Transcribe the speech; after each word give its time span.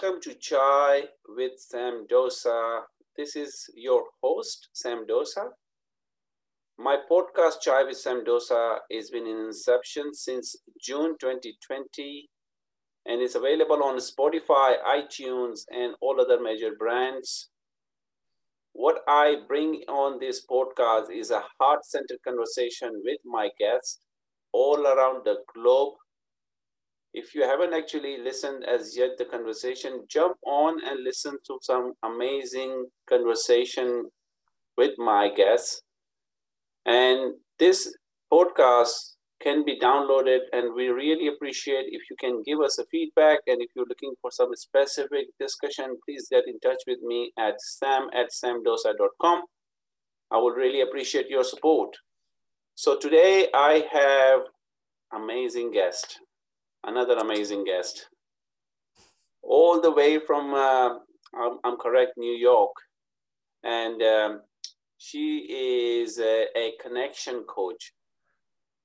welcome 0.00 0.20
to 0.20 0.34
Chai 0.34 1.02
with 1.28 1.52
Sam 1.58 2.06
Dosa. 2.10 2.82
This 3.16 3.36
is 3.36 3.68
your 3.74 4.04
host, 4.22 4.68
Sam 4.72 5.04
Dosa. 5.06 5.48
My 6.78 6.96
podcast, 7.10 7.60
Chai 7.60 7.82
with 7.84 7.98
Sam 7.98 8.24
Dosa, 8.24 8.78
has 8.90 9.10
been 9.10 9.26
in 9.26 9.36
inception 9.36 10.14
since 10.14 10.56
June 10.80 11.16
2020 11.20 12.30
and 13.06 13.20
is 13.20 13.34
available 13.34 13.82
on 13.82 13.98
Spotify, 13.98 14.76
iTunes, 14.86 15.64
and 15.70 15.94
all 16.00 16.18
other 16.18 16.40
major 16.40 16.70
brands. 16.78 17.50
What 18.72 19.02
I 19.06 19.42
bring 19.48 19.82
on 19.88 20.18
this 20.18 20.46
podcast 20.46 21.10
is 21.10 21.30
a 21.30 21.42
heart 21.58 21.84
centered 21.84 22.20
conversation 22.26 23.02
with 23.04 23.18
my 23.24 23.50
guests 23.58 23.98
all 24.52 24.86
around 24.86 25.24
the 25.24 25.38
globe 25.52 25.94
if 27.12 27.34
you 27.34 27.42
haven't 27.42 27.74
actually 27.74 28.18
listened 28.18 28.64
as 28.64 28.96
yet 28.96 29.18
the 29.18 29.24
conversation 29.24 30.04
jump 30.08 30.36
on 30.46 30.78
and 30.84 31.02
listen 31.02 31.36
to 31.46 31.58
some 31.60 31.94
amazing 32.04 32.86
conversation 33.08 34.04
with 34.76 34.92
my 34.98 35.28
guests. 35.34 35.82
And 36.86 37.34
this 37.58 37.94
podcast 38.32 39.16
can 39.42 39.64
be 39.64 39.78
downloaded 39.78 40.40
and 40.52 40.74
we 40.74 40.88
really 40.88 41.28
appreciate 41.28 41.86
if 41.88 42.02
you 42.10 42.16
can 42.20 42.42
give 42.44 42.60
us 42.60 42.78
a 42.78 42.84
feedback. 42.90 43.40
And 43.46 43.60
if 43.60 43.70
you're 43.74 43.88
looking 43.88 44.14
for 44.22 44.30
some 44.30 44.54
specific 44.54 45.26
discussion 45.38 45.96
please 46.04 46.28
get 46.30 46.44
in 46.46 46.60
touch 46.60 46.82
with 46.86 47.00
me 47.02 47.32
at 47.38 47.60
sam 47.60 48.08
at 48.14 48.28
samdosa.com 48.30 49.42
i 50.30 50.38
would 50.38 50.56
really 50.56 50.82
appreciate 50.82 51.28
your 51.28 51.44
support. 51.44 51.90
So 52.76 52.96
today 52.98 53.48
i 53.52 53.84
have 53.92 54.42
amazing 55.12 55.72
guest 55.72 56.20
another 56.84 57.14
amazing 57.14 57.64
guest. 57.64 58.06
All 59.42 59.80
the 59.80 59.90
way 59.90 60.18
from, 60.18 60.54
uh, 60.54 60.98
I'm, 61.34 61.58
I'm, 61.64 61.76
correct, 61.76 62.12
New 62.16 62.36
York. 62.36 62.72
And 63.62 64.02
um, 64.02 64.42
she 64.98 65.46
is 66.02 66.18
a, 66.18 66.46
a 66.56 66.72
connection 66.80 67.44
coach. 67.48 67.92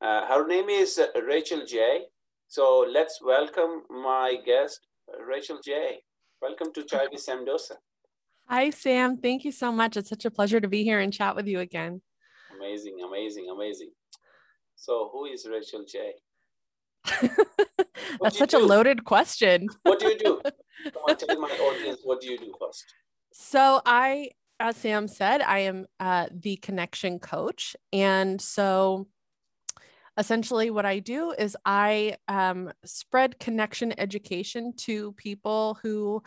Uh, 0.01 0.25
her 0.27 0.47
name 0.47 0.69
is 0.69 0.99
Rachel 1.27 1.65
J. 1.65 2.01
So 2.47 2.85
let's 2.89 3.19
welcome 3.23 3.83
my 3.89 4.37
guest, 4.45 4.79
Rachel 5.27 5.59
J. 5.63 5.99
Welcome 6.41 6.73
to 6.73 6.83
Chai 6.83 7.07
with 7.11 7.21
Sam 7.21 7.45
Dosa. 7.45 7.75
Hi, 8.47 8.69
Sam. 8.69 9.17
Thank 9.17 9.43
you 9.43 9.51
so 9.51 9.71
much. 9.71 9.97
It's 9.97 10.09
such 10.09 10.25
a 10.25 10.31
pleasure 10.31 10.61
to 10.61 10.67
be 10.67 10.83
here 10.83 10.99
and 10.99 11.11
chat 11.11 11.35
with 11.35 11.47
you 11.47 11.59
again. 11.59 12.01
Amazing, 12.55 12.97
amazing, 13.05 13.47
amazing. 13.51 13.89
So, 14.75 15.09
who 15.11 15.25
is 15.25 15.47
Rachel 15.49 15.83
J? 15.87 16.13
That's 18.21 18.37
such 18.37 18.51
do? 18.51 18.57
a 18.57 18.63
loaded 18.65 19.03
question. 19.03 19.67
what 19.83 19.99
do 19.99 20.07
you 20.07 20.17
do? 20.17 20.41
Come 20.83 21.03
on, 21.07 21.17
tell 21.17 21.39
my 21.39 21.49
audience 21.49 22.01
what 22.03 22.21
do 22.21 22.27
you 22.27 22.37
do 22.37 22.53
first? 22.59 22.85
So 23.33 23.81
I, 23.85 24.29
as 24.59 24.77
Sam 24.77 25.07
said, 25.07 25.41
I 25.41 25.59
am 25.59 25.85
uh, 25.99 26.27
the 26.31 26.57
connection 26.57 27.19
coach, 27.19 27.75
and 27.91 28.39
so 28.39 29.07
essentially 30.17 30.69
what 30.69 30.85
I 30.85 30.99
do 30.99 31.31
is 31.31 31.57
I 31.65 32.15
um, 32.27 32.71
spread 32.85 33.39
connection 33.39 33.93
education 33.99 34.73
to 34.77 35.11
people 35.13 35.77
who 35.81 36.23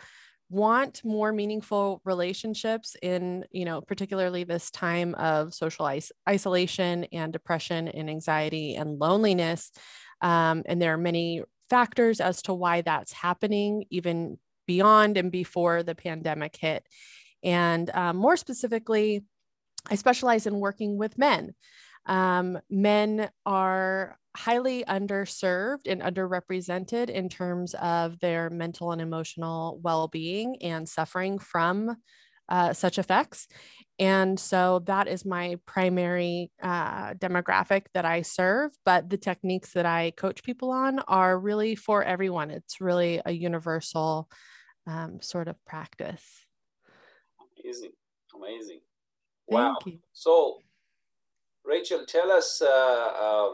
want 0.49 1.03
more 1.03 1.31
meaningful 1.31 2.01
relationships 2.05 2.95
in 3.03 3.45
you 3.51 3.65
know 3.65 3.81
particularly 3.81 4.43
this 4.43 4.71
time 4.71 5.13
of 5.15 5.53
social 5.53 5.87
is- 5.87 6.11
isolation 6.27 7.05
and 7.11 7.31
depression 7.31 7.87
and 7.87 8.09
anxiety 8.09 8.75
and 8.75 8.99
loneliness 8.99 9.71
um, 10.21 10.63
and 10.65 10.81
there 10.81 10.93
are 10.93 10.97
many 10.97 11.43
factors 11.69 12.19
as 12.19 12.41
to 12.43 12.53
why 12.53 12.81
that's 12.81 13.13
happening, 13.13 13.85
even 13.89 14.37
beyond 14.67 15.17
and 15.17 15.31
before 15.31 15.83
the 15.83 15.95
pandemic 15.95 16.55
hit. 16.55 16.85
And 17.43 17.89
um, 17.91 18.17
more 18.17 18.37
specifically, 18.37 19.23
I 19.89 19.95
specialize 19.95 20.45
in 20.45 20.59
working 20.59 20.97
with 20.97 21.17
men. 21.17 21.55
Um, 22.05 22.59
men 22.69 23.29
are 23.45 24.17
highly 24.35 24.83
underserved 24.83 25.87
and 25.87 26.01
underrepresented 26.01 27.09
in 27.09 27.29
terms 27.29 27.73
of 27.75 28.19
their 28.19 28.49
mental 28.49 28.91
and 28.91 29.01
emotional 29.01 29.79
well 29.81 30.07
being 30.07 30.61
and 30.61 30.87
suffering 30.87 31.39
from 31.39 31.95
uh, 32.49 32.73
such 32.73 32.97
effects. 32.97 33.47
And 33.99 34.39
so 34.39 34.79
that 34.85 35.07
is 35.07 35.25
my 35.25 35.57
primary 35.65 36.51
uh, 36.61 37.13
demographic 37.13 37.85
that 37.93 38.05
I 38.05 38.21
serve. 38.21 38.71
But 38.85 39.09
the 39.09 39.17
techniques 39.17 39.73
that 39.73 39.85
I 39.85 40.11
coach 40.11 40.43
people 40.43 40.71
on 40.71 40.99
are 40.99 41.37
really 41.37 41.75
for 41.75 42.03
everyone. 42.03 42.49
It's 42.49 42.81
really 42.81 43.21
a 43.25 43.31
universal 43.31 44.29
um, 44.87 45.21
sort 45.21 45.47
of 45.47 45.55
practice. 45.65 46.45
Amazing. 47.63 47.91
Amazing. 48.35 48.79
Wow. 49.47 49.77
So, 50.13 50.59
Rachel, 51.65 52.05
tell 52.07 52.31
us 52.31 52.61
uh, 52.61 53.49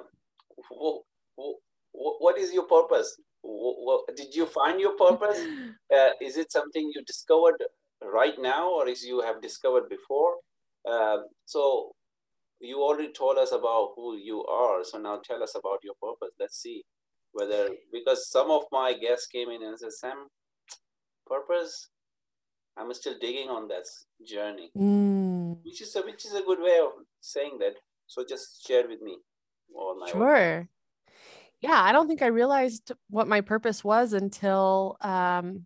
what, 0.69 1.01
um, 1.39 1.53
what 1.93 2.37
is 2.37 2.53
your 2.53 2.63
purpose? 2.63 3.17
Did 4.15 4.35
you 4.35 4.45
find 4.45 4.79
your 4.79 4.95
purpose? 4.95 5.39
Uh, 5.95 6.09
is 6.19 6.35
it 6.35 6.51
something 6.51 6.91
you 6.95 7.03
discovered 7.05 7.63
right 8.03 8.35
now 8.39 8.69
or 8.69 8.87
as 8.87 9.03
you 9.03 9.21
have 9.21 9.41
discovered 9.41 9.89
before. 9.89 10.35
Uh, 10.89 11.17
so 11.45 11.91
you 12.59 12.81
already 12.81 13.11
told 13.11 13.37
us 13.37 13.51
about 13.51 13.93
who 13.95 14.17
you 14.17 14.43
are. 14.45 14.83
So 14.83 14.97
now 14.97 15.19
tell 15.23 15.43
us 15.43 15.55
about 15.55 15.79
your 15.83 15.95
purpose. 16.01 16.33
Let's 16.39 16.61
see 16.61 16.83
whether, 17.31 17.69
because 17.91 18.29
some 18.29 18.49
of 18.49 18.63
my 18.71 18.93
guests 18.93 19.27
came 19.27 19.49
in 19.49 19.63
and 19.63 19.77
said, 19.77 19.91
Sam, 19.91 20.27
purpose, 21.27 21.89
I'm 22.77 22.93
still 22.93 23.15
digging 23.19 23.49
on 23.49 23.67
that 23.69 23.85
journey, 24.27 24.71
mm. 24.77 25.57
which 25.63 25.81
is 25.81 25.95
a, 25.95 26.01
which 26.01 26.25
is 26.25 26.33
a 26.33 26.41
good 26.41 26.59
way 26.59 26.79
of 26.79 26.91
saying 27.21 27.57
that. 27.59 27.73
So 28.07 28.23
just 28.27 28.65
share 28.67 28.87
with 28.87 29.01
me. 29.01 29.17
sure. 30.11 30.69
Yeah, 31.61 31.81
I 31.81 31.91
don't 31.91 32.07
think 32.07 32.21
I 32.21 32.27
realized 32.27 32.91
what 33.09 33.27
my 33.27 33.41
purpose 33.41 33.83
was 33.83 34.13
until 34.13 34.97
um, 35.01 35.65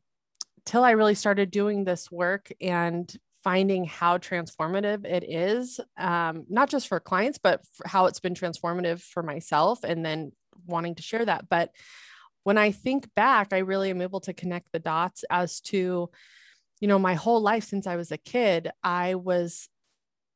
till 0.69 0.84
I 0.84 0.91
really 0.91 1.16
started 1.16 1.50
doing 1.50 1.84
this 1.84 2.12
work 2.12 2.52
and 2.62 3.12
finding 3.44 3.85
how 3.85 4.19
transformative 4.19 5.03
it 5.03 5.24
is, 5.24 5.80
um, 5.97 6.46
not 6.47 6.69
just 6.69 6.88
for 6.88 7.00
clients, 7.00 7.40
but 7.40 7.66
for 7.74 7.88
how 7.88 8.06
it's 8.06 8.19
been 8.19 8.35
transformative 8.35 9.02
for 9.02 9.24
myself 9.24 9.84
and 9.84 10.06
then 10.06 10.31
wanting 10.68 10.94
to 10.94 11.02
share 11.02 11.25
that. 11.25 11.50
But 11.50 11.72
when 12.44 12.59
I 12.59 12.69
think 12.69 13.09
back, 13.16 13.52
I 13.52 13.59
really 13.59 13.90
am 13.90 14.03
able 14.03 14.19
to 14.19 14.34
connect 14.34 14.72
the 14.72 14.78
dots 14.78 15.24
as 15.31 15.59
to, 15.62 16.12
you 16.80 16.88
know, 16.88 17.00
my 17.00 17.16
whole 17.16 17.41
life 17.41 17.63
since 17.63 17.88
I 17.88 17.96
was 17.96 18.12
a 18.12 18.18
kid, 18.18 18.69
I 18.84 19.16
was, 19.16 19.69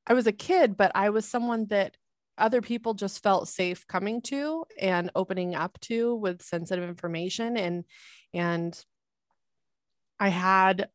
I 0.08 0.16
was 0.16 0.26
a 0.26 0.32
kid, 0.32 0.76
but 0.76 0.92
I 0.96 1.12
was 1.12 1.28
someone 1.28 1.68
that 1.68 1.96
other 2.40 2.64
people 2.64 2.96
just 2.96 3.22
felt 3.22 3.50
safe 3.50 3.86
coming 3.86 4.20
to 4.24 4.66
and 4.82 5.12
opening 5.14 5.54
up 5.54 5.80
to 5.82 6.16
with 6.16 6.42
sensitive 6.42 6.90
information 6.90 7.56
and 7.56 7.84
and 8.34 8.84
I 10.20 10.30
had, 10.30 10.90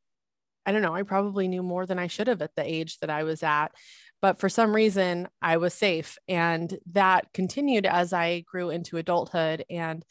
I 0.66 0.72
don't 0.72 0.82
know, 0.82 0.94
I 0.94 1.02
probably 1.02 1.48
knew 1.48 1.62
more 1.62 1.86
than 1.86 1.98
I 1.98 2.06
should 2.06 2.28
have 2.28 2.42
at 2.42 2.54
the 2.54 2.64
age 2.64 2.98
that 2.98 3.10
I 3.10 3.22
was 3.24 3.42
at. 3.42 3.68
But 4.20 4.40
for 4.40 4.48
some 4.48 4.74
reason, 4.74 5.28
I 5.40 5.58
was 5.58 5.74
safe. 5.74 6.18
And 6.26 6.76
that 6.92 7.32
continued 7.32 7.86
as 7.86 8.12
I 8.12 8.40
grew 8.40 8.70
into 8.70 8.96
adulthood 8.96 9.64
and 9.70 10.04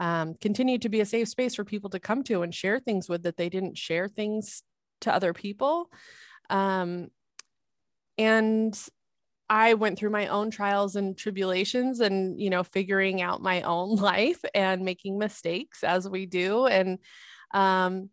um, 0.00 0.34
continued 0.40 0.82
to 0.82 0.88
be 0.88 1.00
a 1.00 1.06
safe 1.06 1.28
space 1.28 1.54
for 1.54 1.64
people 1.64 1.90
to 1.90 2.00
come 2.00 2.22
to 2.24 2.42
and 2.42 2.54
share 2.54 2.80
things 2.80 3.08
with 3.08 3.22
that 3.22 3.36
they 3.36 3.48
didn't 3.48 3.78
share 3.78 4.08
things 4.08 4.62
to 5.02 5.14
other 5.14 5.32
people. 5.32 5.90
Um, 6.50 7.08
and 8.18 8.78
I 9.48 9.74
went 9.74 9.98
through 9.98 10.10
my 10.10 10.28
own 10.28 10.50
trials 10.50 10.96
and 10.96 11.16
tribulations 11.16 12.00
and, 12.00 12.40
you 12.40 12.50
know, 12.50 12.64
figuring 12.64 13.22
out 13.22 13.42
my 13.42 13.62
own 13.62 13.96
life 13.96 14.42
and 14.54 14.84
making 14.84 15.18
mistakes 15.18 15.84
as 15.84 16.08
we 16.08 16.26
do. 16.26 16.66
And 16.66 16.98
um, 17.52 18.10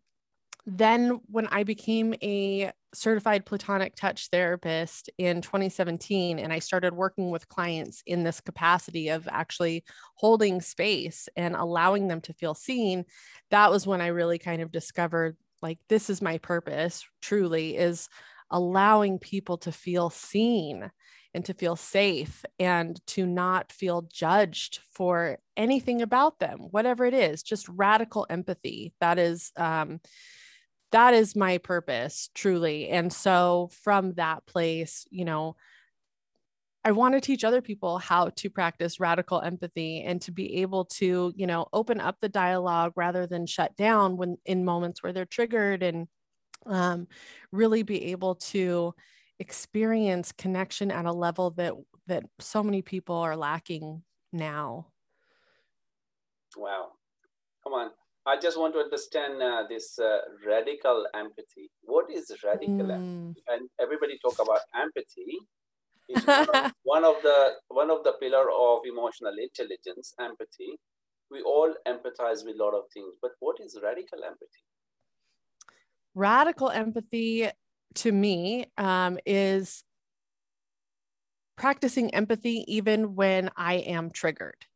then 0.64 1.20
when 1.30 1.48
I 1.48 1.64
became 1.64 2.14
a 2.22 2.70
certified 2.94 3.46
platonic 3.46 3.96
touch 3.96 4.28
therapist 4.28 5.10
in 5.18 5.40
2017 5.40 6.38
and 6.38 6.52
I 6.52 6.58
started 6.60 6.94
working 6.94 7.30
with 7.30 7.48
clients 7.48 8.02
in 8.06 8.22
this 8.22 8.40
capacity 8.40 9.08
of 9.08 9.26
actually 9.30 9.82
holding 10.14 10.60
space 10.60 11.28
and 11.36 11.56
allowing 11.56 12.08
them 12.08 12.20
to 12.22 12.34
feel 12.34 12.54
seen, 12.54 13.04
that 13.50 13.70
was 13.70 13.86
when 13.86 14.00
I 14.00 14.08
really 14.08 14.38
kind 14.38 14.62
of 14.62 14.70
discovered 14.70 15.36
like 15.62 15.78
this 15.88 16.10
is 16.10 16.20
my 16.20 16.38
purpose 16.38 17.04
truly 17.20 17.76
is 17.76 18.08
allowing 18.50 19.18
people 19.18 19.56
to 19.58 19.72
feel 19.72 20.10
seen 20.10 20.90
and 21.34 21.44
to 21.46 21.54
feel 21.54 21.76
safe 21.76 22.44
and 22.58 23.00
to 23.06 23.26
not 23.26 23.72
feel 23.72 24.02
judged 24.12 24.80
for 24.90 25.38
anything 25.56 26.02
about 26.02 26.38
them, 26.38 26.58
whatever 26.70 27.06
it 27.06 27.14
is, 27.14 27.42
just 27.42 27.68
radical 27.68 28.26
empathy. 28.28 28.92
That 29.00 29.18
is 29.18 29.50
um, 29.56 30.00
that 30.92 31.14
is 31.14 31.34
my 31.34 31.58
purpose 31.58 32.30
truly 32.34 32.88
and 32.88 33.12
so 33.12 33.68
from 33.82 34.12
that 34.14 34.46
place 34.46 35.06
you 35.10 35.24
know 35.24 35.56
I 36.84 36.92
want 36.92 37.14
to 37.14 37.20
teach 37.20 37.44
other 37.44 37.62
people 37.62 37.98
how 37.98 38.30
to 38.30 38.50
practice 38.50 38.98
radical 38.98 39.40
empathy 39.40 40.02
and 40.02 40.20
to 40.22 40.32
be 40.32 40.62
able 40.62 40.84
to, 40.86 41.32
you 41.36 41.46
know, 41.46 41.66
open 41.72 42.00
up 42.00 42.16
the 42.20 42.28
dialogue 42.28 42.92
rather 42.96 43.26
than 43.26 43.46
shut 43.46 43.76
down 43.76 44.16
when 44.16 44.36
in 44.44 44.64
moments 44.64 45.02
where 45.02 45.12
they're 45.12 45.24
triggered 45.24 45.84
and 45.84 46.08
um, 46.66 47.06
really 47.52 47.84
be 47.84 48.06
able 48.06 48.34
to 48.34 48.94
experience 49.38 50.32
connection 50.32 50.90
at 50.90 51.04
a 51.04 51.12
level 51.12 51.50
that 51.50 51.74
that 52.08 52.24
so 52.40 52.64
many 52.64 52.82
people 52.82 53.16
are 53.16 53.36
lacking 53.36 54.02
now. 54.32 54.88
Wow. 56.56 56.88
Come 57.62 57.74
on. 57.74 57.90
I 58.24 58.38
just 58.38 58.58
want 58.58 58.74
to 58.74 58.80
understand 58.80 59.42
uh, 59.42 59.64
this 59.68 59.98
uh, 59.98 60.18
radical 60.46 61.06
empathy. 61.14 61.70
What 61.82 62.06
is 62.10 62.30
radical 62.44 62.86
mm. 62.86 62.94
empathy? 62.94 63.42
And 63.48 63.68
everybody 63.80 64.18
talk 64.18 64.38
about 64.40 64.60
empathy. 64.74 65.38
It's 66.08 66.26
one, 66.26 66.48
of, 66.52 66.72
one 66.82 67.04
of 67.04 67.14
the 67.22 67.52
one 67.68 67.90
of 67.90 68.02
the 68.04 68.12
pillar 68.20 68.50
of 68.50 68.80
emotional 68.84 69.32
intelligence, 69.40 70.12
empathy. 70.20 70.78
We 71.30 71.40
all 71.42 71.72
empathize 71.86 72.44
with 72.44 72.56
a 72.60 72.64
lot 72.64 72.74
of 72.74 72.84
things, 72.92 73.14
but 73.22 73.30
what 73.38 73.60
is 73.60 73.78
radical 73.82 74.22
empathy? 74.22 74.64
Radical 76.14 76.70
empathy, 76.70 77.48
to 77.94 78.12
me, 78.12 78.66
um, 78.76 79.18
is 79.24 79.84
practicing 81.56 82.12
empathy 82.14 82.64
even 82.66 83.14
when 83.14 83.48
I 83.56 83.74
am 83.74 84.10
triggered 84.10 84.66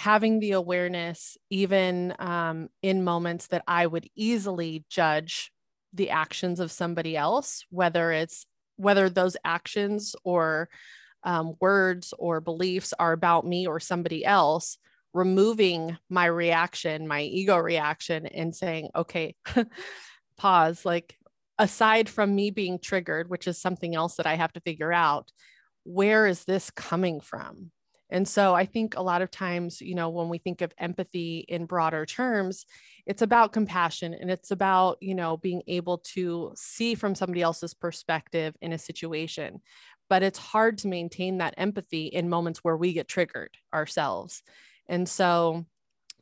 having 0.00 0.40
the 0.40 0.52
awareness, 0.52 1.36
even 1.50 2.14
um, 2.18 2.70
in 2.80 3.04
moments 3.04 3.48
that 3.48 3.62
I 3.66 3.86
would 3.86 4.08
easily 4.16 4.82
judge 4.88 5.52
the 5.92 6.08
actions 6.08 6.58
of 6.58 6.72
somebody 6.72 7.18
else, 7.18 7.66
whether 7.68 8.10
it's 8.10 8.46
whether 8.76 9.10
those 9.10 9.36
actions 9.44 10.16
or 10.24 10.70
um, 11.22 11.54
words 11.60 12.14
or 12.18 12.40
beliefs 12.40 12.94
are 12.98 13.12
about 13.12 13.46
me 13.46 13.66
or 13.66 13.78
somebody 13.78 14.24
else, 14.24 14.78
removing 15.12 15.98
my 16.08 16.24
reaction, 16.24 17.06
my 17.06 17.20
ego 17.20 17.58
reaction, 17.58 18.24
and 18.24 18.56
saying, 18.56 18.88
okay, 18.96 19.34
pause. 20.38 20.86
Like, 20.86 21.14
aside 21.58 22.08
from 22.08 22.34
me 22.34 22.50
being 22.50 22.78
triggered, 22.78 23.28
which 23.28 23.46
is 23.46 23.60
something 23.60 23.94
else 23.94 24.16
that 24.16 24.26
I 24.26 24.36
have 24.36 24.54
to 24.54 24.60
figure 24.60 24.94
out, 24.94 25.30
where 25.84 26.26
is 26.26 26.46
this 26.46 26.70
coming 26.70 27.20
from? 27.20 27.70
And 28.10 28.26
so 28.26 28.54
I 28.54 28.66
think 28.66 28.96
a 28.96 29.02
lot 29.02 29.22
of 29.22 29.30
times, 29.30 29.80
you 29.80 29.94
know, 29.94 30.08
when 30.08 30.28
we 30.28 30.38
think 30.38 30.60
of 30.60 30.72
empathy 30.78 31.44
in 31.48 31.66
broader 31.66 32.04
terms, 32.04 32.66
it's 33.06 33.22
about 33.22 33.52
compassion 33.52 34.14
and 34.14 34.30
it's 34.30 34.50
about, 34.50 34.98
you 35.00 35.14
know, 35.14 35.36
being 35.36 35.62
able 35.66 35.98
to 36.14 36.52
see 36.56 36.94
from 36.94 37.14
somebody 37.14 37.42
else's 37.42 37.74
perspective 37.74 38.56
in 38.60 38.72
a 38.72 38.78
situation. 38.78 39.60
But 40.08 40.22
it's 40.22 40.38
hard 40.38 40.78
to 40.78 40.88
maintain 40.88 41.38
that 41.38 41.54
empathy 41.56 42.06
in 42.06 42.28
moments 42.28 42.60
where 42.64 42.76
we 42.76 42.92
get 42.92 43.08
triggered 43.08 43.56
ourselves. 43.72 44.42
And 44.88 45.08
so 45.08 45.66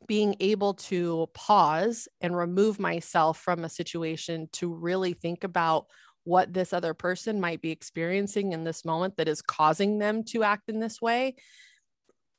being 0.07 0.35
able 0.39 0.75
to 0.75 1.27
pause 1.33 2.07
and 2.21 2.37
remove 2.37 2.79
myself 2.79 3.39
from 3.39 3.63
a 3.63 3.69
situation 3.69 4.47
to 4.53 4.73
really 4.73 5.13
think 5.13 5.43
about 5.43 5.87
what 6.23 6.53
this 6.53 6.73
other 6.73 6.93
person 6.93 7.39
might 7.39 7.61
be 7.61 7.71
experiencing 7.71 8.51
in 8.51 8.63
this 8.63 8.85
moment 8.85 9.17
that 9.17 9.27
is 9.27 9.41
causing 9.41 9.97
them 9.97 10.23
to 10.23 10.43
act 10.43 10.69
in 10.69 10.79
this 10.79 11.01
way 11.01 11.35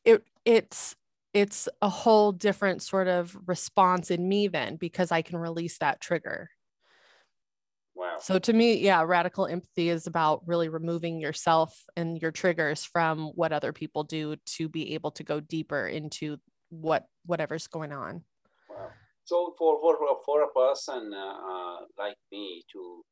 it 0.05 0.25
it's 0.45 0.97
it's 1.33 1.69
a 1.81 1.89
whole 1.89 2.33
different 2.33 2.83
sort 2.83 3.07
of 3.09 3.37
response 3.47 4.11
in 4.11 4.29
me 4.29 4.49
then 4.49 4.77
because 4.77 5.13
I 5.13 5.23
can 5.23 5.39
release 5.39 5.79
that 5.79 6.01
trigger. 6.01 6.51
Wow. 7.95 8.17
So 8.19 8.39
to 8.39 8.53
me, 8.53 8.79
yeah, 8.79 9.03
radical 9.03 9.47
empathy 9.47 9.91
is 9.91 10.07
about 10.07 10.43
really 10.47 10.69
removing 10.69 11.21
yourself 11.21 11.85
and 11.97 12.21
your 12.21 12.31
triggers 12.31 12.83
from 12.83 13.27
what 13.35 13.53
other 13.53 13.73
people 13.73 14.05
do 14.05 14.37
to 14.57 14.69
be 14.69 14.95
able 14.95 15.11
to 15.13 15.23
go 15.23 15.39
deeper 15.39 15.87
into 15.87 16.39
what 16.71 17.07
whatever's 17.27 17.67
going 17.67 17.93
on. 17.93 18.25
Wow. 18.69 18.89
So 19.25 19.55
for 19.59 19.79
for 19.81 19.99
for 20.25 20.43
a 20.43 20.49
person 20.49 21.13
uh, 21.15 21.37
uh, 21.53 21.77
like 21.99 22.17
me 22.33 22.63
to 22.73 23.05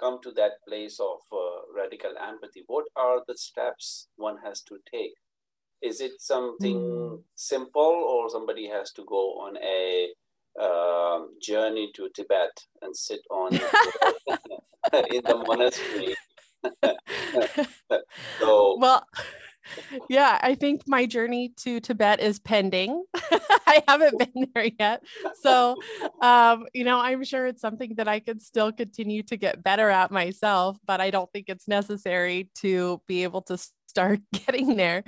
come 0.00 0.18
to 0.22 0.32
that 0.32 0.52
place 0.66 0.98
of 0.98 1.18
uh, 1.30 1.60
radical 1.76 2.14
empathy, 2.18 2.64
what 2.66 2.86
are 2.96 3.20
the 3.28 3.36
steps 3.36 4.08
one 4.16 4.38
has 4.42 4.62
to 4.62 4.78
take? 4.90 5.14
Is 5.82 6.00
it 6.00 6.12
something 6.20 6.76
mm. 6.76 7.22
simple 7.34 7.82
or 7.82 8.30
somebody 8.30 8.68
has 8.68 8.92
to 8.92 9.04
go 9.04 9.40
on 9.40 9.56
a 9.58 10.08
uh, 10.60 11.26
journey 11.42 11.90
to 11.94 12.08
Tibet 12.14 12.64
and 12.82 12.96
sit 12.96 13.20
on 13.30 13.54
in 15.12 15.22
the 15.24 15.44
monastery? 15.46 16.14
so 18.40 18.78
well 18.80 19.06
yeah, 20.08 20.38
I 20.42 20.54
think 20.54 20.82
my 20.86 21.06
journey 21.06 21.52
to 21.58 21.80
Tibet 21.80 22.20
is 22.20 22.38
pending. 22.38 23.04
I 23.66 23.82
haven't 23.88 24.18
been 24.18 24.50
there 24.54 24.68
yet. 24.78 25.02
So, 25.40 25.76
um, 26.20 26.66
you 26.74 26.84
know, 26.84 26.98
I'm 27.00 27.24
sure 27.24 27.46
it's 27.46 27.60
something 27.60 27.94
that 27.96 28.08
I 28.08 28.20
could 28.20 28.42
still 28.42 28.72
continue 28.72 29.22
to 29.24 29.36
get 29.36 29.62
better 29.62 29.88
at 29.90 30.10
myself, 30.10 30.78
but 30.86 31.00
I 31.00 31.10
don't 31.10 31.32
think 31.32 31.46
it's 31.48 31.68
necessary 31.68 32.50
to 32.56 33.00
be 33.06 33.22
able 33.22 33.42
to 33.42 33.58
start 33.94 34.18
getting 34.32 34.76
there. 34.76 35.04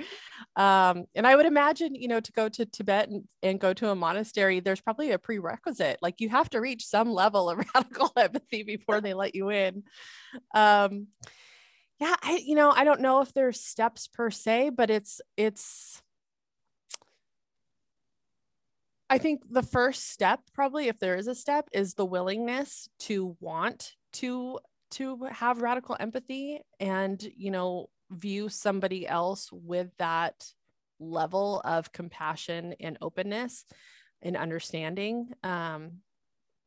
Um, 0.55 1.05
and 1.13 1.27
I 1.27 1.35
would 1.35 1.45
imagine, 1.45 1.93
you 1.93 2.07
know, 2.07 2.21
to 2.21 2.31
go 2.31 2.47
to 2.47 2.65
Tibet 2.65 3.09
and, 3.09 3.25
and 3.43 3.59
go 3.59 3.73
to 3.73 3.89
a 3.89 3.95
monastery, 3.95 4.61
there's 4.61 4.79
probably 4.79 5.11
a 5.11 5.19
prerequisite. 5.19 5.99
Like 6.01 6.21
you 6.21 6.29
have 6.29 6.49
to 6.51 6.61
reach 6.61 6.85
some 6.85 7.11
level 7.11 7.49
of 7.49 7.59
radical 7.75 8.11
empathy 8.15 8.63
before 8.63 9.01
they 9.01 9.13
let 9.13 9.35
you 9.35 9.49
in. 9.49 9.83
Um, 10.55 11.07
yeah, 11.99 12.15
I, 12.21 12.41
you 12.45 12.55
know, 12.55 12.71
I 12.71 12.85
don't 12.85 13.01
know 13.01 13.21
if 13.21 13.33
there's 13.33 13.59
steps 13.59 14.07
per 14.07 14.29
se, 14.29 14.69
but 14.69 14.89
it's, 14.89 15.19
it's, 15.35 16.01
I 19.09 19.17
think 19.17 19.41
the 19.49 19.63
first 19.63 20.11
step, 20.11 20.41
probably 20.53 20.87
if 20.87 20.99
there 20.99 21.15
is 21.15 21.27
a 21.27 21.35
step, 21.35 21.67
is 21.73 21.93
the 21.93 22.05
willingness 22.05 22.87
to 22.99 23.35
want 23.39 23.93
to 24.13 24.59
to 24.89 25.25
have 25.31 25.61
radical 25.61 25.97
empathy 25.99 26.61
and 26.79 27.21
you 27.35 27.51
know 27.51 27.89
view 28.11 28.49
somebody 28.49 29.07
else 29.07 29.49
with 29.51 29.89
that 29.97 30.45
level 30.99 31.61
of 31.63 31.91
compassion 31.91 32.75
and 32.79 32.97
openness 33.01 33.65
and 34.21 34.35
understanding 34.35 35.29
um, 35.43 35.91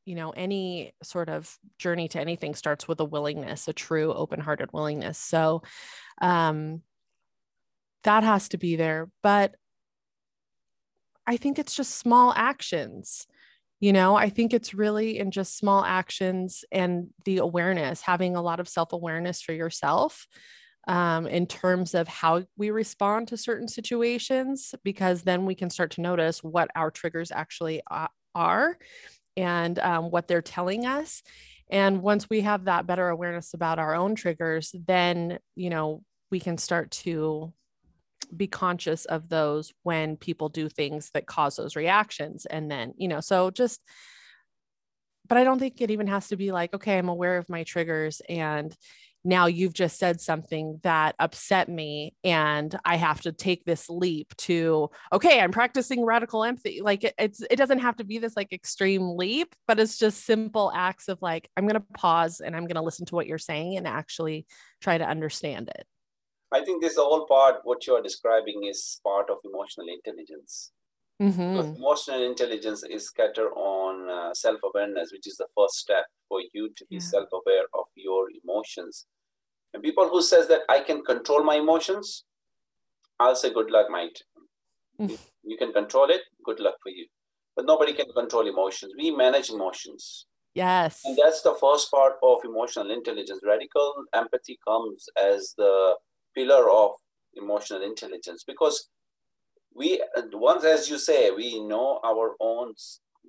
you 0.04 0.14
know 0.14 0.30
any 0.30 0.92
sort 1.02 1.28
of 1.28 1.58
journey 1.78 2.08
to 2.08 2.20
anything 2.20 2.54
starts 2.54 2.86
with 2.86 3.00
a 3.00 3.04
willingness 3.04 3.68
a 3.68 3.72
true 3.72 4.12
open-hearted 4.12 4.72
willingness. 4.72 5.18
So 5.18 5.62
um, 6.20 6.82
that 8.04 8.22
has 8.22 8.48
to 8.50 8.58
be 8.58 8.76
there. 8.76 9.10
But 9.22 9.54
i 11.26 11.36
think 11.36 11.58
it's 11.58 11.74
just 11.74 11.96
small 11.96 12.32
actions 12.34 13.26
you 13.80 13.94
know? 13.94 14.14
I 14.14 14.28
think 14.28 14.52
it's 14.52 14.74
really 14.74 15.18
in 15.18 15.30
just 15.30 15.56
small 15.56 15.82
actions 15.84 16.64
and 16.70 17.08
the 17.24 17.38
awareness 17.38 18.02
having 18.02 18.36
a 18.36 18.42
lot 18.42 18.60
of 18.60 18.68
self-awareness 18.68 19.40
for 19.40 19.54
yourself 19.54 20.28
um, 20.88 21.26
in 21.26 21.46
terms 21.46 21.94
of 21.94 22.08
how 22.08 22.42
we 22.56 22.70
respond 22.70 23.28
to 23.28 23.36
certain 23.36 23.68
situations, 23.68 24.74
because 24.82 25.22
then 25.22 25.46
we 25.46 25.54
can 25.54 25.70
start 25.70 25.90
to 25.92 26.00
notice 26.00 26.42
what 26.42 26.70
our 26.74 26.90
triggers 26.90 27.30
actually 27.30 27.82
are 28.34 28.78
and 29.36 29.78
um, 29.78 30.10
what 30.10 30.26
they're 30.26 30.42
telling 30.42 30.86
us. 30.86 31.22
And 31.70 32.02
once 32.02 32.28
we 32.28 32.40
have 32.40 32.64
that 32.64 32.86
better 32.86 33.08
awareness 33.08 33.54
about 33.54 33.78
our 33.78 33.94
own 33.94 34.14
triggers, 34.14 34.74
then, 34.86 35.38
you 35.54 35.70
know, 35.70 36.02
we 36.30 36.40
can 36.40 36.58
start 36.58 36.90
to 36.92 37.52
be 38.34 38.46
conscious 38.46 39.04
of 39.04 39.28
those 39.28 39.72
when 39.82 40.16
people 40.16 40.48
do 40.48 40.68
things 40.68 41.10
that 41.14 41.26
cause 41.26 41.56
those 41.56 41.76
reactions. 41.76 42.46
And 42.46 42.70
then, 42.70 42.94
you 42.96 43.08
know, 43.08 43.20
so 43.20 43.50
just, 43.50 43.80
but 45.28 45.38
I 45.38 45.44
don't 45.44 45.58
think 45.58 45.80
it 45.80 45.90
even 45.90 46.06
has 46.08 46.28
to 46.28 46.36
be 46.36 46.52
like, 46.52 46.74
okay, 46.74 46.98
I'm 46.98 47.08
aware 47.08 47.36
of 47.36 47.48
my 47.48 47.64
triggers 47.64 48.20
and, 48.28 48.74
now 49.24 49.46
you've 49.46 49.74
just 49.74 49.98
said 49.98 50.20
something 50.20 50.80
that 50.82 51.14
upset 51.18 51.68
me 51.68 52.14
and 52.24 52.78
i 52.84 52.96
have 52.96 53.20
to 53.20 53.32
take 53.32 53.64
this 53.64 53.88
leap 53.90 54.34
to 54.36 54.88
okay 55.12 55.40
i'm 55.40 55.52
practicing 55.52 56.04
radical 56.04 56.44
empathy. 56.44 56.80
Like 56.82 57.04
it, 57.04 57.14
it's 57.18 57.42
it 57.50 57.56
doesn't 57.56 57.80
have 57.80 57.96
to 57.96 58.04
be 58.04 58.18
this 58.18 58.36
like 58.36 58.52
extreme 58.52 59.16
leap 59.16 59.54
but 59.66 59.78
it's 59.78 59.98
just 59.98 60.24
simple 60.24 60.72
acts 60.74 61.08
of 61.08 61.18
like 61.20 61.48
i'm 61.56 61.64
going 61.64 61.80
to 61.80 61.86
pause 61.94 62.40
and 62.40 62.56
i'm 62.56 62.66
going 62.66 62.76
to 62.76 62.82
listen 62.82 63.06
to 63.06 63.14
what 63.14 63.26
you're 63.26 63.38
saying 63.38 63.76
and 63.76 63.86
actually 63.86 64.46
try 64.80 64.96
to 64.96 65.04
understand 65.04 65.68
it. 65.68 65.86
I 66.52 66.64
think 66.64 66.82
this 66.82 66.96
whole 66.96 67.26
part 67.26 67.60
what 67.64 67.86
you're 67.86 68.02
describing 68.02 68.64
is 68.68 69.00
part 69.04 69.30
of 69.30 69.38
emotional 69.44 69.86
intelligence 69.88 70.72
Mm-hmm. 71.20 71.76
emotional 71.76 72.22
intelligence 72.22 72.82
is 72.82 73.04
scattered 73.04 73.50
on 73.54 74.08
uh, 74.08 74.32
self-awareness, 74.32 75.12
which 75.12 75.26
is 75.26 75.36
the 75.36 75.46
first 75.54 75.74
step 75.74 76.06
for 76.28 76.40
you 76.54 76.70
to 76.76 76.86
be 76.86 76.96
yeah. 76.96 77.00
self-aware 77.00 77.64
of 77.74 77.84
your 77.94 78.28
emotions. 78.42 79.06
And 79.74 79.82
people 79.82 80.08
who 80.08 80.22
says 80.22 80.48
that 80.48 80.62
I 80.70 80.80
can 80.80 81.04
control 81.04 81.44
my 81.44 81.56
emotions, 81.56 82.24
I'll 83.18 83.36
say 83.36 83.52
good 83.52 83.70
luck, 83.70 83.88
mate. 83.90 84.22
Mm. 84.98 85.18
You 85.44 85.58
can 85.58 85.72
control 85.72 86.08
it, 86.08 86.22
good 86.42 86.58
luck 86.58 86.76
for 86.82 86.88
you. 86.88 87.06
But 87.54 87.66
nobody 87.66 87.92
can 87.92 88.10
control 88.16 88.48
emotions. 88.48 88.94
We 88.96 89.10
manage 89.10 89.50
emotions. 89.50 90.26
Yes. 90.54 91.02
And 91.04 91.18
that's 91.22 91.42
the 91.42 91.54
first 91.60 91.90
part 91.90 92.14
of 92.22 92.38
emotional 92.44 92.90
intelligence. 92.90 93.40
Radical 93.44 93.92
empathy 94.14 94.58
comes 94.66 95.06
as 95.22 95.54
the 95.58 95.96
pillar 96.34 96.70
of 96.70 96.92
emotional 97.36 97.82
intelligence 97.82 98.42
because 98.46 98.88
we 99.74 100.02
once 100.32 100.64
as 100.64 100.88
you 100.90 100.98
say 100.98 101.30
we 101.30 101.60
know 101.64 102.00
our 102.04 102.34
own 102.40 102.74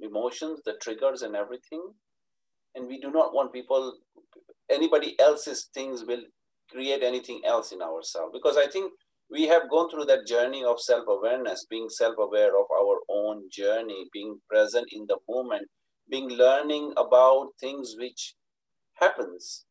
emotions 0.02 0.60
the 0.66 0.74
triggers 0.82 1.22
and 1.22 1.36
everything 1.36 1.84
and 2.76 2.88
we 2.88 3.00
do 3.00 3.12
not 3.12 3.34
want 3.34 3.54
people 3.54 3.94
anybody 4.70 5.20
else's 5.20 5.70
things 5.74 6.04
will 6.06 6.24
create 6.70 7.04
anything 7.04 7.42
else 7.46 7.74
in 7.74 7.82
ourselves. 7.82 8.32
Because 8.34 8.58
i 8.58 8.68
think 8.68 8.92
we 9.30 9.48
have 9.48 9.70
gone 9.70 9.90
through 9.90 10.06
that 10.06 10.28
journey 10.28 10.64
of 10.64 10.80
self-awareness 10.80 11.66
being 11.70 11.90
self-aware 11.90 12.50
of 12.50 12.66
our 12.80 12.98
own 13.10 13.44
journey 13.52 14.06
being 14.12 14.40
present 14.50 14.88
in 14.92 15.06
the 15.08 15.18
moment 15.30 15.68
being 16.10 16.30
learning 16.30 16.92
about 16.98 17.52
things 17.58 17.96
which 17.98 18.36
happens. 18.96 19.64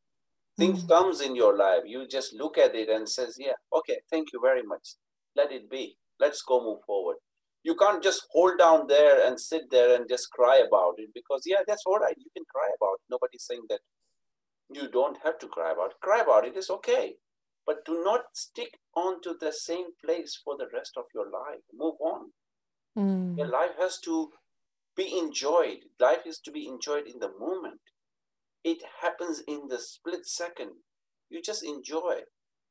Things 0.57 0.79
mm-hmm. 0.79 0.89
comes 0.89 1.21
in 1.21 1.37
your 1.37 1.55
life. 1.55 1.83
You 1.85 2.09
just 2.09 2.33
look 2.33 2.57
at 2.57 2.75
it 2.75 2.89
and 2.89 3.09
says 3.09 3.37
yeah 3.39 3.59
okay 3.77 3.99
thank 4.11 4.29
you 4.33 4.41
very 4.43 4.63
much. 4.63 4.95
Let 5.37 5.53
it 5.53 5.71
be 5.71 5.97
let's 6.21 6.43
go 6.43 6.63
move 6.63 6.83
forward. 6.87 7.17
You 7.63 7.75
can't 7.75 8.03
just 8.03 8.27
hold 8.33 8.59
down 8.59 8.87
there 8.87 9.27
and 9.27 9.39
sit 9.39 9.71
there 9.71 9.95
and 9.95 10.09
just 10.09 10.31
cry 10.31 10.63
about 10.67 10.95
it 10.99 11.11
because 11.15 11.43
yeah 11.47 11.63
that's 11.67 11.85
all 11.87 11.99
right. 11.99 12.17
You 12.17 12.31
can 12.37 12.45
cry 12.55 12.69
about 12.77 12.95
it. 13.01 13.11
Nobody's 13.11 13.45
saying 13.45 13.63
that 13.69 13.81
you 14.73 14.89
don't 14.89 15.19
have 15.25 15.39
to 15.41 15.49
cry 15.49 15.73
about 15.73 15.91
it. 15.91 16.01
Cry 16.03 16.21
about 16.21 16.47
it. 16.47 16.57
Is 16.57 16.71
okay. 16.71 17.15
But 17.67 17.85
do 17.85 18.03
not 18.03 18.23
stick 18.35 18.79
on 18.97 19.21
to 19.23 19.35
the 19.39 19.53
same 19.53 19.89
place 20.05 20.41
for 20.43 20.57
the 20.57 20.69
rest 20.73 20.93
of 20.97 21.05
your 21.15 21.27
life. 21.27 21.63
Move 21.73 21.97
on. 22.01 22.31
Mm. 22.99 23.39
your 23.39 23.47
life 23.47 23.77
has 23.79 24.01
to 24.01 24.31
be 24.97 25.17
enjoyed. 25.17 25.85
Life 26.01 26.27
is 26.27 26.41
to 26.41 26.51
be 26.51 26.67
enjoyed 26.67 27.07
in 27.07 27.21
the 27.21 27.31
moment. 27.39 27.81
It 28.65 28.79
happens 29.01 29.43
in 29.47 29.69
the 29.69 29.79
split 29.79 30.27
second. 30.27 30.73
You 31.29 31.41
just 31.41 31.65
enjoy. 31.65 32.23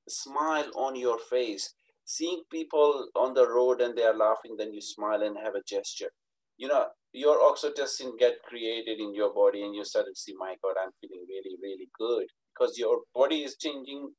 Smile 0.08 0.72
on 0.76 0.96
your 0.96 1.18
face 1.18 1.74
seeing 2.10 2.42
people 2.50 3.08
on 3.16 3.36
the 3.36 3.48
road 3.48 3.82
and 3.82 3.96
they 3.96 4.04
are 4.04 4.18
laughing, 4.18 4.56
then 4.58 4.74
you 4.74 4.82
smile 4.82 5.22
and 5.22 5.38
have 5.38 5.54
a 5.54 5.62
gesture. 5.68 6.10
You 6.58 6.68
know, 6.68 6.88
your 7.14 7.38
oxytocin 7.38 8.18
get 8.18 8.42
created 8.48 9.00
in 9.00 9.14
your 9.14 9.32
body 9.32 9.62
and 9.62 9.76
you 9.76 9.86
start 9.86 10.08
to 10.08 10.20
see, 10.20 10.34
my 10.36 10.56
God, 10.64 10.74
I'm 10.82 10.90
feeling 11.00 11.24
really, 11.30 11.56
really 11.62 11.88
good 12.00 12.26
because 12.52 12.80
your 12.80 13.02
body 13.14 13.44
is 13.44 13.58
changing 13.58 14.10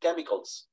chemicals. 0.00 0.66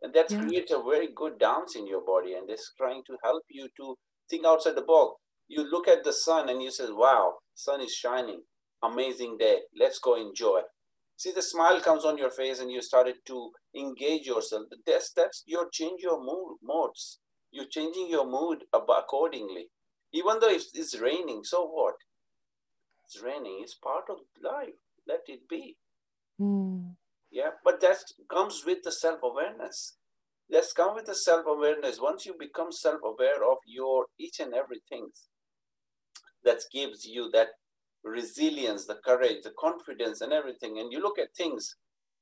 And 0.00 0.14
that 0.14 0.30
yeah. 0.30 0.40
creates 0.40 0.72
a 0.72 0.82
very 0.82 1.08
good 1.14 1.38
dance 1.38 1.76
in 1.76 1.86
your 1.86 2.04
body 2.04 2.32
and 2.32 2.48
it's 2.48 2.72
trying 2.78 3.02
to 3.06 3.16
help 3.22 3.42
you 3.50 3.68
to 3.76 3.94
think 4.30 4.46
outside 4.46 4.74
the 4.74 4.88
box. 4.88 5.20
You 5.48 5.70
look 5.70 5.86
at 5.86 6.02
the 6.02 6.14
sun 6.14 6.48
and 6.48 6.62
you 6.62 6.70
say, 6.70 6.86
wow, 6.88 7.34
sun 7.54 7.82
is 7.82 7.92
shining. 7.92 8.40
Amazing 8.82 9.36
day. 9.38 9.58
Let's 9.78 9.98
go 9.98 10.16
enjoy 10.16 10.62
see 11.16 11.32
the 11.32 11.42
smile 11.42 11.80
comes 11.80 12.04
on 12.04 12.18
your 12.18 12.30
face 12.30 12.60
and 12.60 12.70
you 12.70 12.82
started 12.82 13.16
to 13.26 13.50
engage 13.74 14.26
yourself. 14.26 14.64
That's 14.86 15.12
that's 15.12 15.42
your 15.46 15.68
change 15.72 16.02
your 16.02 16.18
mood 16.18 16.58
modes. 16.62 17.18
You're 17.50 17.66
changing 17.70 18.08
your 18.10 18.26
mood 18.26 18.64
accordingly. 18.72 19.70
Even 20.12 20.38
though 20.40 20.50
it's, 20.50 20.70
it's 20.74 20.98
raining 20.98 21.42
so 21.44 21.66
what? 21.66 21.94
It's 23.04 23.22
raining 23.22 23.60
it's 23.62 23.74
part 23.74 24.04
of 24.10 24.18
life. 24.42 24.74
Let 25.06 25.20
it 25.28 25.48
be. 25.48 25.76
Mm. 26.38 26.96
yeah 27.30 27.52
but 27.64 27.80
that 27.80 27.96
comes 28.30 28.62
with 28.66 28.82
the 28.84 28.92
self-awareness. 28.92 29.96
Let's 30.50 30.72
come 30.72 30.94
with 30.94 31.06
the 31.06 31.14
self-awareness. 31.14 31.98
Once 32.00 32.26
you 32.26 32.34
become 32.38 32.70
self-aware 32.70 33.42
of 33.50 33.58
your 33.66 34.06
each 34.18 34.38
and 34.38 34.52
everything 34.52 35.08
that 36.44 36.60
gives 36.72 37.06
you 37.06 37.30
that 37.32 37.48
resilience, 38.06 38.86
the 38.86 38.98
courage, 39.04 39.42
the 39.42 39.52
confidence, 39.58 40.20
and 40.20 40.32
everything. 40.32 40.78
And 40.78 40.92
you 40.92 41.00
look 41.00 41.18
at 41.18 41.34
things. 41.36 41.76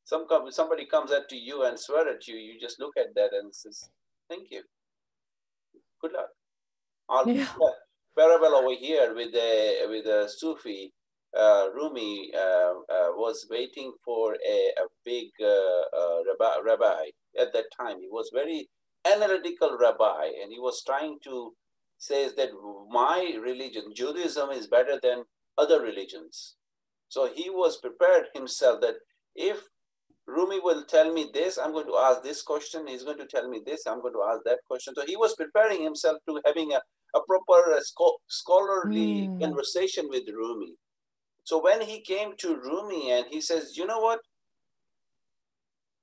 Some 0.05 0.27
somebody 0.51 0.87
comes 0.87 1.13
up 1.13 1.29
to 1.29 1.37
you 1.37 1.65
and 1.65 1.79
swear 1.79 2.09
at 2.09 2.27
you. 2.27 2.37
You 2.37 2.61
just 2.61 2.81
look 2.81 2.95
at 2.97 3.15
that 3.15 3.31
and 3.33 3.55
says, 3.55 3.89
"Thank 4.29 4.51
you. 4.51 4.63
Good 6.01 6.13
luck." 6.13 6.31
I'll 7.09 7.29
yeah. 7.29 7.49
parallel 8.17 8.57
over 8.57 8.75
here 8.75 9.15
with 9.15 9.35
a 9.35 9.87
with 9.89 10.07
a 10.07 10.29
Sufi. 10.29 10.93
Uh, 11.37 11.67
Rumi 11.75 12.31
uh, 12.33 12.39
uh, 12.39 13.11
was 13.17 13.45
waiting 13.51 13.93
for 14.05 14.35
a, 14.35 14.59
a 14.79 14.87
big 15.05 15.31
uh, 15.43 15.47
uh, 15.47 16.19
rabbi, 16.29 16.61
rabbi 16.65 17.05
at 17.37 17.53
that 17.53 17.65
time. 17.77 17.99
He 17.99 18.09
was 18.09 18.31
very 18.33 18.69
analytical 19.05 19.77
rabbi, 19.81 20.27
and 20.41 20.53
he 20.53 20.61
was 20.61 20.85
trying 20.87 21.19
to 21.25 21.55
says 21.99 22.35
that 22.35 22.51
my 22.91 23.37
religion, 23.43 23.93
Judaism, 23.95 24.51
is 24.51 24.67
better 24.67 24.99
than 25.03 25.25
other 25.59 25.81
religions. 25.81 26.57
So 27.09 27.31
he 27.33 27.51
was 27.51 27.79
prepared 27.79 28.27
himself 28.35 28.81
that 28.81 28.97
if 29.35 29.59
Rumi 30.27 30.59
will 30.61 30.85
tell 30.85 31.13
me 31.13 31.31
this, 31.33 31.59
I'm 31.59 31.73
going 31.73 31.87
to 31.87 31.97
ask 31.97 32.23
this 32.23 32.43
question, 32.43 32.87
he's 32.87 33.05
going 33.05 33.19
to 33.19 33.27
tell 33.27 33.49
me 33.49 33.61
this, 33.65 33.87
I'm 33.87 34.01
going 34.01 34.15
to 34.15 34.23
ask 34.23 34.41
that 34.45 34.61
question. 34.67 34.95
So 34.97 35.05
he 35.07 35.17
was 35.17 35.35
preparing 35.37 35.83
himself 35.83 36.19
to 36.27 36.41
having 36.47 36.73
a, 36.73 36.81
a 37.17 37.21
proper 37.29 37.79
scholarly 38.29 39.29
mm. 39.29 39.41
conversation 39.41 40.07
with 40.09 40.25
Rumi. 40.29 40.75
So 41.45 41.63
when 41.63 41.83
he 41.83 42.01
came 42.01 42.33
to 42.39 42.57
Rumi 42.57 43.13
and 43.13 43.27
he 43.31 43.41
says, 43.41 43.77
you 43.77 43.87
know 43.87 44.01
what? 44.01 44.21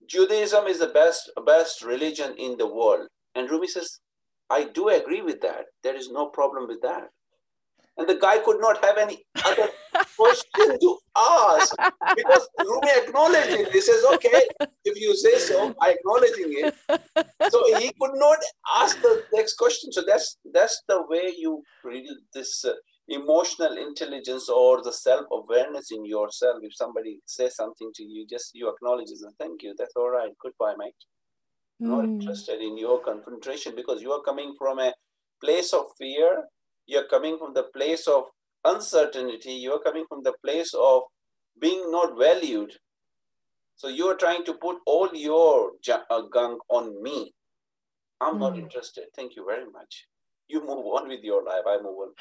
Judaism 0.08 0.68
is 0.68 0.80
the 0.80 0.88
best, 0.88 1.32
best 1.46 1.84
religion 1.84 2.36
in 2.38 2.58
the 2.58 2.68
world. 2.68 3.08
And 3.34 3.50
Rumi 3.50 3.68
says, 3.68 4.00
I 4.50 4.66
do 4.66 4.90
agree 4.90 5.22
with 5.22 5.42
that. 5.42 5.66
There 5.84 5.96
is 5.96 6.12
no 6.12 6.28
problem 6.28 6.68
with 6.68 6.82
that 6.82 7.10
and 7.98 8.08
the 8.08 8.16
guy 8.16 8.38
could 8.40 8.60
not 8.60 8.84
have 8.84 8.98
any 8.98 9.24
other 9.46 9.70
question 10.18 10.80
to 10.80 10.98
ask 11.18 11.76
because 12.16 12.48
Rumi 12.60 12.90
acknowledged 12.98 13.60
it. 13.60 13.72
He 13.72 13.82
says, 13.82 14.04
okay, 14.14 14.48
if 14.86 15.00
you 15.00 15.16
say 15.16 15.38
so, 15.38 15.76
I 15.82 15.96
acknowledging 15.98 16.54
it. 16.64 16.76
So 17.52 17.78
he 17.78 17.92
could 18.00 18.16
not 18.16 18.38
ask 18.78 19.02
the 19.02 19.24
next 19.34 19.56
question. 19.56 19.92
So 19.92 20.04
that's 20.08 20.38
that's 20.54 20.82
the 20.88 21.04
way 21.08 21.34
you 21.38 21.64
read 21.84 22.06
this 22.34 22.64
uh, 22.64 22.74
emotional 23.10 23.78
intelligence 23.78 24.48
or 24.50 24.82
the 24.82 24.94
self-awareness 24.94 25.92
in 25.92 26.06
yourself. 26.06 26.58
If 26.62 26.76
somebody 26.76 27.20
says 27.26 27.56
something 27.56 27.92
to 27.96 28.04
you, 28.04 28.26
just 28.30 28.52
you 28.54 28.70
acknowledge 28.70 29.10
it 29.10 29.20
and 29.22 29.34
thank 29.38 29.64
you. 29.64 29.76
That's 29.78 29.96
all 29.96 30.10
right. 30.10 30.32
Goodbye, 30.42 30.76
mate. 30.78 30.94
Mm. 31.82 31.88
Not 31.88 32.06
hmm. 32.06 32.12
interested 32.14 32.62
in 32.62 32.78
your 32.78 33.04
confrontation 33.04 33.74
because 33.76 34.02
you 34.02 34.12
are 34.12 34.22
coming 34.22 34.56
from 34.58 34.80
a 34.80 34.94
place 35.44 35.74
of 35.74 35.86
fear 35.98 36.44
you're 36.92 37.08
coming 37.08 37.38
from 37.38 37.54
the 37.54 37.64
place 37.76 38.06
of 38.06 38.26
uncertainty, 38.66 39.54
you're 39.54 39.80
coming 39.80 40.06
from 40.10 40.24
the 40.24 40.34
place 40.44 40.74
of 40.78 41.04
being 41.60 41.90
not 41.90 42.18
valued. 42.18 42.74
So 43.78 43.88
you're 43.88 44.18
trying 44.18 44.44
to 44.46 44.54
put 44.54 44.78
all 44.86 45.10
your 45.14 45.72
uh, 45.90 46.22
gunk 46.34 46.60
on 46.70 47.02
me. 47.02 47.34
I'm 48.20 48.36
mm. 48.36 48.40
not 48.40 48.54
hmm. 48.54 48.60
interested. 48.60 49.06
Thank 49.16 49.36
you 49.36 49.46
very 49.48 49.66
much. 49.72 50.06
You 50.48 50.60
move 50.60 50.86
on 50.98 51.08
with 51.08 51.22
your 51.24 51.44
life. 51.44 51.64
I 51.66 51.78
move 51.78 51.98
on. 52.04 52.14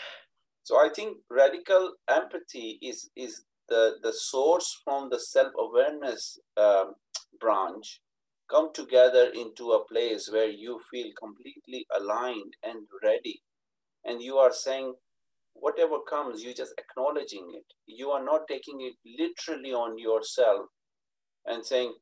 So 0.62 0.76
I 0.76 0.88
think 0.94 1.18
radical 1.28 1.94
empathy 2.08 2.78
is 2.80 3.10
is 3.16 3.42
the 3.68 3.96
the 4.02 4.12
source 4.12 4.80
from 4.84 5.10
the 5.10 5.18
self 5.18 5.52
awareness 5.58 6.38
um, 6.56 6.94
branch 7.40 8.00
come 8.48 8.70
together 8.72 9.30
into 9.34 9.72
a 9.72 9.84
place 9.84 10.28
where 10.32 10.48
you 10.48 10.80
feel 10.90 11.10
completely 11.18 11.86
aligned 11.98 12.54
and 12.62 12.86
ready 13.02 13.42
and 14.04 14.22
you 14.22 14.36
are 14.36 14.52
saying 14.52 14.94
whatever 15.54 15.96
comes 16.08 16.42
you 16.42 16.54
just 16.54 16.74
acknowledging 16.78 17.52
it. 17.54 17.64
You 17.86 18.10
are 18.10 18.24
not 18.24 18.42
taking 18.48 18.80
it 18.80 18.94
literally 19.18 19.72
on 19.72 19.98
yourself 19.98 20.66
and 21.46 21.64
saying 21.64 21.94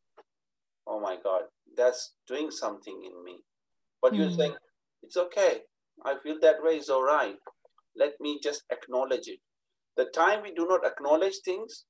oh 0.87 1.01
my 1.01 1.17
god 1.23 1.43
that's 1.77 2.15
doing 2.27 2.51
something 2.51 3.01
in 3.05 3.25
me. 3.25 3.39
But 4.01 4.13
mm-hmm. 4.13 4.23
you're 4.23 4.31
saying 4.31 4.55
it's 5.03 5.17
okay. 5.17 5.63
I 6.05 6.15
feel 6.23 6.39
that 6.43 6.63
way. 6.63 6.77
Is 6.77 6.89
all 6.91 7.05
right. 7.05 7.37
Let 7.97 8.13
me 8.21 8.39
just 8.43 8.63
acknowledge 8.71 9.27
it. 9.27 9.41
The 9.97 10.07
time 10.15 10.43
we 10.43 10.55
do 10.55 10.67
not 10.69 10.87
acknowledge 10.87 11.39
things 11.45 11.85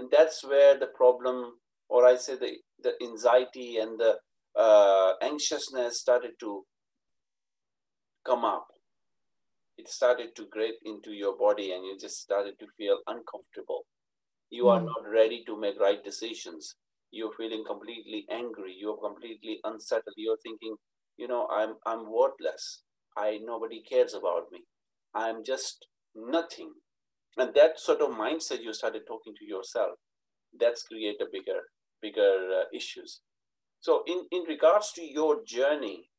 and 0.00 0.10
that's 0.10 0.42
where 0.44 0.78
the 0.78 0.90
problem 1.00 1.52
or 1.88 2.06
i 2.06 2.16
say 2.16 2.34
the, 2.36 2.52
the 2.82 2.92
anxiety 3.02 3.76
and 3.76 4.00
the 4.00 4.14
uh, 4.58 5.12
anxiousness 5.22 6.00
started 6.00 6.32
to 6.40 6.64
come 8.26 8.44
up 8.44 8.66
it 9.80 9.88
started 9.88 10.36
to 10.36 10.46
grate 10.50 10.80
into 10.84 11.12
your 11.12 11.36
body 11.36 11.72
and 11.72 11.84
you 11.84 11.96
just 11.98 12.20
started 12.20 12.54
to 12.60 12.66
feel 12.76 12.98
uncomfortable. 13.06 13.84
You 14.50 14.68
are 14.68 14.80
hmm. 14.80 14.86
not 14.86 15.08
ready 15.10 15.42
to 15.46 15.58
make 15.58 15.80
right 15.80 16.04
decisions. 16.04 16.74
You're 17.10 17.32
feeling 17.36 17.64
completely 17.66 18.26
angry. 18.30 18.74
You're 18.78 18.98
completely 18.98 19.58
unsettled. 19.64 20.16
You're 20.16 20.42
thinking, 20.42 20.76
you 21.16 21.28
know, 21.28 21.48
I'm 21.50 21.74
I'm 21.86 22.12
worthless. 22.12 22.82
I 23.16 23.38
nobody 23.42 23.82
cares 23.82 24.14
about 24.14 24.52
me. 24.52 24.60
I'm 25.14 25.42
just 25.44 25.86
nothing. 26.14 26.72
And 27.36 27.54
that 27.54 27.80
sort 27.80 28.00
of 28.00 28.10
mindset 28.10 28.62
you 28.62 28.72
started 28.74 29.02
talking 29.08 29.34
to 29.38 29.44
yourself, 29.44 29.98
that's 30.58 30.82
create 30.82 31.20
a 31.20 31.26
bigger, 31.32 31.60
bigger 32.02 32.36
uh, 32.60 32.64
issues. 32.74 33.20
So 33.80 34.02
in, 34.06 34.26
in 34.30 34.42
regards 34.48 34.92
to 34.92 35.02
your 35.02 35.42
journey, 35.46 36.09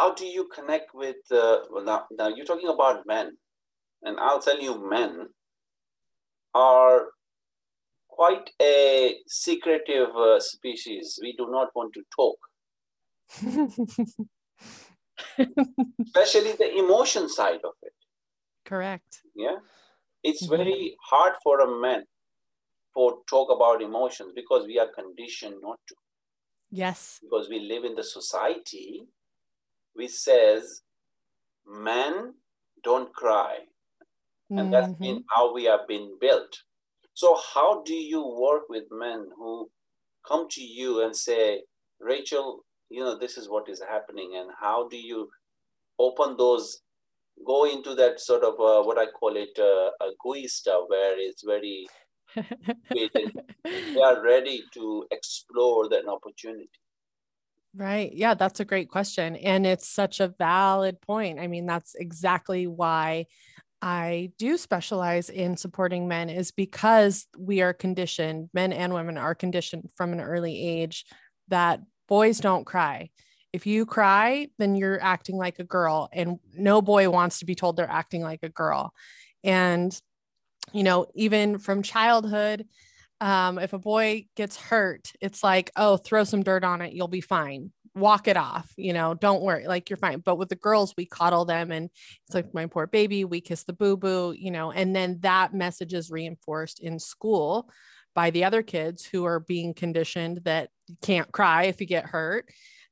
how 0.00 0.12
do 0.14 0.26
you 0.26 0.44
connect 0.56 0.94
with 0.94 1.22
uh, 1.30 1.58
well 1.70 1.84
now, 1.84 2.00
now 2.20 2.28
you're 2.28 2.50
talking 2.52 2.72
about 2.74 3.06
men 3.06 3.32
and 4.02 4.18
i'll 4.18 4.44
tell 4.48 4.60
you 4.66 4.74
men 4.96 5.26
are 6.54 7.00
quite 8.20 8.50
a 8.60 9.16
secretive 9.26 10.14
uh, 10.14 10.38
species. 10.40 11.18
We 11.22 11.34
do 11.38 11.46
not 11.50 11.68
want 11.74 11.94
to 11.94 12.02
talk. 12.14 12.38
Especially 16.06 16.52
the 16.52 16.70
emotion 16.78 17.30
side 17.30 17.62
of 17.64 17.72
it. 17.82 17.94
Correct. 18.66 19.22
Yeah. 19.34 19.56
It's 20.22 20.44
mm-hmm. 20.46 20.56
very 20.56 20.96
hard 21.10 21.34
for 21.42 21.60
a 21.60 21.80
man 21.80 22.04
for 22.92 23.20
talk 23.28 23.50
about 23.50 23.80
emotions 23.80 24.32
because 24.34 24.66
we 24.66 24.78
are 24.78 24.88
conditioned 24.94 25.56
not 25.62 25.78
to. 25.88 25.94
Yes. 26.70 27.20
Because 27.22 27.48
we 27.48 27.60
live 27.60 27.84
in 27.84 27.94
the 27.94 28.04
society 28.04 29.06
which 29.94 30.12
says 30.12 30.82
men 31.66 32.34
don't 32.82 33.12
cry. 33.12 33.58
And 34.50 34.58
mm-hmm. 34.58 34.70
that's 34.70 34.92
been 34.94 35.24
how 35.30 35.54
we 35.54 35.64
have 35.64 35.86
been 35.86 36.16
built. 36.20 36.62
So, 37.14 37.38
how 37.54 37.82
do 37.82 37.94
you 37.94 38.26
work 38.26 38.68
with 38.68 38.84
men 38.90 39.28
who 39.36 39.70
come 40.26 40.48
to 40.50 40.62
you 40.62 41.04
and 41.04 41.14
say, 41.14 41.62
Rachel, 42.00 42.64
you 42.88 43.04
know, 43.04 43.16
this 43.18 43.36
is 43.36 43.48
what 43.48 43.68
is 43.68 43.80
happening? 43.80 44.32
And 44.36 44.50
how 44.60 44.88
do 44.88 44.96
you 44.96 45.28
open 45.98 46.36
those, 46.36 46.80
go 47.46 47.64
into 47.64 47.94
that 47.94 48.20
sort 48.20 48.42
of 48.42 48.54
uh, 48.54 48.82
what 48.82 48.98
I 48.98 49.06
call 49.06 49.36
it 49.36 49.56
uh, 49.58 49.90
a 50.04 50.10
GUI 50.18 50.48
stuff 50.48 50.84
where 50.88 51.14
it's 51.18 51.44
very, 51.44 51.86
they 52.34 54.00
are 54.02 54.22
ready 54.24 54.62
to 54.74 55.04
explore 55.10 55.88
that 55.90 56.08
opportunity. 56.08 56.79
Right. 57.74 58.12
Yeah, 58.12 58.34
that's 58.34 58.58
a 58.60 58.64
great 58.64 58.88
question. 58.88 59.36
And 59.36 59.64
it's 59.64 59.88
such 59.88 60.18
a 60.18 60.28
valid 60.38 61.00
point. 61.00 61.38
I 61.38 61.46
mean, 61.46 61.66
that's 61.66 61.94
exactly 61.94 62.66
why 62.66 63.26
I 63.82 64.32
do 64.38 64.56
specialize 64.56 65.30
in 65.30 65.56
supporting 65.58 66.08
men 66.08 66.30
is 66.30 66.52
because 66.52 67.28
we 67.38 67.60
are 67.62 67.74
conditioned, 67.74 68.50
men 68.54 68.72
and 68.72 68.94
women 68.94 69.18
are 69.18 69.34
conditioned 69.34 69.90
from 69.96 70.14
an 70.14 70.20
early 70.22 70.58
age 70.80 71.04
that 71.48 71.80
boys 72.08 72.40
don't 72.40 72.64
cry. 72.66 73.10
If 73.52 73.66
you 73.66 73.86
cry, 73.86 74.48
then 74.58 74.76
you're 74.76 75.02
acting 75.02 75.36
like 75.36 75.58
a 75.60 75.64
girl, 75.64 76.08
and 76.12 76.38
no 76.56 76.82
boy 76.82 77.10
wants 77.10 77.40
to 77.40 77.46
be 77.46 77.54
told 77.54 77.76
they're 77.76 77.90
acting 77.90 78.22
like 78.22 78.40
a 78.42 78.48
girl. 78.48 78.92
And, 79.44 79.98
you 80.72 80.82
know, 80.84 81.06
even 81.14 81.58
from 81.58 81.82
childhood, 81.82 82.66
um, 83.20 83.58
if 83.58 83.72
a 83.72 83.78
boy 83.78 84.26
gets 84.36 84.56
hurt, 84.56 85.12
it's 85.20 85.42
like, 85.42 85.70
oh, 85.76 85.96
throw 85.96 86.24
some 86.24 86.42
dirt 86.42 86.64
on 86.64 86.80
it, 86.80 86.92
you'll 86.92 87.08
be 87.08 87.20
fine 87.20 87.72
walk 87.94 88.28
it 88.28 88.36
off, 88.36 88.72
you 88.76 88.92
know, 88.92 89.14
don't 89.14 89.42
worry, 89.42 89.66
like 89.66 89.90
you're 89.90 89.96
fine. 89.96 90.20
But 90.20 90.36
with 90.36 90.48
the 90.48 90.56
girls, 90.56 90.94
we 90.96 91.06
coddle 91.06 91.44
them 91.44 91.72
and 91.72 91.90
it's 92.26 92.34
like 92.34 92.54
my 92.54 92.66
poor 92.66 92.86
baby, 92.86 93.24
we 93.24 93.40
kiss 93.40 93.64
the 93.64 93.72
boo 93.72 93.96
boo, 93.96 94.34
you 94.36 94.50
know, 94.50 94.70
and 94.70 94.94
then 94.94 95.18
that 95.20 95.54
message 95.54 95.92
is 95.92 96.10
reinforced 96.10 96.80
in 96.80 96.98
school 96.98 97.70
by 98.14 98.30
the 98.30 98.44
other 98.44 98.62
kids 98.62 99.04
who 99.04 99.24
are 99.24 99.40
being 99.40 99.74
conditioned 99.74 100.40
that 100.44 100.70
you 100.86 100.96
can't 101.02 101.30
cry 101.32 101.64
if 101.64 101.80
you 101.80 101.86
get 101.86 102.06
hurt. 102.06 102.48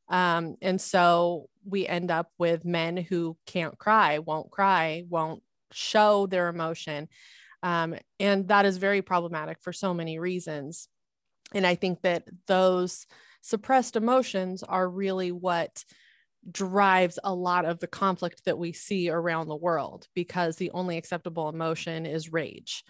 Um, 0.08 0.56
and 0.62 0.80
so 0.80 1.48
we 1.64 1.86
end 1.86 2.10
up 2.10 2.30
with 2.38 2.64
men 2.64 2.96
who 2.96 3.36
can't 3.46 3.76
cry, 3.78 4.18
won't 4.20 4.50
cry, 4.50 5.04
won't 5.08 5.42
show 5.72 6.26
their 6.26 6.48
emotion. 6.48 7.08
Um, 7.62 7.96
and 8.20 8.48
that 8.48 8.66
is 8.66 8.76
very 8.76 9.02
problematic 9.02 9.58
for 9.60 9.72
so 9.72 9.92
many 9.92 10.18
reasons. 10.18 10.88
And 11.54 11.66
I 11.66 11.74
think 11.74 12.02
that 12.02 12.24
those 12.46 13.06
suppressed 13.42 13.96
emotions 13.96 14.62
are 14.62 14.88
really 14.88 15.32
what 15.32 15.84
drives 16.50 17.18
a 17.24 17.34
lot 17.34 17.64
of 17.64 17.78
the 17.78 17.86
conflict 17.86 18.44
that 18.44 18.58
we 18.58 18.72
see 18.72 19.10
around 19.10 19.48
the 19.48 19.56
world 19.56 20.06
because 20.14 20.56
the 20.56 20.70
only 20.70 20.96
acceptable 20.96 21.48
emotion 21.48 22.06
is 22.06 22.32
rage, 22.32 22.84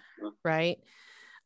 right? 0.45 0.79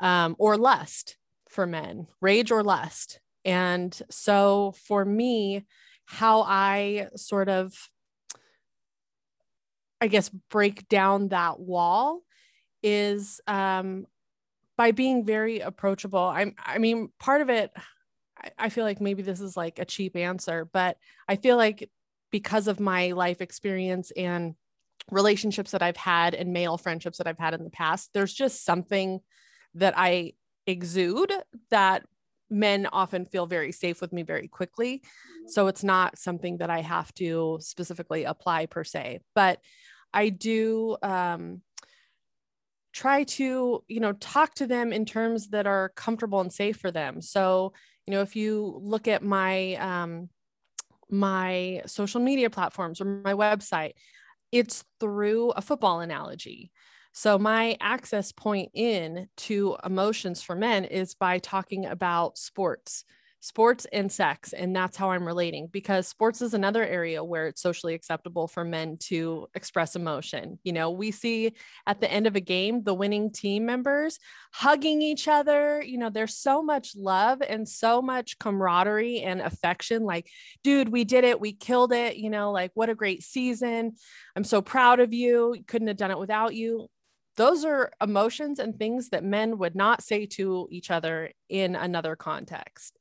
Um, 0.00 0.34
or 0.38 0.56
lust 0.56 1.16
for 1.48 1.66
men, 1.66 2.08
rage 2.20 2.50
or 2.50 2.62
lust. 2.64 3.20
And 3.44 3.98
so 4.10 4.74
for 4.86 5.04
me, 5.04 5.64
how 6.06 6.42
I 6.42 7.08
sort 7.16 7.48
of, 7.48 7.72
I 10.00 10.08
guess, 10.08 10.28
break 10.28 10.88
down 10.88 11.28
that 11.28 11.60
wall 11.60 12.22
is 12.82 13.40
um, 13.46 14.06
by 14.76 14.92
being 14.92 15.24
very 15.24 15.60
approachable. 15.60 16.20
I'm, 16.20 16.54
I 16.58 16.78
mean, 16.78 17.10
part 17.18 17.40
of 17.40 17.50
it, 17.50 17.72
I 18.58 18.68
feel 18.68 18.84
like 18.84 19.00
maybe 19.00 19.22
this 19.22 19.40
is 19.40 19.56
like 19.56 19.78
a 19.78 19.84
cheap 19.84 20.16
answer, 20.16 20.64
but 20.64 20.96
I 21.28 21.36
feel 21.36 21.56
like 21.56 21.90
because 22.30 22.66
of 22.66 22.80
my 22.80 23.12
life 23.12 23.40
experience 23.40 24.10
and 24.16 24.54
relationships 25.10 25.72
that 25.72 25.82
I've 25.82 25.96
had 25.96 26.34
and 26.34 26.52
male 26.52 26.78
friendships 26.78 27.18
that 27.18 27.26
I've 27.26 27.38
had 27.38 27.54
in 27.54 27.64
the 27.64 27.70
past, 27.70 28.10
there's 28.12 28.32
just 28.34 28.64
something 28.64 29.20
that 29.74 29.94
I 29.96 30.32
exude 30.66 31.32
that 31.70 32.04
men 32.50 32.86
often 32.92 33.26
feel 33.26 33.46
very 33.46 33.72
safe 33.72 34.00
with 34.00 34.12
me 34.12 34.22
very 34.22 34.48
quickly. 34.48 34.98
Mm-hmm. 34.98 35.48
So 35.48 35.68
it's 35.68 35.82
not 35.84 36.18
something 36.18 36.58
that 36.58 36.70
I 36.70 36.80
have 36.80 37.12
to 37.14 37.58
specifically 37.60 38.24
apply 38.24 38.66
per 38.66 38.84
se, 38.84 39.20
but 39.34 39.60
I 40.12 40.28
do 40.28 40.96
um, 41.02 41.62
try 42.92 43.24
to, 43.24 43.82
you 43.88 44.00
know, 44.00 44.12
talk 44.12 44.54
to 44.54 44.66
them 44.66 44.92
in 44.92 45.04
terms 45.04 45.48
that 45.48 45.66
are 45.66 45.90
comfortable 45.96 46.40
and 46.40 46.52
safe 46.52 46.76
for 46.76 46.90
them. 46.90 47.20
So 47.20 47.72
you 48.06 48.12
know 48.12 48.20
if 48.22 48.36
you 48.36 48.78
look 48.82 49.08
at 49.08 49.22
my 49.22 49.74
um, 49.74 50.28
my 51.10 51.82
social 51.86 52.20
media 52.20 52.50
platforms 52.50 53.00
or 53.00 53.04
my 53.04 53.34
website 53.34 53.92
it's 54.50 54.84
through 55.00 55.50
a 55.50 55.62
football 55.62 56.00
analogy 56.00 56.70
so 57.12 57.38
my 57.38 57.76
access 57.80 58.32
point 58.32 58.70
in 58.74 59.28
to 59.36 59.76
emotions 59.84 60.42
for 60.42 60.54
men 60.56 60.84
is 60.84 61.14
by 61.14 61.38
talking 61.38 61.84
about 61.84 62.38
sports 62.38 63.04
sports 63.44 63.88
and 63.92 64.10
sex 64.10 64.52
and 64.52 64.74
that's 64.74 64.96
how 64.96 65.10
i'm 65.10 65.26
relating 65.26 65.66
because 65.66 66.06
sports 66.06 66.40
is 66.40 66.54
another 66.54 66.86
area 66.86 67.24
where 67.24 67.48
it's 67.48 67.60
socially 67.60 67.92
acceptable 67.92 68.46
for 68.46 68.62
men 68.62 68.96
to 68.96 69.48
express 69.56 69.96
emotion 69.96 70.60
you 70.62 70.72
know? 70.72 70.92
We 70.92 71.10
see 71.10 71.52
at 71.84 72.00
the 72.00 72.10
end 72.10 72.28
of 72.28 72.36
a 72.36 72.40
game 72.40 72.84
the 72.84 72.94
winning 72.94 73.32
team 73.32 73.66
members 73.66 74.20
hugging 74.52 75.02
each 75.02 75.26
other 75.26 75.82
you 75.82 75.98
know? 75.98 76.08
There's 76.08 76.36
so 76.36 76.62
much 76.62 76.94
love 76.96 77.42
and 77.42 77.68
so 77.68 78.00
much 78.00 78.38
camaraderie 78.38 79.22
and 79.22 79.40
affection 79.40 80.04
like 80.04 80.28
dude 80.62 80.88
we 80.88 81.02
did 81.02 81.24
it 81.24 81.40
we 81.40 81.52
killed 81.52 81.92
it 81.92 82.16
you 82.16 82.30
know? 82.30 82.52
Like 82.52 82.70
what 82.74 82.90
a 82.90 82.94
great 82.94 83.24
season 83.24 83.96
i'm 84.36 84.44
so 84.44 84.62
proud 84.62 85.00
of 85.00 85.12
you 85.12 85.56
couldn't 85.66 85.88
have 85.88 85.96
done 85.96 86.12
it 86.12 86.18
without 86.18 86.54
you. 86.54 86.86
Those 87.36 87.64
are 87.64 87.92
emotions 88.00 88.58
and 88.58 88.76
things 88.76 89.08
that 89.08 89.24
men 89.24 89.58
would 89.58 89.74
not 89.74 90.02
say 90.02 90.26
to 90.26 90.68
each 90.70 90.90
other 90.90 91.30
in 91.48 91.74
another 91.74 92.14
context 92.14 92.98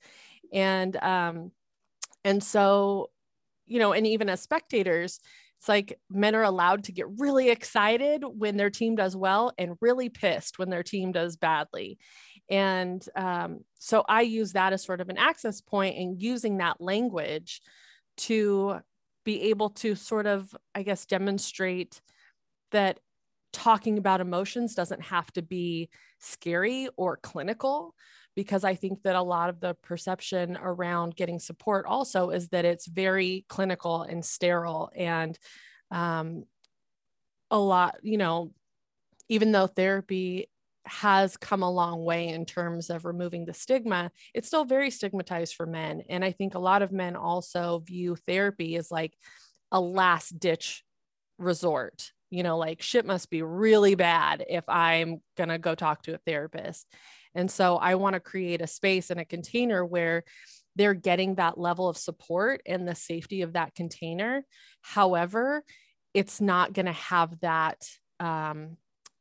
and 0.52 0.96
um 0.98 1.52
and 2.24 2.44
so 2.44 3.10
you 3.66 3.80
know 3.80 3.94
and 3.94 4.06
even 4.06 4.30
as 4.30 4.42
spectators 4.42 5.20
it's 5.62 5.70
like 5.70 6.00
men 6.10 6.34
are 6.34 6.42
allowed 6.42 6.86
to 6.86 6.92
get 6.92 7.06
really 7.20 7.52
excited 7.52 8.24
when 8.26 8.58
their 8.58 8.72
team 8.72 8.96
does 8.96 9.16
well 9.16 9.54
and 9.60 9.78
really 9.80 10.10
pissed 10.10 10.58
when 10.58 10.72
their 10.72 10.82
team 10.82 11.12
does 11.12 11.36
badly. 11.36 12.00
And 12.50 13.06
um, 13.16 13.60
so 13.78 14.04
i 14.10 14.22
use 14.22 14.54
that 14.54 14.74
as 14.74 14.84
sort 14.84 15.02
of 15.02 15.10
an 15.10 15.20
access 15.20 15.62
point 15.62 15.98
and 15.98 16.20
using 16.20 16.58
that 16.58 16.82
language 16.82 17.62
to 18.18 18.80
be 19.24 19.50
able 19.50 19.70
to 19.70 19.94
sort 19.94 20.26
of 20.26 20.56
i 20.74 20.82
guess 20.82 21.06
demonstrate 21.06 22.02
that 22.72 23.00
talking 23.54 23.98
about 23.98 24.22
emotions 24.22 24.74
doesn't 24.74 25.02
have 25.02 25.32
to 25.34 25.42
be 25.42 25.90
scary 26.20 26.90
or 26.98 27.18
clinical 27.18 27.94
because 28.36 28.64
I 28.64 28.76
think 28.76 29.04
that 29.04 29.16
a 29.16 29.22
lot 29.22 29.50
of 29.50 29.60
the 29.60 29.76
perception 29.76 30.58
around 30.62 31.16
getting 31.16 31.40
support 31.40 31.86
also 31.86 32.30
is 32.30 32.50
that 32.50 32.66
it's 32.66 32.88
very 32.88 33.46
clinical 33.50 34.04
and 34.04 34.24
sterile 34.24 34.92
and 34.96 35.38
um, 35.92 36.46
a 37.50 37.60
lot, 37.60 37.98
you 38.02 38.18
know, 38.18 38.54
even 39.28 39.52
though 39.52 39.68
therapy 39.68 40.50
has 40.86 41.38
come 41.38 41.62
a 41.62 41.70
long 41.70 42.04
way 42.04 42.30
in 42.30 42.46
terms 42.46 42.90
of 42.90 43.06
removing 43.06 43.46
the 43.46 43.54
stigma, 43.54 44.12
it's 44.34 44.48
still 44.48 44.66
very 44.66 44.90
stigmatized 44.90 45.56
for 45.56 45.66
men. 45.66 46.02
And 46.10 46.26
I 46.26 46.32
think 46.32 46.56
a 46.56 46.60
lot 46.60 46.82
of 46.82 46.92
men 46.92 47.16
also 47.16 47.80
view 47.86 48.16
therapy 48.28 48.76
as 48.78 48.90
like 48.90 49.14
a 49.72 49.80
last 49.80 50.40
ditch 50.40 50.84
resort. 51.38 52.12
You 52.30 52.44
know, 52.44 52.58
like 52.58 52.82
shit 52.82 53.06
must 53.06 53.30
be 53.30 53.42
really 53.42 53.96
bad 53.96 54.46
if 54.50 54.64
I'm 54.70 55.22
going 55.36 55.50
to 55.50 55.58
go 55.58 55.76
talk 55.76 56.04
to 56.04 56.14
a 56.16 56.20
therapist. 56.20 56.88
And 57.36 57.50
so 57.50 57.78
I 57.78 57.96
want 57.96 58.14
to 58.14 58.20
create 58.20 58.62
a 58.62 58.68
space 58.68 59.10
and 59.10 59.20
a 59.20 59.26
container 59.26 59.86
where 59.86 60.24
they're 60.76 60.94
getting 60.94 61.36
that 61.36 61.58
level 61.58 61.90
of 61.90 61.98
support 61.98 62.62
and 62.66 62.88
the 62.88 62.96
safety 62.96 63.42
of 63.42 63.54
that 63.54 63.76
container. 63.76 64.44
However, 64.82 65.64
it's 66.14 66.42
not 66.42 66.74
going 66.74 66.86
to 66.86 66.92
have 66.94 67.40
that 67.42 67.84
um, 68.20 68.78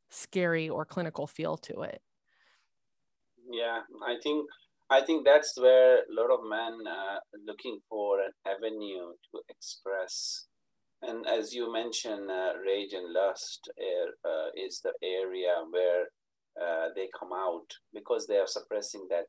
scary 0.09 0.69
or 0.69 0.85
clinical 0.85 1.27
feel 1.27 1.57
to 1.57 1.81
it. 1.81 2.01
Yeah, 3.49 3.79
I 4.05 4.15
think 4.23 4.47
I 4.89 5.01
think 5.01 5.25
that's 5.25 5.57
where 5.57 5.99
a 5.99 6.03
lot 6.09 6.31
of 6.31 6.41
men 6.43 6.85
uh, 6.85 7.17
looking 7.45 7.79
for 7.89 8.19
an 8.19 8.31
avenue 8.45 9.13
to 9.31 9.41
express. 9.47 10.47
And 11.01 11.25
as 11.25 11.53
you 11.53 11.71
mentioned, 11.71 12.29
uh, 12.29 12.53
rage 12.65 12.93
and 12.93 13.11
lust 13.13 13.71
uh, 14.25 14.49
is 14.55 14.81
the 14.81 14.91
area 15.01 15.55
where 15.71 16.07
uh, 16.59 16.87
they 16.95 17.07
come 17.17 17.31
out 17.33 17.67
because 17.93 18.27
they 18.27 18.37
are 18.37 18.47
suppressing 18.47 19.07
that 19.09 19.27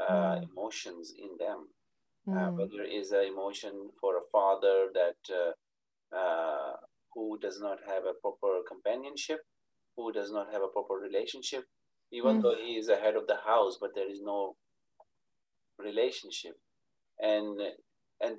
uh, 0.00 0.36
mm. 0.36 0.48
emotions 0.50 1.12
in 1.18 1.30
them. 1.38 1.68
Uh, 2.28 2.50
mm. 2.50 2.56
whether 2.56 2.82
it 2.82 2.92
is 2.92 3.12
an 3.12 3.24
emotion 3.24 3.90
for 4.00 4.16
a 4.16 4.26
father 4.32 4.88
that 4.92 5.16
uh, 5.32 6.16
uh, 6.16 6.72
who 7.14 7.38
does 7.40 7.60
not 7.60 7.78
have 7.86 8.04
a 8.04 8.18
proper 8.20 8.60
companionship, 8.68 9.38
who 9.96 10.12
does 10.12 10.32
not 10.32 10.52
have 10.52 10.62
a 10.62 10.68
proper 10.68 10.94
relationship, 10.94 11.64
even 12.12 12.38
mm. 12.38 12.42
though 12.42 12.56
he 12.56 12.76
is 12.76 12.88
the 12.88 12.96
head 12.96 13.14
of 13.14 13.28
the 13.28 13.38
house, 13.46 13.78
but 13.80 13.94
there 13.94 14.10
is 14.10 14.20
no 14.22 14.56
relationship, 15.78 16.54
and 17.20 17.60
and 18.20 18.36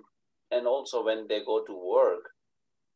and 0.52 0.68
also 0.68 1.04
when 1.04 1.28
they 1.28 1.40
go 1.46 1.64
to 1.66 1.74
work, 1.74 2.32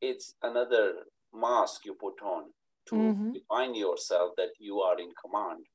it's 0.02 0.36
another 0.44 0.94
mask 1.34 1.86
you 1.86 1.94
put 1.94 2.22
on 2.22 2.52
to 2.88 2.96
mm-hmm. 2.96 3.32
define 3.32 3.76
yourself 3.76 4.32
that 4.38 4.52
you 4.60 4.80
are 4.80 5.00
in 5.00 5.10
command 5.24 5.66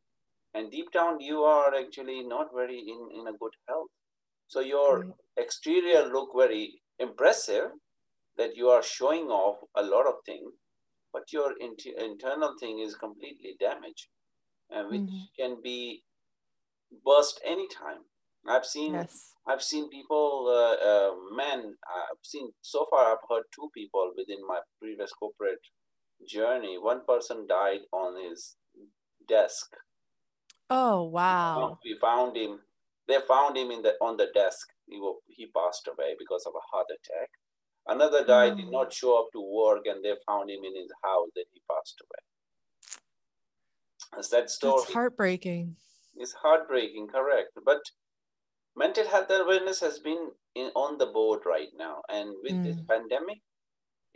and 0.55 0.71
deep 0.71 0.91
down 0.93 1.21
you 1.21 1.43
are 1.43 1.75
actually 1.75 2.23
not 2.23 2.49
very 2.55 2.79
in, 2.79 3.21
in 3.21 3.27
a 3.27 3.37
good 3.39 3.53
health 3.69 3.89
so 4.49 4.61
your 4.61 5.01
mm-hmm. 5.01 5.11
exterior 5.37 6.07
look 6.13 6.31
very 6.37 6.81
impressive 6.99 7.71
that 8.37 8.57
you 8.57 8.69
are 8.69 8.83
showing 8.83 9.27
off 9.27 9.59
a 9.77 9.83
lot 9.83 10.07
of 10.07 10.15
things 10.25 10.53
but 11.13 11.33
your 11.33 11.53
inter- 11.61 11.99
internal 11.99 12.55
thing 12.61 12.81
is 12.81 12.95
completely 12.95 13.57
damaged 13.61 14.09
and 14.71 14.91
which 14.91 15.01
mm-hmm. 15.01 15.25
can 15.39 15.57
be 15.63 16.03
burst 17.05 17.41
anytime 17.45 18.03
i've 18.49 18.65
seen 18.65 18.95
yes. 18.95 19.33
i've 19.49 19.63
seen 19.63 19.89
people 19.91 20.47
uh, 20.49 20.77
uh, 20.91 21.11
men 21.37 21.75
i've 21.97 22.25
seen 22.25 22.49
so 22.63 22.87
far 22.91 23.13
i've 23.13 23.29
heard 23.31 23.45
two 23.55 23.69
people 23.75 24.13
within 24.17 24.47
my 24.47 24.61
previous 24.81 25.13
corporate 25.13 25.65
journey, 26.29 26.77
one 26.79 27.03
person 27.07 27.47
died 27.49 27.81
on 27.93 28.15
his 28.29 28.57
desk. 29.29 29.77
Oh 30.69 31.05
wow! 31.05 31.79
We 31.85 31.97
found 32.01 32.37
him. 32.37 32.61
They 33.09 33.19
found 33.27 33.57
him 33.57 33.71
in 33.71 33.83
the 33.83 33.95
on 34.01 34.17
the 34.17 34.27
desk. 34.35 34.69
He 34.87 35.01
he 35.29 35.47
passed 35.47 35.89
away 35.89 36.17
because 36.19 36.45
of 36.47 36.55
a 36.55 36.67
heart 36.73 36.87
attack. 36.91 37.31
Another 37.89 38.25
guy 38.25 38.51
did 38.51 38.69
not 38.71 38.93
show 38.93 39.17
up 39.19 39.31
to 39.33 39.41
work, 39.41 39.87
and 39.87 40.05
they 40.05 40.15
found 40.27 40.51
him 40.51 40.65
in 40.65 40.75
his 40.75 40.91
house. 41.05 41.31
That 41.37 41.45
he 41.53 41.61
passed 41.71 42.03
away. 42.03 42.23
As 44.19 44.31
that 44.31 44.51
story. 44.51 44.83
It's 44.83 44.93
heartbreaking. 44.93 45.77
It's 46.17 46.33
heartbreaking, 46.33 47.09
correct. 47.09 47.51
But 47.65 47.83
mental 48.77 49.07
health 49.07 49.31
awareness 49.31 49.81
has 49.81 49.99
been 49.99 50.31
in, 50.55 50.71
on 50.75 50.99
the 50.99 51.07
board 51.07 51.47
right 51.47 51.73
now, 51.77 52.03
and 52.09 52.35
with 52.43 52.55
mm. 52.55 52.65
this 52.65 52.81
pandemic, 52.89 53.41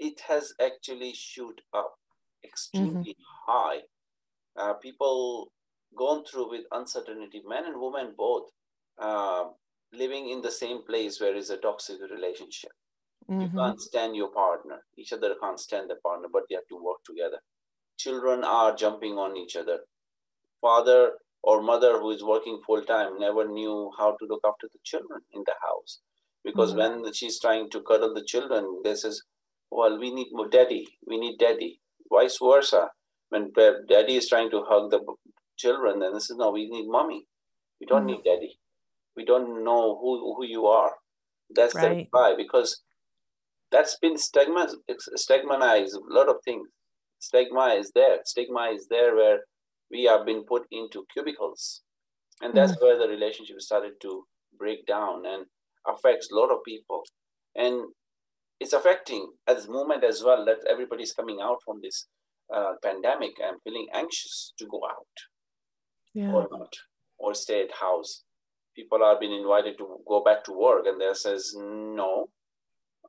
it 0.00 0.20
has 0.28 0.54
actually 0.60 1.12
shoot 1.12 1.60
up 1.74 1.94
extremely 2.44 3.12
mm-hmm. 3.12 3.52
high. 3.52 3.78
Uh, 4.56 4.74
people 4.74 5.52
gone 5.96 6.24
through 6.24 6.50
with 6.50 6.64
uncertainty, 6.72 7.42
men 7.46 7.66
and 7.66 7.80
women 7.80 8.14
both, 8.16 8.48
uh, 8.98 9.44
living 9.92 10.30
in 10.30 10.40
the 10.40 10.50
same 10.50 10.82
place 10.84 11.20
where 11.20 11.36
is 11.36 11.50
a 11.50 11.58
toxic 11.58 11.98
relationship. 12.10 12.72
Mm-hmm. 13.30 13.42
You 13.42 13.48
can't 13.48 13.80
stand 13.80 14.16
your 14.16 14.30
partner. 14.30 14.78
Each 14.96 15.12
other 15.12 15.34
can't 15.40 15.60
stand 15.60 15.90
the 15.90 15.96
partner, 15.96 16.28
but 16.32 16.44
they 16.48 16.56
have 16.56 16.66
to 16.68 16.82
work 16.82 16.98
together. 17.04 17.38
Children 17.98 18.42
are 18.44 18.74
jumping 18.74 19.18
on 19.18 19.36
each 19.36 19.56
other. 19.56 19.80
Father 20.60 21.12
or 21.42 21.62
mother 21.62 21.98
who 21.98 22.10
is 22.10 22.24
working 22.24 22.60
full 22.66 22.82
time 22.82 23.18
never 23.18 23.46
knew 23.46 23.90
how 23.98 24.10
to 24.12 24.26
look 24.26 24.40
after 24.44 24.68
the 24.72 24.78
children 24.84 25.20
in 25.32 25.42
the 25.46 25.54
house 25.66 26.00
because 26.44 26.74
mm-hmm. 26.74 27.02
when 27.02 27.12
she's 27.12 27.40
trying 27.40 27.70
to 27.70 27.82
cuddle 27.82 28.14
the 28.14 28.24
children, 28.24 28.80
this 28.84 29.04
is 29.04 29.22
well, 29.70 29.98
we 29.98 30.12
need 30.12 30.28
more 30.32 30.48
daddy, 30.48 30.86
we 31.06 31.18
need 31.18 31.38
daddy. 31.38 31.80
Vice 32.12 32.38
versa. 32.42 32.88
When 33.28 33.52
daddy 33.88 34.16
is 34.16 34.28
trying 34.28 34.50
to 34.50 34.64
hug 34.68 34.90
the 34.90 35.00
children, 35.56 36.00
then 36.00 36.14
this 36.14 36.30
is 36.30 36.36
no, 36.36 36.50
we 36.50 36.68
need 36.68 36.88
mommy. 36.88 37.26
We 37.80 37.86
don't 37.86 38.04
mm 38.04 38.16
need 38.16 38.24
daddy. 38.24 38.58
We 39.16 39.24
don't 39.24 39.64
know 39.64 39.98
who, 40.00 40.34
who 40.36 40.44
you 40.44 40.66
are. 40.66 40.92
That's 41.54 41.74
right. 41.74 41.98
the 41.98 42.06
why, 42.10 42.34
because 42.36 42.82
that's 43.70 43.96
been 44.00 44.18
stigma, 44.18 44.68
stigmatized, 44.98 45.94
a 45.94 46.12
lot 46.12 46.28
of 46.28 46.36
things. 46.44 46.68
Stigma 47.20 47.74
is 47.78 47.92
there. 47.94 48.18
Stigma 48.24 48.70
is 48.74 48.88
there 48.88 49.14
where 49.14 49.40
we 49.90 50.04
have 50.04 50.26
been 50.26 50.44
put 50.44 50.66
into 50.70 51.04
cubicles. 51.12 51.82
And 52.42 52.54
that's 52.54 52.72
mm 52.72 52.80
where 52.80 52.98
the 52.98 53.08
relationship 53.08 53.60
started 53.60 53.92
to 54.02 54.24
break 54.58 54.86
down 54.86 55.26
and 55.26 55.46
affects 55.86 56.30
a 56.30 56.34
lot 56.34 56.50
of 56.50 56.64
people. 56.64 57.02
And 57.54 57.84
it's 58.60 58.72
affecting 58.74 59.32
at 59.48 59.56
this 59.56 59.68
moment 59.68 60.04
as 60.04 60.22
well 60.22 60.44
that 60.44 60.58
everybody's 60.70 61.12
coming 61.12 61.38
out 61.42 61.58
from 61.64 61.80
this 61.82 62.06
uh, 62.54 62.72
pandemic 62.82 63.32
and 63.42 63.56
feeling 63.64 63.86
anxious 63.92 64.52
to 64.58 64.66
go 64.66 64.80
out. 64.88 65.16
Yeah. 66.12 66.32
or 66.32 66.48
not. 66.50 66.74
Or 67.18 67.34
stay 67.34 67.62
at 67.62 67.72
house. 67.80 68.24
People 68.76 69.02
are 69.02 69.18
being 69.18 69.32
invited 69.32 69.78
to 69.78 69.98
go 70.06 70.22
back 70.22 70.44
to 70.44 70.52
work 70.52 70.84
and 70.86 71.00
they 71.00 71.12
says 71.14 71.54
no 71.56 72.28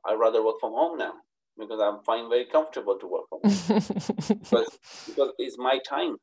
i'd 0.06 0.18
rather 0.18 0.44
work 0.44 0.56
from 0.60 0.72
home 0.72 0.98
now 0.98 1.12
because 1.58 1.80
i'm 1.80 2.02
fine 2.04 2.28
very 2.28 2.46
comfortable 2.46 2.98
to 2.98 3.06
work 3.06 3.24
from 3.28 3.40
home. 3.44 3.82
Because, 4.42 4.78
because 5.06 5.32
it's 5.38 5.56
my 5.58 5.78
time 5.88 6.16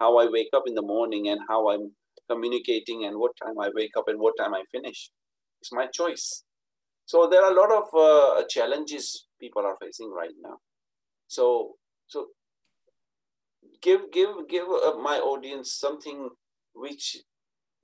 how 0.00 0.18
i 0.18 0.26
wake 0.30 0.48
up 0.54 0.64
in 0.66 0.74
the 0.74 0.82
morning 0.82 1.28
and 1.28 1.40
how 1.48 1.70
i'm 1.70 1.92
communicating 2.30 3.04
and 3.04 3.18
what 3.18 3.32
time 3.42 3.58
i 3.60 3.68
wake 3.74 3.92
up 3.96 4.04
and 4.08 4.18
what 4.18 4.34
time 4.38 4.54
i 4.54 4.62
finish. 4.72 5.10
It's 5.60 5.72
my 5.72 5.86
choice 5.86 6.44
so 7.06 7.28
there 7.30 7.42
are 7.42 7.52
a 7.52 7.54
lot 7.54 7.70
of 7.70 7.86
uh, 7.94 8.44
challenges 8.48 9.28
people 9.40 9.64
are 9.64 9.76
facing 9.80 10.10
right 10.10 10.34
now. 10.42 10.58
So 11.28 11.76
so 12.06 12.26
give 13.80 14.12
give 14.12 14.30
give 14.48 14.66
uh, 14.66 14.98
my 14.98 15.18
audience 15.18 15.72
something 15.72 16.28
which 16.74 17.16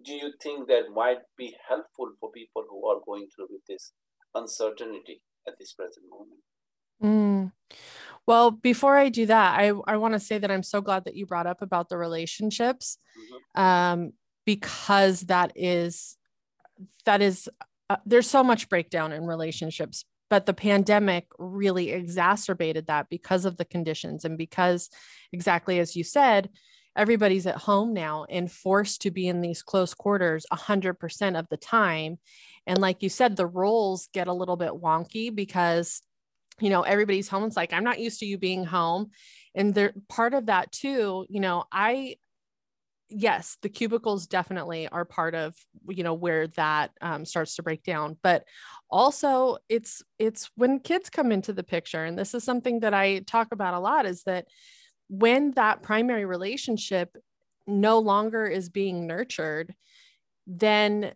do 0.05 0.13
you 0.13 0.33
think 0.43 0.69
that 0.69 0.91
might 0.93 1.21
be 1.39 1.55
helpful 1.69 2.11
for 2.19 2.31
people 2.33 2.65
who 2.69 2.87
are 2.89 3.01
going 3.07 3.29
through 3.35 3.47
with 3.51 3.63
this 3.69 3.93
uncertainty 4.35 5.23
at 5.47 5.55
this 5.59 5.73
present 5.73 6.07
moment? 6.11 6.41
Mm. 7.03 7.53
Well, 8.27 8.51
before 8.51 8.97
I 8.97 9.09
do 9.09 9.27
that, 9.27 9.59
I, 9.59 9.73
I 9.87 9.97
want 9.97 10.15
to 10.15 10.21
say 10.21 10.39
that 10.39 10.51
I'm 10.51 10.63
so 10.63 10.81
glad 10.81 11.05
that 11.05 11.17
you 11.17 11.27
brought 11.27 11.47
up 11.47 11.63
about 11.63 11.89
the 11.89 11.97
relationships 11.97 12.99
mm-hmm. 13.19 13.61
um, 13.61 14.13
because 14.45 15.23
that 15.23 15.53
is 15.55 16.17
that 17.05 17.21
is 17.21 17.49
uh, 17.93 17.97
there's 18.07 18.29
so 18.29 18.43
much 18.43 18.69
breakdown 18.69 19.13
in 19.13 19.27
relationships 19.27 20.05
but 20.31 20.47
the 20.47 20.55
pandemic 20.55 21.27
really 21.39 21.91
exacerbated 21.91 22.87
that 22.87 23.11
because 23.11 23.45
of 23.45 23.59
the 23.59 23.65
conditions 23.67 24.25
and 24.25 24.39
because 24.39 24.89
exactly 25.33 25.79
as 25.79 25.95
you 25.95 26.03
said 26.03 26.49
everybody's 26.97 27.47
at 27.47 27.57
home 27.57 27.93
now 27.93 28.27
and 28.29 28.51
forced 28.51 29.03
to 29.03 29.11
be 29.11 29.27
in 29.27 29.41
these 29.41 29.63
close 29.63 29.95
quarters 29.95 30.45
100% 30.53 31.39
of 31.39 31.49
the 31.49 31.57
time. 31.57 32.19
And 32.67 32.79
like 32.79 33.03
you 33.03 33.09
said 33.09 33.37
the 33.37 33.47
roles 33.47 34.09
get 34.13 34.29
a 34.29 34.33
little 34.33 34.57
bit 34.57 34.73
wonky 34.73 35.35
because 35.35 36.03
you 36.61 36.71
know 36.71 36.83
everybody's 36.83 37.29
home. 37.29 37.45
It's 37.45 37.57
like 37.57 37.73
i'm 37.73 37.85
not 37.85 37.99
used 37.99 38.21
to 38.21 38.27
you 38.27 38.39
being 38.39 38.65
home. 38.65 39.11
And 39.55 39.75
there 39.75 39.95
part 40.09 40.35
of 40.35 40.47
that 40.47 40.71
too 40.73 41.27
you 41.29 41.41
know 41.41 41.65
i 41.73 42.17
yes 43.15 43.59
the 43.63 43.69
cubicles 43.69 44.27
definitely 44.27 44.89
are 44.89 45.05
part 45.05 45.35
of 45.35 45.55
you 45.89 46.03
know 46.03 46.15
where 46.15 46.47
that 46.49 46.91
um, 47.01 47.25
starts 47.25 47.57
to 47.57 47.63
break 47.63 47.83
down 47.83 48.17
but 48.23 48.45
also 48.91 49.59
it's 49.69 50.03
it's 50.19 50.51
when 50.57 50.81
kids 50.81 51.11
come 51.11 51.31
into 51.31 51.53
the 51.53 51.63
picture 51.63 52.05
and 52.05 52.19
this 52.19 52.35
is 52.35 52.43
something 52.43 52.81
that 52.81 52.95
i 52.95 53.19
talk 53.21 53.49
about 53.53 53.75
a 53.75 53.79
lot 53.79 54.07
is 54.07 54.23
that 54.25 54.47
when 55.09 55.51
that 55.53 55.83
primary 55.83 56.25
relationship 56.25 57.17
no 57.67 57.99
longer 57.99 58.47
is 58.47 58.69
being 58.69 59.07
nurtured 59.07 59.75
then 60.47 61.13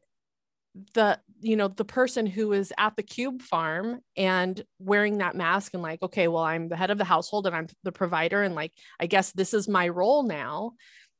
the 0.94 1.18
you 1.40 1.56
know 1.56 1.68
the 1.68 1.84
person 1.84 2.26
who 2.26 2.52
is 2.52 2.72
at 2.78 2.96
the 2.96 3.02
cube 3.02 3.40
farm 3.40 4.00
and 4.16 4.62
wearing 4.78 5.18
that 5.18 5.34
mask 5.34 5.72
and 5.72 5.82
like 5.82 6.02
okay 6.02 6.28
well 6.28 6.42
i'm 6.42 6.68
the 6.68 6.76
head 6.76 6.90
of 6.90 6.98
the 6.98 7.04
household 7.04 7.46
and 7.46 7.56
i'm 7.56 7.66
the 7.82 7.92
provider 7.92 8.42
and 8.42 8.54
like 8.54 8.72
i 9.00 9.06
guess 9.06 9.32
this 9.32 9.54
is 9.54 9.68
my 9.68 9.88
role 9.88 10.22
now 10.22 10.72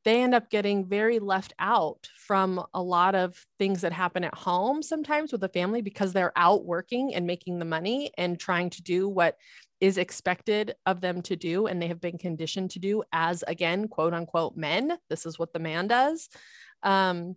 they 0.06 0.22
end 0.22 0.36
up 0.36 0.48
getting 0.50 0.86
very 0.86 1.18
left 1.18 1.52
out 1.58 2.08
from 2.16 2.64
a 2.72 2.80
lot 2.80 3.16
of 3.16 3.44
things 3.58 3.80
that 3.80 3.92
happen 3.92 4.22
at 4.22 4.34
home 4.34 4.80
sometimes 4.80 5.32
with 5.32 5.40
the 5.40 5.48
family 5.48 5.82
because 5.82 6.12
they're 6.12 6.32
out 6.36 6.64
working 6.64 7.12
and 7.12 7.26
making 7.26 7.58
the 7.58 7.64
money 7.64 8.12
and 8.16 8.38
trying 8.38 8.70
to 8.70 8.82
do 8.82 9.08
what 9.08 9.36
is 9.80 9.98
expected 9.98 10.76
of 10.86 11.00
them 11.00 11.22
to 11.22 11.34
do 11.34 11.66
and 11.66 11.82
they 11.82 11.88
have 11.88 12.00
been 12.00 12.18
conditioned 12.18 12.70
to 12.70 12.78
do 12.78 13.02
as 13.12 13.42
again 13.48 13.88
quote 13.88 14.14
unquote 14.14 14.56
men. 14.56 14.96
This 15.10 15.26
is 15.26 15.40
what 15.40 15.52
the 15.52 15.58
man 15.58 15.88
does. 15.88 16.28
Um, 16.84 17.34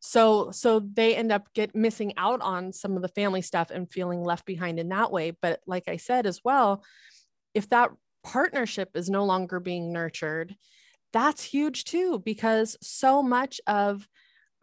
so 0.00 0.50
so 0.52 0.80
they 0.80 1.14
end 1.14 1.30
up 1.30 1.52
get 1.52 1.76
missing 1.76 2.14
out 2.16 2.40
on 2.40 2.72
some 2.72 2.96
of 2.96 3.02
the 3.02 3.08
family 3.08 3.42
stuff 3.42 3.70
and 3.70 3.92
feeling 3.92 4.24
left 4.24 4.46
behind 4.46 4.80
in 4.80 4.88
that 4.88 5.12
way. 5.12 5.36
But 5.42 5.60
like 5.66 5.88
i 5.88 5.98
said 5.98 6.26
as 6.26 6.40
well 6.42 6.82
if 7.52 7.68
that 7.68 7.90
partnership 8.24 8.90
is 8.94 9.10
no 9.10 9.26
longer 9.26 9.60
being 9.60 9.92
nurtured 9.92 10.56
that's 11.12 11.42
huge 11.42 11.84
too, 11.84 12.20
because 12.24 12.76
so 12.82 13.22
much 13.22 13.60
of 13.66 14.08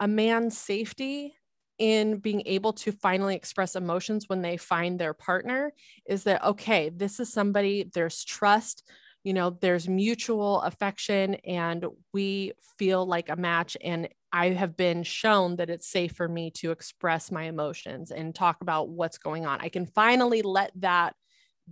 a 0.00 0.08
man's 0.08 0.56
safety 0.56 1.34
in 1.78 2.18
being 2.18 2.42
able 2.46 2.72
to 2.72 2.90
finally 2.90 3.36
express 3.36 3.76
emotions 3.76 4.24
when 4.28 4.42
they 4.42 4.56
find 4.56 4.98
their 4.98 5.14
partner 5.14 5.72
is 6.06 6.24
that, 6.24 6.42
okay, 6.44 6.88
this 6.88 7.20
is 7.20 7.32
somebody, 7.32 7.88
there's 7.94 8.24
trust. 8.24 8.82
you 9.24 9.34
know 9.34 9.50
there's 9.60 9.88
mutual 9.88 10.62
affection 10.62 11.34
and 11.44 11.84
we 12.14 12.52
feel 12.78 13.04
like 13.04 13.28
a 13.28 13.36
match 13.36 13.76
and 13.82 14.08
i 14.32 14.50
have 14.50 14.76
been 14.76 15.02
shown 15.02 15.56
that 15.56 15.68
it's 15.68 15.88
safe 15.90 16.12
for 16.12 16.28
me 16.28 16.50
to 16.52 16.70
express 16.70 17.30
my 17.32 17.44
emotions 17.44 18.12
and 18.12 18.32
talk 18.34 18.58
about 18.62 18.88
what's 18.88 19.18
going 19.18 19.44
on 19.44 19.60
i 19.60 19.68
can 19.68 19.86
finally 19.86 20.40
let 20.42 20.70
that 20.76 21.14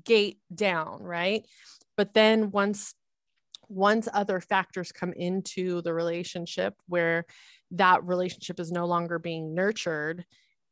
gate 0.04 0.38
down 0.52 1.00
right 1.02 1.46
but 1.96 2.12
then 2.14 2.50
once 2.50 2.94
once 3.68 4.08
other 4.12 4.40
factors 4.40 4.92
come 4.92 5.12
into 5.12 5.82
the 5.82 5.94
relationship 5.94 6.74
where 6.86 7.24
that 7.72 8.04
relationship 8.04 8.60
is 8.60 8.70
no 8.70 8.86
longer 8.86 9.18
being 9.18 9.54
nurtured 9.54 10.24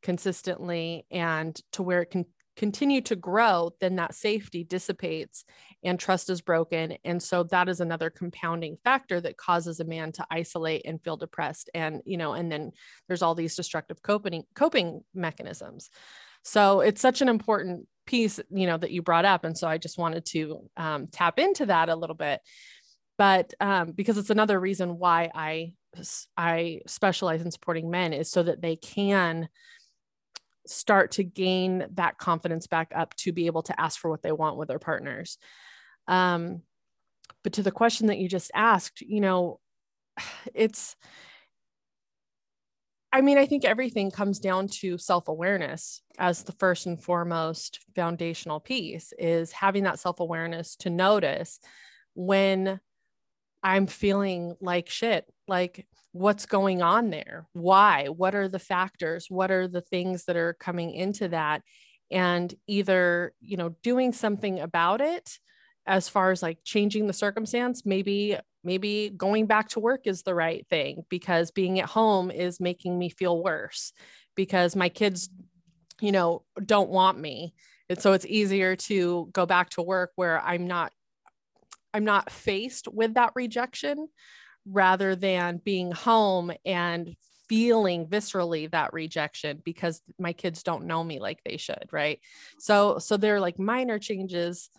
consistently 0.02 1.07
and 1.11 1.59
to 1.72 1.83
where 1.83 2.02
it 2.02 2.11
can 2.11 2.24
continue 2.57 3.00
to 3.00 3.16
grow, 3.16 3.70
then 3.80 3.96
that 3.96 4.14
safety 4.14 4.62
dissipates 4.62 5.44
and 5.83 5.98
trust 5.98 6.30
is 6.30 6.40
broken. 6.40 6.96
And 7.04 7.22
so 7.22 7.42
that 7.44 7.68
is 7.68 7.80
another 7.80 8.11
compounding 8.11 8.76
factor 8.85 9.20
that 9.20 9.37
causes 9.37 9.80
a 9.80 9.85
man 9.85 10.12
to 10.12 10.26
isolate 10.30 10.83
and 10.85 11.02
feel 11.02 11.16
depressed. 11.16 11.68
And, 11.74 12.00
you 12.04 12.16
know, 12.16 12.33
and 12.33 12.50
then 12.50 12.72
there's 13.09 13.22
all 13.22 13.35
these 13.35 13.57
destructive 13.57 14.02
coping 14.02 14.44
coping 14.54 15.02
mechanisms. 15.14 15.90
So 16.42 16.80
it's 16.80 17.00
such 17.00 17.22
an 17.22 17.28
important 17.28 17.88
piece, 18.07 18.38
you 18.50 18.66
know, 18.66 18.76
that 18.76 18.90
you 18.90 19.02
brought 19.02 19.24
up. 19.24 19.44
And 19.44 19.57
so 19.57 19.66
I 19.66 19.78
just 19.78 19.98
wanted 19.98 20.26
to 20.26 20.68
um, 20.76 21.07
tap 21.09 21.38
into 21.38 21.66
that 21.66 21.88
a 21.88 21.96
little 21.96 22.16
bit. 22.16 22.40
But 23.16 23.55
um, 23.61 23.92
because 23.92 24.18
it's 24.18 24.31
another 24.31 24.59
reason 24.59 24.98
why 24.98 25.31
I 25.35 25.74
I 26.37 26.81
specialize 26.87 27.42
in 27.42 27.50
supporting 27.50 27.90
men 27.90 28.12
is 28.12 28.31
so 28.31 28.42
that 28.42 28.61
they 28.61 28.77
can 28.77 29.48
start 30.66 31.12
to 31.12 31.24
gain 31.24 31.87
that 31.92 32.18
confidence 32.18 32.66
back 32.66 32.90
up 32.94 33.14
to 33.16 33.33
be 33.33 33.46
able 33.46 33.62
to 33.62 33.81
ask 33.81 34.00
for 34.00 34.11
what 34.11 34.22
they 34.22 34.33
want 34.33 34.57
with 34.57 34.68
their 34.68 34.79
partners. 34.79 35.38
Um, 36.09 36.62
but 37.42 37.55
to 37.55 37.62
the 37.62 37.70
question 37.70 38.09
that 38.09 38.18
you 38.18 38.29
just 38.29 38.50
asked, 38.55 39.00
you 39.00 39.20
know, 39.20 39.61
it's, 40.55 40.96
I 43.12 43.20
mean, 43.20 43.38
I 43.38 43.46
think 43.46 43.64
everything 43.64 44.11
comes 44.11 44.40
down 44.40 44.66
to 44.81 44.98
self 44.98 45.29
awareness 45.29 46.03
as 46.18 46.42
the 46.42 46.53
first 46.53 46.87
and 46.87 47.00
foremost 47.00 47.79
foundational 47.94 48.59
piece 48.59 49.12
is 49.18 49.53
having 49.53 49.85
that 49.85 50.00
self 50.00 50.18
awareness 50.18 50.74
to 50.77 50.90
notice 50.90 51.61
when 52.14 52.81
I'm 53.64 53.87
feeling 53.87 54.55
like 54.61 54.90
shit. 54.90 55.24
Like, 55.48 55.87
what's 56.12 56.46
going 56.46 56.83
on 56.83 57.11
there? 57.11 57.46
Why? 57.55 58.09
What 58.09 58.35
are 58.35 58.46
the 58.46 58.59
factors? 58.59 59.27
What 59.31 59.50
are 59.50 59.66
the 59.66 59.81
things 59.81 60.27
that 60.27 60.37
are 60.37 60.53
coming 60.53 60.92
into 60.92 61.29
that? 61.29 61.62
And 62.11 62.55
either, 62.68 63.33
you 63.40 63.57
know, 63.57 63.70
doing 63.83 64.12
something 64.12 64.61
about 64.61 65.00
it 65.00 65.38
as 65.87 66.09
far 66.09 66.31
as 66.31 66.42
like 66.42 66.59
changing 66.62 67.07
the 67.07 67.12
circumstance, 67.14 67.85
maybe 67.85 68.37
maybe 68.62 69.11
going 69.11 69.46
back 69.46 69.68
to 69.70 69.81
work 69.81 70.03
is 70.07 70.22
the 70.22 70.35
right 70.35 70.66
thing 70.68 71.05
because 71.09 71.50
being 71.50 71.81
at 71.81 71.88
home 71.88 72.31
is 72.31 72.61
making 72.61 72.98
me 72.98 73.11
feel 73.11 73.42
worse 73.42 73.92
because 74.35 74.74
my 74.74 74.88
kids 74.88 75.29
you 76.00 76.11
know 76.11 76.42
don't 76.64 76.88
want 76.88 77.18
me 77.18 77.55
and 77.88 78.00
so 78.00 78.14
it's 78.14 78.27
easier 78.27 78.74
to 78.74 79.29
go 79.33 79.46
back 79.46 79.68
to 79.70 79.83
work 79.83 80.11
where 80.16 80.40
i'm 80.40 80.66
not 80.66 80.92
I'm 81.94 82.04
not 82.04 82.30
faced 82.30 82.88
with 82.88 83.14
that 83.14 83.33
rejection 83.35 84.09
rather 84.66 85.14
than 85.14 85.61
being 85.64 85.92
home 85.92 86.52
and 86.64 87.14
feeling 87.48 88.07
viscerally 88.07 88.70
that 88.70 88.92
rejection 88.92 89.61
because 89.64 90.00
my 90.18 90.33
kids 90.33 90.62
don't 90.62 90.87
know 90.87 91.04
me 91.04 91.20
like 91.20 91.38
they 91.44 91.57
should 91.57 91.87
right? 91.92 92.20
So 92.59 92.98
so 92.98 93.16
they're 93.16 93.40
like 93.40 93.59
minor 93.59 93.98
changes 93.98 94.70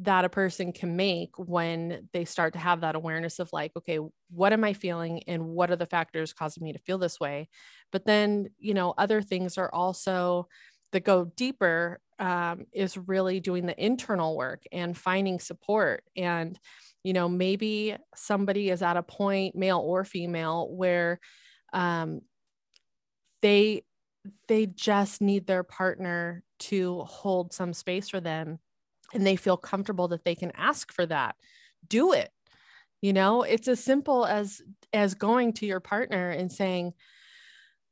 that 0.00 0.24
a 0.24 0.30
person 0.30 0.72
can 0.72 0.96
make 0.96 1.30
when 1.36 2.08
they 2.14 2.24
start 2.24 2.54
to 2.54 2.58
have 2.58 2.80
that 2.80 2.94
awareness 2.96 3.38
of 3.38 3.50
like 3.52 3.70
okay 3.76 3.98
what 4.30 4.52
am 4.52 4.64
i 4.64 4.72
feeling 4.72 5.22
and 5.26 5.44
what 5.44 5.70
are 5.70 5.76
the 5.76 5.84
factors 5.84 6.32
causing 6.32 6.64
me 6.64 6.72
to 6.72 6.78
feel 6.78 6.96
this 6.98 7.20
way? 7.20 7.48
But 7.92 8.06
then 8.06 8.48
you 8.58 8.74
know 8.74 8.94
other 8.96 9.22
things 9.22 9.58
are 9.58 9.72
also 9.72 10.48
that 10.92 11.04
go 11.04 11.26
deeper 11.36 12.00
um, 12.20 12.66
is 12.72 12.96
really 12.96 13.40
doing 13.40 13.66
the 13.66 13.84
internal 13.84 14.36
work 14.36 14.62
and 14.70 14.96
finding 14.96 15.40
support. 15.40 16.04
And 16.14 16.58
you 17.02 17.14
know 17.14 17.28
maybe 17.28 17.96
somebody 18.14 18.68
is 18.68 18.82
at 18.82 18.98
a 18.98 19.02
point 19.02 19.56
male 19.56 19.78
or 19.78 20.04
female 20.04 20.68
where 20.70 21.18
um, 21.72 22.20
they 23.40 23.82
they 24.48 24.66
just 24.66 25.22
need 25.22 25.46
their 25.46 25.62
partner 25.62 26.42
to 26.58 27.00
hold 27.00 27.54
some 27.54 27.72
space 27.72 28.10
for 28.10 28.20
them 28.20 28.58
and 29.14 29.26
they 29.26 29.36
feel 29.36 29.56
comfortable 29.56 30.08
that 30.08 30.24
they 30.24 30.34
can 30.34 30.52
ask 30.54 30.92
for 30.92 31.06
that. 31.06 31.34
Do 31.88 32.12
it. 32.12 32.30
You 33.00 33.14
know 33.14 33.42
it's 33.42 33.66
as 33.66 33.82
simple 33.82 34.26
as 34.26 34.60
as 34.92 35.14
going 35.14 35.54
to 35.54 35.66
your 35.66 35.80
partner 35.80 36.30
and 36.30 36.52
saying 36.52 36.92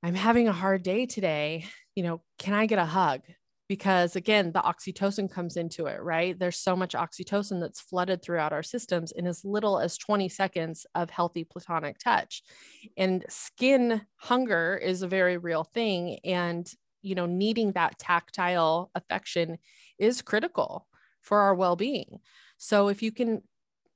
i'm 0.03 0.15
having 0.15 0.49
a 0.49 0.53
hard 0.53 0.83
day 0.83 1.07
today. 1.07 1.65
You 1.95 2.03
know 2.03 2.23
can 2.39 2.53
i 2.53 2.67
get 2.67 2.79
a 2.79 2.85
hug 2.85 3.23
because 3.69 4.17
again 4.17 4.53
the 4.53 4.61
oxytocin 4.61 5.31
comes 5.31 5.57
into 5.57 5.87
it 5.87 6.03
right? 6.03 6.39
There's 6.39 6.59
so 6.59 6.75
much 6.75 6.95
oxytocin 6.95 7.61
that's 7.61 7.81
flooded 7.81 8.23
throughout 8.23 8.53
our 8.53 8.63
systems 8.63 9.13
in 9.13 9.27
as 9.27 9.45
little 9.45 9.79
as 9.79 9.99
20 9.99 10.29
seconds 10.29 10.87
of 10.95 11.11
healthy 11.11 11.45
platonic 11.45 11.99
touch. 11.99 12.43
And 12.97 13.25
skin 13.29 14.03
hunger 14.17 14.81
is 14.83 15.03
a 15.03 15.09
very 15.09 15.37
real 15.37 15.65
thing 15.65 16.19
and 16.25 16.71
you 17.03 17.15
know 17.15 17.27
needing 17.27 17.73
that 17.73 17.99
tactile 17.99 18.91
affection 18.95 19.59
is 19.99 20.23
critical 20.23 20.87
for 21.21 21.41
our 21.41 21.55
well-being. 21.55 22.21
So 22.57 22.89
if 22.89 23.03
you 23.03 23.13
can 23.13 23.43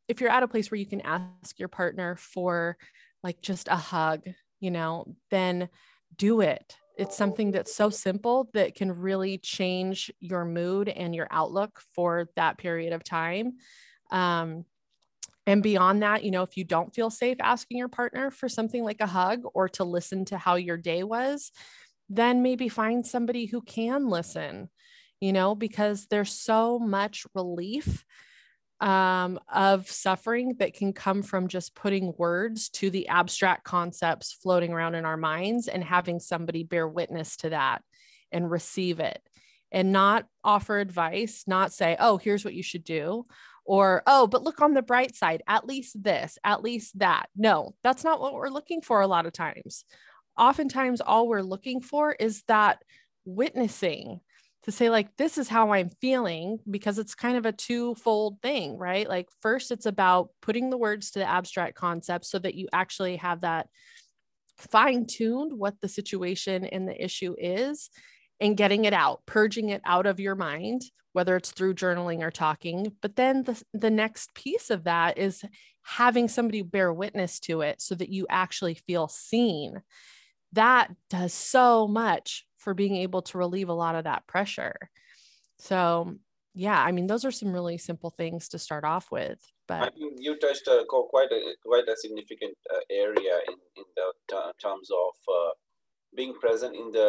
if 0.08 0.20
you're 0.20 0.30
at 0.30 0.42
a 0.42 0.48
place 0.48 0.70
where 0.70 0.78
you 0.78 0.86
can 0.86 1.00
ask 1.00 1.58
your 1.58 1.68
partner 1.68 2.16
for 2.16 2.76
like 3.22 3.40
just 3.40 3.68
a 3.68 3.76
hug 3.76 4.22
you 4.60 4.70
know 4.70 5.14
then 5.30 5.68
do 6.16 6.40
it 6.40 6.76
it's 6.96 7.16
something 7.16 7.50
that's 7.50 7.74
so 7.74 7.90
simple 7.90 8.50
that 8.54 8.74
can 8.74 8.92
really 8.92 9.38
change 9.38 10.12
your 10.20 10.44
mood 10.44 10.88
and 10.88 11.14
your 11.14 11.28
outlook 11.30 11.80
for 11.94 12.28
that 12.36 12.58
period 12.58 12.92
of 12.92 13.02
time. 13.02 13.54
Um, 14.10 14.64
and 15.46 15.62
beyond 15.62 16.02
that, 16.02 16.22
you 16.22 16.30
know, 16.30 16.42
if 16.42 16.56
you 16.56 16.64
don't 16.64 16.94
feel 16.94 17.10
safe 17.10 17.38
asking 17.40 17.78
your 17.78 17.88
partner 17.88 18.30
for 18.30 18.48
something 18.48 18.84
like 18.84 19.00
a 19.00 19.06
hug 19.06 19.42
or 19.54 19.68
to 19.70 19.84
listen 19.84 20.24
to 20.26 20.38
how 20.38 20.54
your 20.54 20.76
day 20.76 21.02
was, 21.02 21.50
then 22.08 22.42
maybe 22.42 22.68
find 22.68 23.06
somebody 23.06 23.46
who 23.46 23.62
can 23.62 24.08
listen, 24.08 24.68
you 25.20 25.32
know, 25.32 25.54
because 25.54 26.06
there's 26.06 26.32
so 26.32 26.78
much 26.78 27.26
relief 27.34 28.04
um, 28.82 29.38
of 29.48 29.88
suffering 29.88 30.56
that 30.58 30.74
can 30.74 30.92
come 30.92 31.22
from 31.22 31.46
just 31.46 31.76
putting 31.76 32.12
words 32.18 32.68
to 32.68 32.90
the 32.90 33.06
abstract 33.06 33.62
concepts 33.62 34.32
floating 34.32 34.72
around 34.72 34.96
in 34.96 35.04
our 35.04 35.16
minds 35.16 35.68
and 35.68 35.84
having 35.84 36.18
somebody 36.18 36.64
bear 36.64 36.88
witness 36.88 37.36
to 37.36 37.50
that 37.50 37.82
and 38.32 38.50
receive 38.50 38.98
it 38.98 39.22
and 39.70 39.92
not 39.92 40.26
offer 40.42 40.80
advice, 40.80 41.44
not 41.46 41.72
say, 41.72 41.96
oh, 42.00 42.18
here's 42.18 42.44
what 42.44 42.54
you 42.54 42.62
should 42.62 42.82
do. 42.82 43.24
Or, 43.64 44.02
oh, 44.08 44.26
but 44.26 44.42
look 44.42 44.60
on 44.60 44.74
the 44.74 44.82
bright 44.82 45.14
side, 45.14 45.44
at 45.46 45.64
least 45.64 46.02
this, 46.02 46.36
at 46.42 46.64
least 46.64 46.98
that. 46.98 47.26
No, 47.36 47.76
that's 47.84 48.02
not 48.02 48.20
what 48.20 48.34
we're 48.34 48.48
looking 48.48 48.82
for 48.82 49.00
a 49.00 49.06
lot 49.06 49.26
of 49.26 49.32
times. 49.32 49.84
Oftentimes, 50.36 51.00
all 51.00 51.28
we're 51.28 51.40
looking 51.42 51.80
for 51.80 52.12
is 52.12 52.42
that 52.48 52.82
witnessing 53.24 54.20
to 54.64 54.72
say 54.72 54.90
like 54.90 55.16
this 55.16 55.38
is 55.38 55.48
how 55.48 55.72
i'm 55.72 55.90
feeling 56.00 56.58
because 56.70 56.98
it's 56.98 57.14
kind 57.14 57.36
of 57.36 57.46
a 57.46 57.52
twofold 57.52 58.40
thing 58.42 58.78
right? 58.78 59.08
Like 59.08 59.28
first 59.40 59.70
it's 59.70 59.86
about 59.86 60.30
putting 60.40 60.70
the 60.70 60.78
words 60.78 61.12
to 61.12 61.18
the 61.18 61.28
abstract 61.28 61.76
concept 61.76 62.24
so 62.24 62.38
that 62.38 62.54
you 62.54 62.68
actually 62.72 63.16
have 63.16 63.42
that 63.42 63.68
fine 64.56 65.06
tuned 65.06 65.52
what 65.52 65.80
the 65.80 65.88
situation 65.88 66.64
and 66.64 66.86
the 66.86 67.04
issue 67.04 67.34
is 67.38 67.90
and 68.40 68.56
getting 68.56 68.84
it 68.84 68.92
out 68.92 69.24
purging 69.26 69.70
it 69.70 69.82
out 69.84 70.06
of 70.06 70.20
your 70.20 70.34
mind 70.34 70.82
whether 71.12 71.36
it's 71.36 71.50
through 71.50 71.74
journaling 71.74 72.22
or 72.22 72.30
talking. 72.30 72.92
But 73.00 73.16
then 73.16 73.44
the, 73.44 73.62
the 73.72 73.90
next 73.90 74.34
piece 74.34 74.70
of 74.70 74.84
that 74.84 75.18
is 75.18 75.44
having 75.82 76.28
somebody 76.28 76.62
bear 76.62 76.92
witness 76.92 77.38
to 77.40 77.60
it 77.60 77.80
so 77.80 77.94
that 77.94 78.08
you 78.08 78.26
actually 78.30 78.74
feel 78.74 79.08
seen. 79.08 79.82
That 80.52 80.90
does 81.10 81.32
so 81.32 81.86
much 81.86 82.44
for 82.62 82.74
being 82.74 82.96
able 82.96 83.22
to 83.22 83.38
relieve 83.38 83.68
a 83.68 83.74
lot 83.74 83.96
of 83.96 84.04
that 84.04 84.26
pressure. 84.26 84.76
So, 85.58 86.16
yeah, 86.54 86.80
I 86.80 86.92
mean, 86.92 87.06
those 87.06 87.24
are 87.24 87.30
some 87.30 87.52
really 87.52 87.78
simple 87.78 88.10
things 88.10 88.48
to 88.50 88.58
start 88.58 88.84
off 88.84 89.10
with. 89.10 89.40
But 89.66 89.82
I 89.82 89.90
mean, 89.98 90.14
you 90.18 90.38
touched 90.38 90.68
uh, 90.68 90.84
quite 90.86 91.32
a 91.32 91.40
quite 91.64 91.88
a 91.88 91.96
significant 91.96 92.56
uh, 92.72 92.80
area 92.90 93.34
in 93.48 93.58
in 93.76 93.84
the 93.96 94.12
t- 94.28 94.52
terms 94.62 94.88
of 94.90 95.14
uh, 95.28 95.52
being 96.14 96.34
present 96.40 96.74
in 96.76 96.90
the 96.92 97.06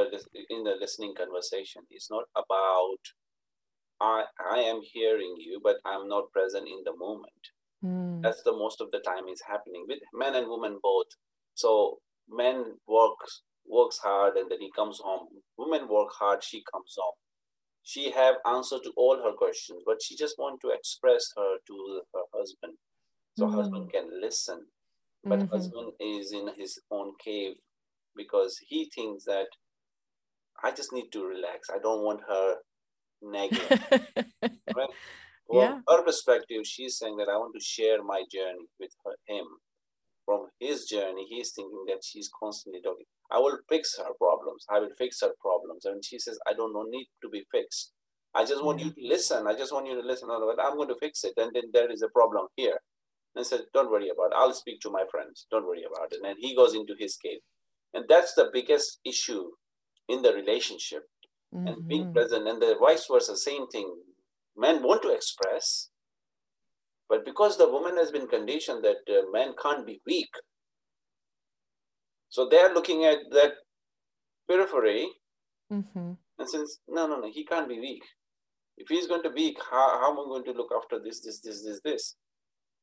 in 0.49 0.63
the 0.63 0.75
listening 0.79 1.13
conversation. 1.15 1.81
It's 1.89 2.09
not 2.09 2.25
about 2.35 3.01
I 4.01 4.23
I 4.55 4.59
am 4.59 4.81
hearing 4.81 5.35
you, 5.37 5.59
but 5.63 5.77
I'm 5.85 6.07
not 6.07 6.31
present 6.31 6.67
in 6.67 6.81
the 6.85 6.95
moment. 6.97 7.43
Mm. 7.83 8.21
That's 8.21 8.43
the 8.43 8.53
most 8.53 8.81
of 8.81 8.91
the 8.91 8.99
time 8.99 9.27
is 9.27 9.41
happening 9.45 9.85
with 9.87 9.99
men 10.13 10.35
and 10.35 10.47
women 10.47 10.79
both. 10.81 11.11
So 11.53 11.99
men 12.29 12.79
works 12.87 13.41
works 13.67 13.99
hard 13.99 14.38
and 14.38 14.49
then 14.52 14.60
he 14.60 14.71
comes 14.76 14.99
home. 15.04 15.28
Women 15.58 15.88
work 15.88 16.10
hard, 16.12 16.43
she 16.43 16.63
comes 16.71 16.95
home. 16.97 17.15
She 17.84 18.12
have 18.12 18.36
answer 18.45 18.78
to 18.84 18.91
all 18.95 19.17
her 19.17 19.34
questions, 19.34 19.84
but 19.86 20.02
she 20.02 20.15
just 20.15 20.39
want 20.39 20.62
to 20.62 20.69
express 20.69 21.34
her 21.36 21.58
to 21.67 22.02
her 22.13 22.21
husband 22.34 22.73
so 23.38 23.45
mm-hmm. 23.45 23.56
husband 23.56 23.91
can 23.91 24.10
listen 24.21 24.65
but 25.23 25.39
mm-hmm. 25.39 25.54
husband 25.54 25.91
is 25.99 26.32
in 26.32 26.49
his 26.58 26.80
own 26.91 27.13
cave 27.23 27.56
because 28.15 28.60
he 28.67 28.89
thinks 28.93 29.26
that 29.26 29.47
i 30.63 30.71
just 30.71 30.93
need 30.93 31.10
to 31.12 31.26
relax 31.26 31.69
i 31.69 31.80
don't 31.80 32.04
want 32.04 32.21
her 32.28 32.56
nagging 33.21 33.60
right? 34.76 34.89
well 35.47 35.62
yeah. 35.62 35.80
her 35.88 36.04
perspective 36.04 36.62
she's 36.65 36.97
saying 36.97 37.17
that 37.17 37.30
i 37.30 37.38
want 37.38 37.54
to 37.54 37.63
share 37.63 38.04
my 38.04 38.23
journey 38.32 38.67
with 38.80 38.91
her, 39.06 39.13
him 39.28 39.45
from 40.26 40.47
his 40.60 40.86
journey 40.86 41.26
he's 41.30 41.52
thinking 41.52 41.84
that 41.88 42.04
she's 42.04 42.30
constantly 42.39 42.82
talking 42.82 43.06
i 43.33 43.37
will 43.37 43.57
fix 43.69 43.97
her 43.97 44.13
problems 44.19 44.65
i 44.69 44.79
will 44.79 44.95
fix 44.97 45.21
her 45.21 45.33
problems 45.41 45.85
and 45.85 46.03
she 46.05 46.19
says 46.19 46.37
i 46.47 46.53
don't 46.53 46.73
need 46.89 47.07
to 47.21 47.29
be 47.29 47.43
fixed 47.51 47.91
i 48.33 48.45
just 48.45 48.63
want 48.63 48.79
you 48.79 48.91
to 48.91 49.07
listen 49.13 49.47
i 49.47 49.53
just 49.53 49.73
want 49.73 49.87
you 49.87 49.99
to 49.99 50.07
listen 50.07 50.27
but 50.29 50.63
i'm 50.63 50.77
going 50.77 50.87
to 50.87 51.01
fix 51.01 51.23
it 51.23 51.33
and 51.37 51.51
then 51.53 51.63
there 51.73 51.91
is 51.91 52.01
a 52.01 52.09
problem 52.09 52.47
here 52.55 52.79
and 53.35 53.45
said, 53.45 53.61
Don't 53.73 53.91
worry 53.91 54.09
about 54.09 54.31
it. 54.31 54.35
I'll 54.37 54.53
speak 54.53 54.79
to 54.81 54.91
my 54.91 55.03
friends. 55.09 55.47
Don't 55.51 55.65
worry 55.65 55.83
about 55.83 56.11
it. 56.11 56.19
And 56.25 56.37
he 56.39 56.55
goes 56.55 56.75
into 56.75 56.95
his 56.97 57.17
cave. 57.17 57.39
And 57.93 58.05
that's 58.07 58.33
the 58.33 58.49
biggest 58.51 58.99
issue 59.05 59.49
in 60.07 60.21
the 60.21 60.33
relationship. 60.33 61.03
Mm-hmm. 61.53 61.67
And 61.67 61.87
being 61.87 62.03
mm-hmm. 62.05 62.13
present, 62.13 62.47
and 62.47 62.61
the 62.61 62.75
vice 62.79 63.07
versa, 63.11 63.37
same 63.37 63.67
thing. 63.67 63.93
Men 64.55 64.83
want 64.83 65.01
to 65.03 65.09
express, 65.13 65.89
but 67.09 67.25
because 67.25 67.57
the 67.57 67.69
woman 67.69 67.97
has 67.97 68.11
been 68.11 68.27
conditioned 68.27 68.83
that 68.83 68.97
uh, 69.09 69.23
men 69.31 69.55
can't 69.59 69.85
be 69.85 69.99
weak, 70.05 70.29
so 72.33 72.47
they're 72.49 72.73
looking 72.73 73.05
at 73.05 73.19
that 73.29 73.51
periphery 74.49 75.07
mm-hmm. 75.71 76.13
and 76.39 76.49
says, 76.49 76.79
no, 76.87 77.05
no, 77.05 77.19
no, 77.19 77.29
he 77.31 77.45
can't 77.45 77.69
be 77.69 77.79
weak. 77.79 78.01
If 78.75 78.87
he's 78.87 79.05
going 79.05 79.21
to 79.21 79.29
be 79.29 79.43
weak, 79.49 79.57
how, 79.69 79.99
how 79.99 80.11
am 80.11 80.19
I 80.19 80.23
going 80.23 80.45
to 80.45 80.51
look 80.53 80.71
after 80.75 80.97
this, 80.99 81.19
this, 81.21 81.41
this, 81.41 81.63
this, 81.63 81.79
this? 81.85 82.15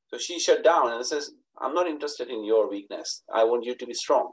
So 0.07 0.19
she 0.19 0.39
shut 0.39 0.63
down 0.63 0.93
and 0.93 1.05
says, 1.05 1.33
I'm 1.61 1.75
not 1.75 1.89
interested 1.89 2.29
in 2.29 2.45
your 2.45 2.71
weakness. 2.71 3.25
I 3.35 3.43
want 3.43 3.65
you 3.65 3.75
to 3.75 3.87
be 3.87 3.93
strong. 3.93 4.31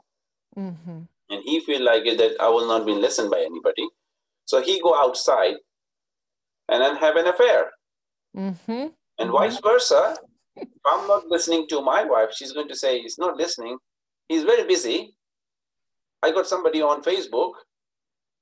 Mm-hmm. 0.56 1.00
And 1.30 1.42
he 1.44 1.58
feel 1.66 1.84
like 1.84 2.04
that 2.04 2.36
I 2.38 2.48
will 2.48 2.68
not 2.68 2.86
be 2.86 2.92
listened 2.94 3.32
by 3.32 3.40
anybody. 3.40 3.88
So 4.44 4.62
he 4.62 4.80
go 4.80 4.94
outside 4.94 5.56
and 6.68 6.80
then 6.80 6.94
have 6.94 7.16
an 7.16 7.26
affair. 7.26 7.72
Mm-hmm. 8.36 8.86
And 9.18 9.30
vice 9.32 9.58
versa. 9.58 10.16
if 10.54 10.68
I'm 10.86 11.08
not 11.08 11.26
listening 11.26 11.66
to 11.70 11.82
my 11.82 12.04
wife, 12.04 12.28
she's 12.32 12.52
going 12.52 12.68
to 12.68 12.76
say, 12.76 13.00
he's 13.00 13.18
not 13.18 13.36
listening. 13.36 13.78
He's 14.28 14.44
very 14.44 14.66
busy. 14.66 15.14
I 16.22 16.30
got 16.32 16.46
somebody 16.46 16.82
on 16.82 17.02
Facebook. 17.02 17.52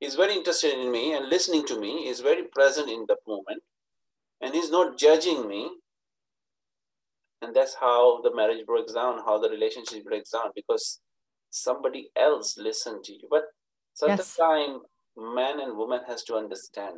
He's 0.01 0.15
very 0.15 0.35
interested 0.35 0.79
in 0.79 0.91
me 0.91 1.13
and 1.15 1.29
listening 1.29 1.65
to 1.67 1.81
me. 1.81 2.05
He's 2.05 2.21
very 2.21 2.45
present 2.45 2.91
in 2.91 3.07
the 3.09 3.17
moment. 3.27 3.63
And 4.41 4.55
he's 4.55 4.71
not 4.71 4.99
judging 4.99 5.49
me 5.49 5.71
and 7.43 7.55
that's 7.55 7.75
how 7.75 8.21
the 8.23 8.35
marriage 8.35 8.65
breaks 8.67 8.93
down 8.93 9.19
how 9.25 9.39
the 9.39 9.49
relationship 9.49 10.05
breaks 10.05 10.31
down 10.31 10.51
because 10.55 11.01
somebody 11.51 12.11
else 12.17 12.57
listened 12.59 13.05
to 13.05 13.13
you 13.13 13.29
but 13.31 13.45
certain 13.95 14.17
yes. 14.17 14.37
time 14.37 14.81
man 15.17 15.61
and 15.61 15.77
woman 15.77 16.01
has 16.07 16.23
to 16.23 16.35
understand 16.35 16.97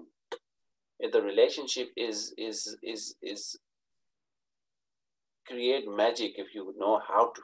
if 1.00 1.12
the 1.12 1.22
relationship 1.22 1.88
is 1.96 2.34
is 2.36 2.76
is 2.82 3.14
is 3.22 3.58
create 5.46 5.84
magic 5.88 6.32
if 6.36 6.54
you 6.54 6.74
know 6.78 7.00
how 7.06 7.30
to 7.34 7.42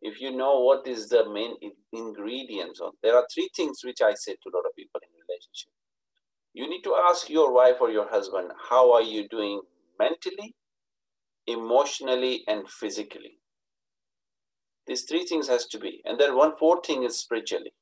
if 0.00 0.20
you 0.20 0.34
know 0.34 0.60
what 0.60 0.86
is 0.86 1.08
the 1.08 1.28
main 1.32 1.54
ingredients 1.92 2.80
there 3.02 3.16
are 3.16 3.26
three 3.32 3.48
things 3.56 3.80
which 3.84 4.00
i 4.00 4.14
say 4.14 4.32
to 4.32 4.48
a 4.50 4.54
lot 4.56 4.64
of 4.66 4.74
people 4.76 5.00
in 5.02 5.08
relationship. 5.28 5.72
You 6.54 6.68
need 6.68 6.82
to 6.82 6.94
ask 7.08 7.28
your 7.28 7.52
wife 7.52 7.76
or 7.80 7.90
your 7.90 8.08
husband 8.08 8.50
how 8.70 8.92
are 8.92 9.02
you 9.02 9.28
doing 9.28 9.60
mentally 9.98 10.54
emotionally 11.46 12.42
and 12.46 12.68
physically? 12.68 13.38
These 14.86 15.04
three 15.04 15.24
things 15.24 15.48
has 15.48 15.66
to 15.66 15.78
be. 15.78 16.00
And 16.04 16.18
then 16.18 16.34
one 16.36 16.56
fourth 16.56 16.86
thing 16.86 17.04
is 17.04 17.18
spiritually. 17.18 17.72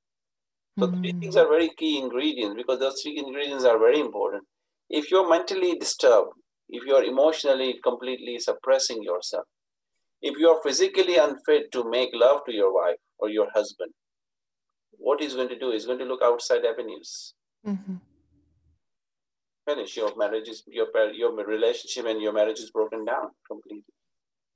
So 0.79 0.87
mm-hmm. 0.87 1.01
three 1.01 1.13
things 1.13 1.37
are 1.37 1.49
very 1.49 1.71
key 1.79 1.99
ingredients 1.99 2.57
because 2.57 2.81
those 2.81 3.01
three 3.03 3.19
ingredients 3.19 3.65
are 3.65 3.79
very 3.79 4.01
important. 4.01 4.45
If 4.91 5.11
you're 5.11 5.29
mentally 5.29 5.77
disturbed 5.79 6.33
if 6.69 6.85
you're 6.85 7.05
emotionally 7.05 7.79
completely 7.83 8.39
suppressing 8.39 9.03
yourself 9.03 9.45
if 10.31 10.39
you 10.39 10.49
are 10.49 10.61
physically 10.63 11.17
unfit 11.17 11.71
to 11.73 11.89
make 11.91 12.11
love 12.25 12.41
to 12.47 12.53
your 12.53 12.73
wife 12.75 13.01
or 13.19 13.29
your 13.29 13.49
husband 13.55 13.93
what 14.99 15.21
he's 15.21 15.35
going 15.35 15.49
to 15.49 15.59
do? 15.59 15.71
Is 15.71 15.87
going 15.87 15.99
to 15.99 16.07
look 16.11 16.23
outside 16.23 16.65
avenues. 16.65 17.35
Mm-hmm. 17.67 17.97
Finish. 19.69 19.97
Your 19.97 20.13
marriage 20.17 20.49
is 20.49 20.63
your 20.67 20.89
your 21.13 21.35
relationship 21.57 22.07
and 22.07 22.23
your 22.23 22.33
marriage 22.33 22.61
is 22.61 22.71
broken 22.71 23.05
down 23.05 23.31
completely. 23.51 23.93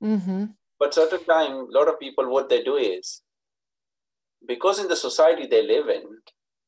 Mm-hmm. 0.03 0.45
but 0.79 0.95
certain 0.95 1.23
time 1.25 1.51
a 1.51 1.73
lot 1.77 1.87
of 1.87 1.99
people 1.99 2.27
what 2.35 2.49
they 2.51 2.63
do 2.67 2.75
is 2.75 3.21
because 4.51 4.79
in 4.83 4.87
the 4.91 4.95
society 4.95 5.45
they 5.51 5.61
live 5.73 5.89
in 5.95 6.05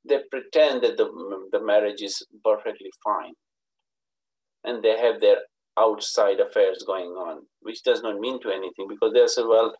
they 0.07 0.19
pretend 0.29 0.83
that 0.83 0.97
the, 0.97 1.07
the 1.51 1.63
marriage 1.63 2.01
is 2.01 2.25
perfectly 2.43 2.91
fine. 3.03 3.33
And 4.63 4.83
they 4.83 4.97
have 4.97 5.19
their 5.19 5.37
outside 5.77 6.39
affairs 6.39 6.83
going 6.85 7.09
on 7.09 7.41
which 7.61 7.83
does 7.83 8.01
not 8.01 8.19
mean 8.19 8.39
to 8.41 8.49
anything 8.49 8.87
because 8.87 9.11
they 9.13 9.25
say 9.27 9.43
well 9.43 9.73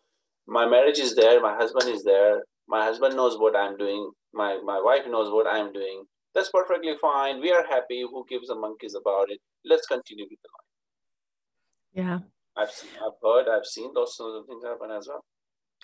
my 0.46 0.66
marriage 0.66 0.98
is 0.98 1.14
there 1.14 1.40
my 1.40 1.54
husband 1.54 1.88
is 1.88 2.02
there 2.02 2.42
my 2.68 2.84
husband 2.84 3.14
knows 3.14 3.38
what 3.38 3.56
i'm 3.56 3.76
doing 3.76 4.10
my, 4.32 4.58
my 4.64 4.80
wife 4.80 5.06
knows 5.06 5.30
what 5.30 5.46
i'm 5.46 5.72
doing 5.72 6.04
that's 6.34 6.50
perfectly 6.50 6.94
fine. 7.00 7.40
We 7.40 7.52
are 7.52 7.64
happy. 7.64 8.02
Who 8.02 8.26
gives 8.28 8.50
a 8.50 8.56
monkeys 8.56 8.94
about 8.94 9.30
it? 9.30 9.38
Let's 9.64 9.86
continue 9.86 10.24
with 10.28 10.38
the 10.42 10.48
life. 10.52 12.06
Yeah. 12.06 12.18
I've 12.56 12.70
seen, 12.70 12.90
I've 12.96 13.12
heard, 13.22 13.48
I've 13.48 13.66
seen 13.66 13.92
those 13.94 14.16
sort 14.16 14.40
of 14.40 14.46
things 14.46 14.64
happen 14.64 14.90
as 14.90 15.08
well. 15.08 15.24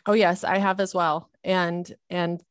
Oh 0.06 0.12
yes, 0.12 0.44
I 0.44 0.58
have 0.58 0.80
as 0.80 0.94
well. 0.94 1.30
And 1.44 1.94
and 2.08 2.42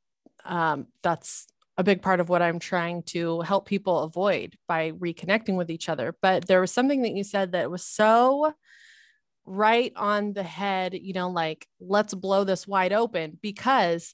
um, 0.46 0.88
that's 1.04 1.48
a 1.80 1.84
big 1.84 2.02
part 2.02 2.20
of 2.20 2.28
what 2.28 2.42
I'm 2.42 2.60
trying 2.60 3.04
to 3.04 3.40
help 3.40 3.66
people 3.66 4.00
avoid 4.00 4.58
by 4.68 4.92
reconnecting 4.92 5.56
with 5.56 5.72
each 5.72 5.88
other. 5.88 6.14
But 6.22 6.46
there 6.46 6.60
was 6.60 6.74
something 6.74 7.04
that 7.04 7.14
you 7.14 7.24
said 7.24 7.54
that 7.54 7.72
was 7.72 7.86
so 7.86 8.54
right 9.46 9.94
on 9.96 10.34
the 10.34 10.44
head, 10.44 10.94
you 10.94 11.14
know, 11.14 11.30
like 11.30 11.68
let's 11.80 12.14
blow 12.14 12.44
this 12.44 12.68
wide 12.68 12.92
open 12.92 13.40
because 13.42 14.14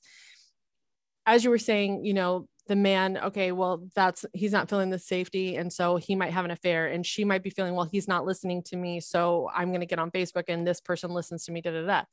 as 1.26 1.44
you 1.44 1.50
were 1.50 1.58
saying, 1.58 2.06
you 2.06 2.14
know, 2.14 2.48
the 2.68 2.76
man, 2.76 3.18
okay, 3.18 3.52
well, 3.52 3.88
that's 3.96 4.28
he's 4.34 4.52
not 4.52 4.70
feeling 4.70 4.92
the 4.92 5.00
safety. 5.00 5.56
And 5.56 5.74
so 5.74 5.98
he 5.98 6.16
might 6.16 6.34
have 6.34 6.46
an 6.46 6.52
affair. 6.52 6.86
And 6.86 7.04
she 7.04 7.26
might 7.26 7.42
be 7.42 7.50
feeling, 7.50 7.74
well, 7.74 7.90
he's 7.92 8.08
not 8.08 8.28
listening 8.28 8.62
to 8.64 8.78
me. 8.78 9.00
So 9.00 9.50
I'm 9.52 9.70
going 9.70 9.80
to 9.80 9.88
get 9.88 10.00
on 10.00 10.12
Facebook 10.12 10.46
and 10.50 10.68
this 10.68 10.82
person 10.82 11.10
listens 11.10 11.46
to 11.46 11.52
me. 11.52 11.62
Da, 11.62 11.72
da, 11.72 11.86
da. 11.86 12.04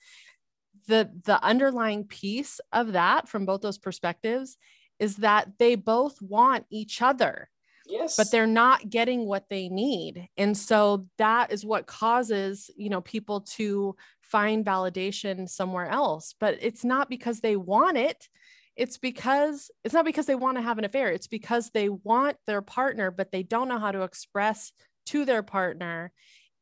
The 0.89 1.11
the 1.27 1.43
underlying 1.45 2.05
piece 2.05 2.59
of 2.73 2.93
that 2.93 3.29
from 3.29 3.45
both 3.45 3.61
those 3.61 3.79
perspectives 3.79 4.57
is 5.03 5.17
that 5.17 5.49
they 5.59 5.75
both 5.75 6.23
want 6.23 6.65
each 6.71 7.03
other. 7.03 7.51
Yes. 7.87 8.17
But 8.17 8.31
they're 8.31 8.47
not 8.47 8.89
getting 8.89 9.27
what 9.27 9.47
they 9.51 9.69
need. 9.69 10.29
And 10.37 10.57
so 10.57 11.09
that 11.19 11.51
is 11.51 11.67
what 11.67 11.87
causes, 11.87 12.71
you 12.77 12.89
know, 12.89 13.01
people 13.01 13.41
to 13.57 13.97
find 14.23 14.65
validation 14.65 15.49
somewhere 15.49 15.89
else. 15.89 16.37
But 16.39 16.59
it's 16.61 16.85
not 16.85 17.11
because 17.11 17.41
they 17.41 17.57
want 17.57 17.99
it 17.99 18.29
it's 18.77 18.97
because 18.97 19.71
it's 19.85 19.93
not 19.93 20.05
because 20.05 20.27
they 20.27 20.35
want 20.35 20.57
to 20.57 20.63
have 20.63 20.79
an 20.79 20.85
affair 20.85 21.11
it's 21.11 21.27
because 21.27 21.71
they 21.71 21.89
want 21.89 22.37
their 22.47 22.63
partner 22.63 23.11
but 23.11 23.31
they 23.31 23.43
don't 23.43 23.69
know 23.69 23.79
how 23.79 23.93
to 23.93 24.03
express 24.03 24.73
to 25.05 25.25
their 25.25 25.43
partner 25.43 26.11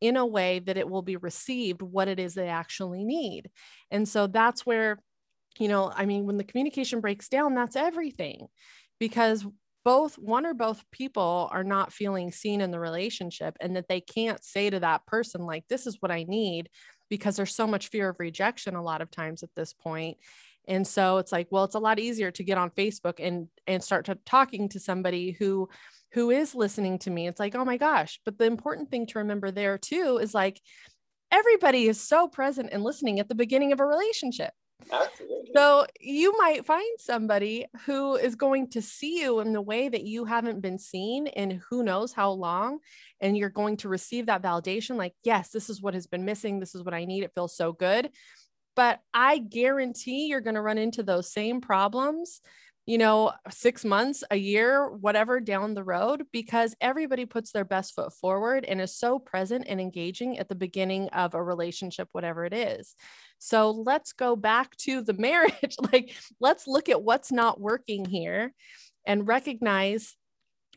in 0.01 0.17
a 0.17 0.27
way 0.27 0.59
that 0.59 0.77
it 0.77 0.89
will 0.89 1.03
be 1.03 1.17
received 1.17 1.83
what 1.83 2.09
it 2.09 2.19
is 2.19 2.35
they 2.35 2.49
actually 2.49 3.05
need 3.05 3.49
and 3.91 4.09
so 4.09 4.27
that's 4.27 4.67
where 4.67 4.99
you 5.59 5.69
know 5.69 5.93
i 5.95 6.07
mean 6.07 6.27
when 6.27 6.37
the 6.37 6.45
communication 6.45 7.01
breaks 7.01 7.29
down 7.29 7.55
that's 7.55 7.77
everything 7.77 8.47
because 8.99 9.47
both 9.83 10.19
one 10.19 10.45
or 10.45 10.53
both 10.53 10.85
people 10.91 11.49
are 11.53 11.65
not 11.65 11.93
feeling 11.93 12.31
seen 12.31 12.61
in 12.61 12.71
the 12.71 12.79
relationship 12.79 13.57
and 13.61 13.77
that 13.77 13.89
they 13.89 14.01
can't 14.01 14.45
say 14.45 14.69
to 14.69 14.81
that 14.81 15.07
person 15.07 15.47
like 15.47 15.65
this 15.69 15.87
is 15.87 15.97
what 16.01 16.11
i 16.11 16.23
need 16.25 16.69
because 17.11 17.37
there's 17.37 17.55
so 17.55 17.67
much 17.67 17.89
fear 17.89 18.09
of 18.09 18.21
rejection 18.21 18.77
a 18.77 18.83
lot 18.83 19.03
of 19.03 19.11
times 19.11 19.43
at 19.43 19.51
this 19.55 19.75
point. 19.75 20.17
And 20.67 20.87
so 20.87 21.19
it's 21.19 21.33
like 21.33 21.49
well 21.51 21.65
it's 21.65 21.75
a 21.75 21.81
lot 21.81 21.99
easier 21.99 22.31
to 22.31 22.45
get 22.45 22.57
on 22.57 22.71
facebook 22.71 23.15
and 23.19 23.49
and 23.67 23.83
start 23.83 24.07
to 24.07 24.17
talking 24.25 24.69
to 24.71 24.81
somebody 24.81 25.33
who 25.33 25.69
who 26.13 26.31
is 26.31 26.55
listening 26.55 26.99
to 27.01 27.11
me. 27.11 27.27
It's 27.27 27.41
like 27.41 27.55
oh 27.55 27.65
my 27.65 27.77
gosh. 27.77 28.21
But 28.25 28.39
the 28.39 28.45
important 28.45 28.91
thing 28.91 29.07
to 29.07 29.19
remember 29.19 29.51
there 29.51 29.77
too 29.77 30.19
is 30.23 30.33
like 30.33 30.61
everybody 31.33 31.89
is 31.89 32.01
so 32.01 32.29
present 32.29 32.71
and 32.73 32.83
listening 32.83 33.21
at 33.21 33.29
the 33.29 33.35
beginning 33.35 33.73
of 33.73 33.81
a 33.81 33.87
relationship 33.87 34.53
Absolutely. 34.93 35.51
So 35.55 35.87
you 36.01 36.37
might 36.39 36.65
find 36.67 36.99
somebody 36.99 37.67
who 37.87 38.17
is 38.17 38.35
going 38.35 38.71
to 38.71 38.83
see 38.83 39.21
you 39.21 39.41
in 39.41 39.53
the 39.53 39.61
way 39.61 39.89
that 39.89 40.05
you 40.05 40.25
haven't 40.25 40.61
been 40.61 40.79
seen 40.79 41.27
in 41.27 41.63
who 41.69 41.83
knows 41.83 42.13
how 42.13 42.31
long. 42.31 42.79
And 43.21 43.37
you're 43.37 43.51
going 43.51 43.77
to 43.79 43.89
receive 43.89 44.27
that 44.27 44.43
validation 44.43 44.97
like, 44.97 45.15
yes, 45.23 45.51
this 45.51 45.69
is 45.71 45.83
what 45.83 45.95
has 45.95 46.07
been 46.07 46.25
missing. 46.25 46.61
This 46.61 46.75
is 46.75 46.83
what 46.83 46.95
I 46.95 47.05
need. 47.05 47.25
It 47.25 47.33
feels 47.35 47.57
so 47.57 47.73
good 47.73 48.11
but 48.77 49.01
I 49.13 49.39
guarantee 49.39 50.27
you're 50.27 50.41
going 50.41 50.55
to 50.55 50.63
run 50.63 50.79
into 50.79 51.03
those 51.03 51.31
same 51.31 51.61
problems, 51.61 52.41
you 52.91 52.99
know, 52.99 53.31
six 53.49 53.85
months, 53.85 54.25
a 54.33 54.37
year, 54.37 54.91
whatever 54.91 55.39
down 55.39 55.75
the 55.75 55.85
road, 55.85 56.25
because 56.33 56.75
everybody 56.81 57.25
puts 57.25 57.53
their 57.53 57.65
best 57.65 57.95
foot 57.95 58.13
forward 58.13 58.65
and 58.65 58.81
is 58.81 58.97
so 58.97 59.17
present 59.17 59.65
and 59.69 59.81
engaging 59.81 60.41
at 60.41 60.49
the 60.49 60.57
beginning 60.57 61.09
of 61.11 61.35
a 61.35 61.41
relationship, 61.41 62.09
whatever 62.11 62.45
it 62.45 62.53
is. 62.53 62.97
So 63.39 63.71
let's 63.71 64.13
go 64.13 64.35
back 64.35 64.77
to 64.79 65.03
the 65.03 65.13
marriage. 65.13 65.77
like, 65.93 66.17
let's 66.41 66.67
look 66.67 66.89
at 66.89 67.01
what's 67.01 67.31
not 67.31 67.61
working 67.61 68.05
here 68.05 68.53
and 69.07 69.29
recognize 69.29 70.17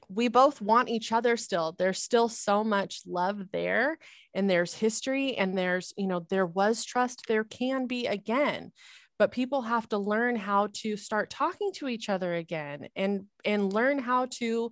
we 0.07 0.27
both 0.27 0.61
want 0.61 0.89
each 0.89 1.11
other 1.11 1.35
still. 1.35 1.73
There's 1.79 1.97
still 2.03 2.29
so 2.29 2.63
much 2.63 3.01
love 3.07 3.51
there, 3.51 3.97
and 4.35 4.47
there's 4.47 4.75
history, 4.75 5.35
and 5.35 5.57
there's, 5.57 5.93
you 5.97 6.05
know, 6.05 6.27
there 6.29 6.45
was 6.45 6.85
trust, 6.85 7.23
there 7.27 7.43
can 7.43 7.87
be 7.87 8.05
again 8.05 8.71
but 9.19 9.31
people 9.31 9.61
have 9.61 9.87
to 9.89 9.97
learn 9.97 10.35
how 10.35 10.69
to 10.73 10.97
start 10.97 11.29
talking 11.29 11.71
to 11.73 11.87
each 11.87 12.09
other 12.09 12.33
again 12.33 12.87
and 12.95 13.25
and 13.45 13.73
learn 13.73 13.99
how 13.99 14.25
to 14.25 14.71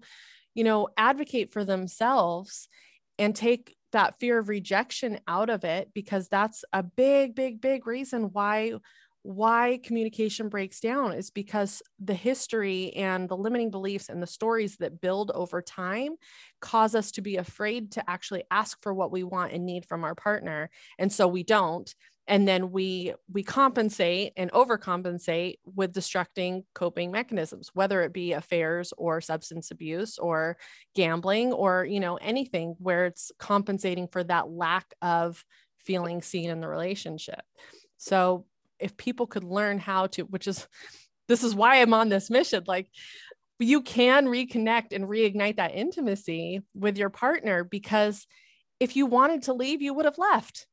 you 0.53 0.63
know 0.63 0.87
advocate 0.97 1.51
for 1.51 1.63
themselves 1.63 2.67
and 3.17 3.35
take 3.35 3.75
that 3.91 4.19
fear 4.19 4.39
of 4.39 4.49
rejection 4.49 5.19
out 5.27 5.49
of 5.49 5.63
it 5.63 5.89
because 5.93 6.27
that's 6.27 6.63
a 6.73 6.83
big 6.83 7.35
big 7.35 7.61
big 7.61 7.85
reason 7.85 8.29
why 8.31 8.73
why 9.23 9.79
communication 9.83 10.49
breaks 10.49 10.79
down 10.79 11.13
is 11.13 11.29
because 11.29 11.83
the 11.99 12.13
history 12.13 12.91
and 12.93 13.29
the 13.29 13.37
limiting 13.37 13.69
beliefs 13.69 14.09
and 14.09 14.21
the 14.21 14.27
stories 14.27 14.77
that 14.77 14.99
build 14.99 15.29
over 15.35 15.61
time 15.61 16.15
cause 16.59 16.95
us 16.95 17.11
to 17.11 17.21
be 17.21 17.37
afraid 17.37 17.91
to 17.91 18.09
actually 18.09 18.43
ask 18.49 18.81
for 18.81 18.93
what 18.93 19.11
we 19.11 19.23
want 19.23 19.53
and 19.53 19.63
need 19.63 19.85
from 19.85 20.03
our 20.03 20.15
partner. 20.15 20.71
And 20.97 21.13
so 21.13 21.27
we 21.27 21.43
don't 21.43 21.93
and 22.27 22.47
then 22.47 22.71
we 22.71 23.13
we 23.31 23.43
compensate 23.43 24.33
and 24.37 24.51
overcompensate 24.51 25.55
with 25.65 25.93
destructing 25.93 26.63
coping 26.73 27.11
mechanisms 27.11 27.71
whether 27.73 28.01
it 28.03 28.13
be 28.13 28.33
affairs 28.33 28.93
or 28.97 29.21
substance 29.21 29.71
abuse 29.71 30.17
or 30.17 30.57
gambling 30.95 31.51
or 31.51 31.85
you 31.85 31.99
know 31.99 32.17
anything 32.17 32.75
where 32.79 33.05
it's 33.05 33.31
compensating 33.39 34.07
for 34.07 34.23
that 34.23 34.49
lack 34.49 34.93
of 35.01 35.43
feeling 35.79 36.21
seen 36.21 36.49
in 36.49 36.61
the 36.61 36.67
relationship. 36.67 37.41
So 37.97 38.45
if 38.81 38.97
people 38.97 39.27
could 39.27 39.43
learn 39.43 39.79
how 39.79 40.07
to 40.07 40.23
which 40.23 40.47
is 40.47 40.67
this 41.27 41.43
is 41.43 41.55
why 41.55 41.81
i'm 41.81 41.93
on 41.93 42.09
this 42.09 42.29
mission 42.29 42.63
like 42.67 42.87
you 43.59 43.81
can 43.81 44.25
reconnect 44.25 44.91
and 44.91 45.05
reignite 45.05 45.57
that 45.57 45.75
intimacy 45.75 46.61
with 46.73 46.97
your 46.97 47.09
partner 47.11 47.63
because 47.63 48.25
if 48.79 48.95
you 48.95 49.05
wanted 49.05 49.43
to 49.43 49.53
leave 49.53 49.81
you 49.81 49.93
would 49.93 50.05
have 50.05 50.17
left 50.17 50.65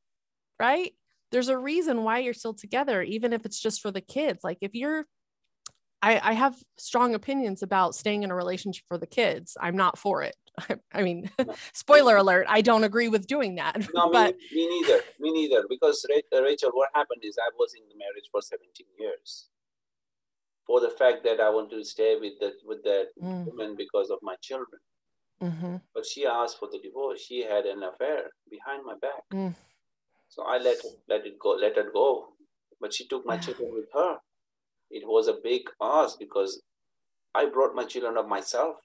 right 0.59 0.93
there's 1.31 1.49
a 1.49 1.57
reason 1.57 2.03
why 2.03 2.19
you're 2.19 2.33
still 2.33 2.53
together, 2.53 3.01
even 3.01 3.33
if 3.33 3.45
it's 3.45 3.59
just 3.59 3.81
for 3.81 3.91
the 3.91 4.01
kids. 4.01 4.43
Like 4.43 4.59
if 4.61 4.73
you're, 4.73 5.05
I, 6.01 6.19
I 6.23 6.33
have 6.33 6.55
strong 6.77 7.13
opinions 7.13 7.61
about 7.61 7.95
staying 7.95 8.23
in 8.23 8.31
a 8.31 8.35
relationship 8.35 8.85
for 8.87 8.97
the 8.97 9.07
kids. 9.07 9.57
I'm 9.59 9.75
not 9.75 9.97
for 9.97 10.23
it. 10.23 10.35
I 10.93 11.03
mean, 11.03 11.29
spoiler 11.73 12.17
alert, 12.17 12.47
I 12.49 12.61
don't 12.61 12.83
agree 12.83 13.09
with 13.09 13.27
doing 13.27 13.55
that. 13.55 13.87
No, 13.93 14.11
but 14.11 14.35
me, 14.51 14.67
me 14.67 14.81
neither. 14.81 15.01
Me 15.19 15.31
neither. 15.31 15.65
Because 15.69 16.05
Rachel, 16.31 16.71
what 16.73 16.89
happened 16.93 17.21
is 17.23 17.37
I 17.37 17.49
was 17.57 17.73
in 17.73 17.83
the 17.89 17.97
marriage 17.97 18.29
for 18.31 18.41
17 18.41 18.85
years. 18.99 19.47
For 20.65 20.79
the 20.79 20.89
fact 20.89 21.23
that 21.23 21.39
I 21.39 21.49
want 21.49 21.71
to 21.71 21.83
stay 21.83 22.15
with 22.19 22.39
that 22.41 22.53
with 22.63 22.83
that 22.83 23.07
mm. 23.19 23.45
woman 23.47 23.75
because 23.75 24.11
of 24.11 24.19
my 24.21 24.35
children. 24.39 24.79
Mm-hmm. 25.41 25.77
But 25.95 26.05
she 26.05 26.27
asked 26.27 26.59
for 26.59 26.67
the 26.71 26.79
divorce. 26.79 27.21
She 27.21 27.41
had 27.41 27.65
an 27.65 27.81
affair 27.81 28.29
behind 28.51 28.85
my 28.85 28.93
back. 29.01 29.23
Mm. 29.33 29.55
So 30.29 30.43
I 30.43 30.57
let 30.57 30.77
let 31.07 31.25
it 31.25 31.39
go, 31.39 31.51
let 31.51 31.77
it 31.77 31.93
go. 31.93 32.29
But 32.79 32.93
she 32.93 33.07
took 33.07 33.25
my 33.25 33.37
children 33.45 33.73
with 33.73 33.85
her. 33.93 34.17
It 34.89 35.03
was 35.05 35.27
a 35.27 35.37
big 35.43 35.63
ask 35.81 36.17
because 36.17 36.61
I 37.35 37.45
brought 37.45 37.75
my 37.75 37.85
children 37.85 38.17
up 38.17 38.27
myself. 38.27 38.77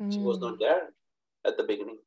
Mm. 0.00 0.12
She 0.12 0.18
was 0.18 0.38
not 0.38 0.54
mm. 0.54 0.60
there 0.60 0.88
at 1.46 1.56
the 1.56 1.64
beginning. 1.64 1.98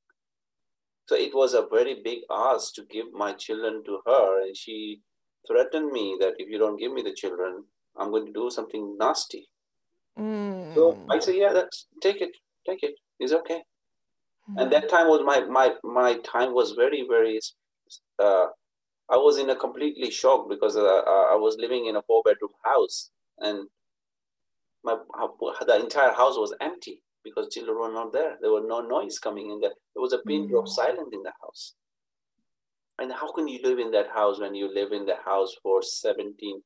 So 1.08 1.16
it 1.16 1.34
was 1.34 1.54
a 1.54 1.66
very 1.70 2.02
big 2.04 2.20
ask 2.30 2.74
to 2.76 2.84
give 2.90 3.12
my 3.14 3.34
children 3.34 3.84
to 3.86 4.00
her. 4.06 4.44
And 4.44 4.56
she 4.56 5.02
threatened 5.48 5.92
me 5.92 6.18
that 6.20 6.34
if 6.38 6.50
you 6.50 6.58
don't 6.58 6.78
give 6.78 6.94
me 6.94 7.02
the 7.02 7.14
children, 7.14 7.66
I'm 7.98 8.12
going 8.12 8.26
to 8.26 8.32
do 8.32 8.50
something 8.50 8.98
nasty. 8.98 9.48
Mm. 10.18 10.74
So 10.76 10.98
I 11.10 11.20
said, 11.20 11.36
yeah, 11.36 11.54
that's 11.54 11.88
take 12.02 12.22
it, 12.22 12.32
take 12.68 12.84
it. 12.84 12.96
It's 13.20 13.34
okay. 13.34 13.62
Mm. 14.50 14.62
And 14.62 14.72
that 14.72 14.90
time 14.90 15.08
was 15.08 15.22
my 15.26 15.42
my 15.46 15.74
my 15.84 16.16
time 16.20 16.54
was 16.54 16.72
very 16.72 17.06
very 17.10 17.40
uh, 18.20 18.48
I 19.12 19.18
was 19.18 19.38
in 19.38 19.50
a 19.50 19.56
completely 19.56 20.10
shock 20.10 20.48
because 20.50 20.78
uh, 20.78 20.82
I 20.82 21.36
was 21.36 21.58
living 21.60 21.88
in 21.88 21.98
a 21.98 22.02
four 22.02 22.22
bedroom 22.24 22.52
house 22.64 23.12
and 23.40 23.68
my 24.84 24.96
the 25.68 25.80
entire 25.80 26.14
house 26.14 26.38
was 26.38 26.56
empty 26.62 27.04
because 27.24 27.54
children 27.54 27.78
were 27.78 27.92
not 27.92 28.14
there. 28.14 28.38
There 28.42 28.52
was 28.52 28.64
no 28.68 28.80
noise 28.82 29.20
coming 29.20 29.52
in 29.52 29.60
there. 29.60 29.74
There 29.94 30.02
was 30.02 30.14
a 30.14 30.20
pin 30.20 30.48
drop 30.48 30.66
mm. 30.66 30.70
silent 30.70 31.14
in 31.14 31.24
the 31.24 31.34
house. 31.42 31.76
And 33.00 33.12
how 33.12 33.32
can 33.32 33.48
you 33.48 33.60
live 33.64 33.80
in 33.80 33.92
that 33.92 34.08
house 34.14 34.40
when 34.40 34.56
you 34.56 34.74
live 34.74 34.92
in 34.92 35.06
the 35.06 35.18
house 35.26 35.56
for 35.62 35.82
17, 35.82 36.62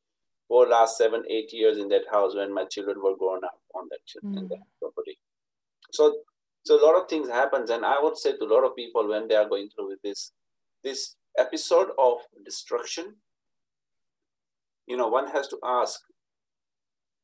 for 0.47 0.67
last 0.67 0.97
seven, 0.97 1.23
eight 1.29 1.51
years 1.51 1.77
in 1.77 1.89
that 1.89 2.03
house 2.11 2.35
when 2.35 2.53
my 2.53 2.65
children 2.65 2.97
were 3.01 3.17
grown 3.17 3.43
up 3.43 3.59
on 3.73 3.87
that, 3.89 4.21
mm. 4.23 4.47
that 4.49 4.59
property? 4.79 5.17
So, 5.91 6.17
so 6.63 6.81
a 6.81 6.83
lot 6.85 7.01
of 7.01 7.09
things 7.09 7.29
happens, 7.29 7.69
and 7.69 7.85
I 7.85 8.01
would 8.01 8.17
say 8.17 8.37
to 8.37 8.43
a 8.43 8.53
lot 8.53 8.65
of 8.65 8.75
people 8.75 9.07
when 9.07 9.27
they 9.27 9.35
are 9.35 9.47
going 9.47 9.69
through 9.69 9.89
with 9.89 10.01
this, 10.03 10.31
this 10.83 11.15
episode 11.37 11.89
of 11.97 12.19
destruction, 12.43 13.15
you 14.87 14.97
know, 14.97 15.07
one 15.07 15.29
has 15.31 15.47
to 15.49 15.57
ask, 15.63 15.99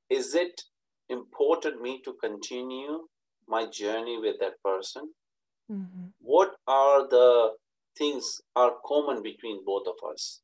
is 0.09 0.36
it 0.36 0.62
important 1.09 1.82
me 1.82 2.01
to 2.03 2.14
continue 2.22 3.07
my 3.47 3.66
journey 3.66 4.18
with 4.20 4.36
that 4.39 4.62
person? 4.64 5.12
Mm-hmm. 5.72 6.07
What 6.20 6.55
are 6.68 7.07
the 7.07 7.51
things 7.97 8.41
are 8.55 8.74
common 8.86 9.22
between 9.22 9.64
both 9.66 9.88
of 9.88 10.12
us? 10.12 10.41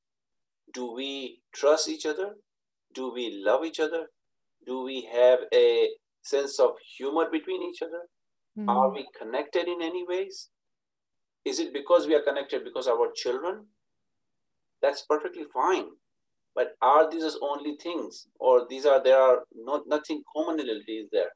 Do 0.74 0.94
we 0.94 1.42
trust 1.54 1.90
each 1.90 2.06
other? 2.06 2.36
Do 2.94 3.12
we 3.14 3.42
love 3.44 3.66
each 3.66 3.80
other? 3.80 4.08
Do 4.66 4.84
we 4.84 5.08
have 5.12 5.40
a 5.54 5.90
sense 6.22 6.60
of 6.60 6.72
humor 6.98 7.30
between 7.32 7.64
each 7.64 7.82
other? 7.82 8.04
Mm-hmm. 8.58 8.70
Are 8.70 8.90
we 8.92 9.08
connected 9.18 9.68
in 9.68 9.82
any 9.82 10.06
ways? 10.08 10.50
Is 11.48 11.60
it 11.60 11.72
because 11.74 12.08
we 12.08 12.16
are 12.16 12.22
connected 12.22 12.66
because 12.66 12.88
our 12.88 13.10
children? 13.16 13.66
That's 14.82 15.04
perfectly 15.04 15.46
fine. 15.54 15.86
But 16.54 16.74
are 16.82 17.10
these 17.10 17.38
only 17.42 17.78
things, 17.78 18.28
or 18.40 18.66
these 18.70 18.86
are 18.86 19.02
there 19.02 19.20
are 19.20 19.44
not 19.56 19.84
nothing 19.88 20.24
commonality 20.36 20.98
is 21.04 21.08
there? 21.12 21.32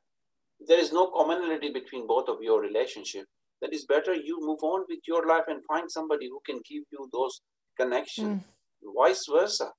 There 0.68 0.80
is 0.80 0.92
no 0.92 1.08
commonality 1.16 1.72
between 1.72 2.08
both 2.08 2.28
of 2.28 2.42
your 2.42 2.60
relationship. 2.60 3.26
That 3.62 3.74
is 3.74 3.86
better 3.86 4.14
you 4.14 4.40
move 4.42 4.64
on 4.64 4.86
with 4.90 5.00
your 5.08 5.26
life 5.28 5.44
and 5.48 5.64
find 5.66 5.90
somebody 5.90 6.28
who 6.28 6.42
can 6.46 6.60
give 6.70 6.84
you 6.92 7.08
those 7.14 7.42
connections. 7.80 8.42
Mm. 8.84 8.94
Vice 8.98 9.26
versa. 9.32 9.72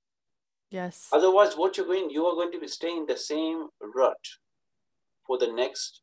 Yes. 0.71 1.09
Otherwise, 1.13 1.55
what 1.57 1.77
you're 1.77 1.87
going, 1.87 2.09
you 2.11 2.25
are 2.27 2.35
going 2.35 2.53
to 2.53 2.61
be 2.61 2.69
staying 2.69 2.99
in 2.99 3.07
the 3.07 3.17
same 3.17 3.67
rut 3.95 4.25
for 5.27 5.37
the 5.39 5.53
next 5.53 6.01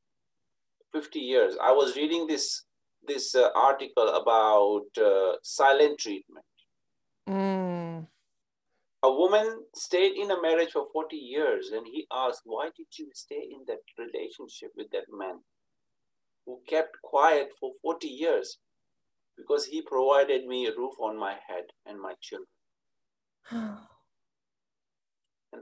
50 0.94 1.20
years. 1.20 1.56
I 1.62 1.72
was 1.72 1.96
reading 1.96 2.28
this 2.28 2.66
this 3.08 3.36
uh, 3.36 3.50
article 3.56 4.10
about 4.10 4.86
uh, 4.98 5.34
silent 5.44 6.00
treatment. 6.00 6.46
Mm. 7.28 8.08
A 9.02 9.12
woman 9.12 9.64
stayed 9.76 10.18
in 10.18 10.32
a 10.32 10.42
marriage 10.42 10.72
for 10.72 10.86
40 10.92 11.16
years 11.16 11.70
and 11.72 11.86
he 11.88 12.06
asked, 12.12 12.42
Why 12.44 12.70
did 12.76 12.88
you 12.98 13.10
stay 13.14 13.48
in 13.52 13.64
that 13.68 13.80
relationship 13.98 14.72
with 14.76 14.92
that 14.92 15.06
man 15.12 15.40
who 16.46 16.60
kept 16.68 17.02
quiet 17.02 17.50
for 17.60 17.72
40 17.82 18.08
years? 18.08 18.58
Because 19.38 19.66
he 19.66 19.82
provided 19.82 20.46
me 20.46 20.68
a 20.68 20.76
roof 20.76 20.96
on 21.00 21.18
my 21.18 21.36
head 21.48 21.66
and 21.86 22.02
my 22.02 22.14
children. 22.20 22.48
and 23.52 23.78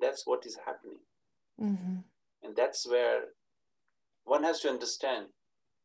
that's 0.01 0.25
what 0.25 0.45
is 0.45 0.57
happening. 0.65 0.99
Mm-hmm. 1.61 1.97
And 2.43 2.55
that's 2.55 2.87
where 2.89 3.21
one 4.23 4.43
has 4.43 4.61
to 4.61 4.69
understand 4.69 5.27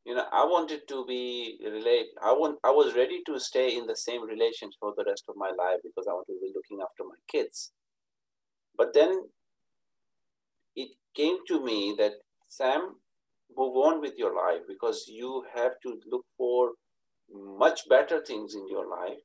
you 0.04 0.14
know 0.14 0.24
i 0.32 0.44
wanted 0.44 0.86
to 0.88 1.04
be 1.06 1.58
relate 1.64 2.06
i 2.22 2.32
want 2.32 2.58
i 2.64 2.70
was 2.70 2.94
ready 2.94 3.20
to 3.24 3.38
stay 3.38 3.76
in 3.76 3.86
the 3.86 3.96
same 3.96 4.22
relationship 4.22 4.78
for 4.80 4.92
the 4.96 5.04
rest 5.06 5.24
of 5.28 5.36
my 5.36 5.50
life 5.50 5.78
because 5.82 6.06
i 6.08 6.12
wanted 6.12 6.34
to 6.34 6.40
be 6.40 6.52
looking 6.54 6.78
after 6.82 7.04
my 7.04 7.20
kids. 7.30 7.72
But 8.76 8.94
then 8.94 9.28
it 10.74 10.90
came 11.14 11.36
to 11.48 11.62
me 11.64 11.94
that 11.98 12.12
sam 12.48 12.96
move 13.56 13.76
on 13.76 14.00
with 14.00 14.14
your 14.16 14.34
life 14.34 14.62
because 14.66 15.04
you 15.08 15.44
have 15.54 15.72
to 15.82 16.00
look 16.10 16.24
for 16.38 16.70
much 17.58 17.82
better 17.88 18.22
things 18.24 18.54
in 18.54 18.66
your 18.68 18.88
life 18.88 19.20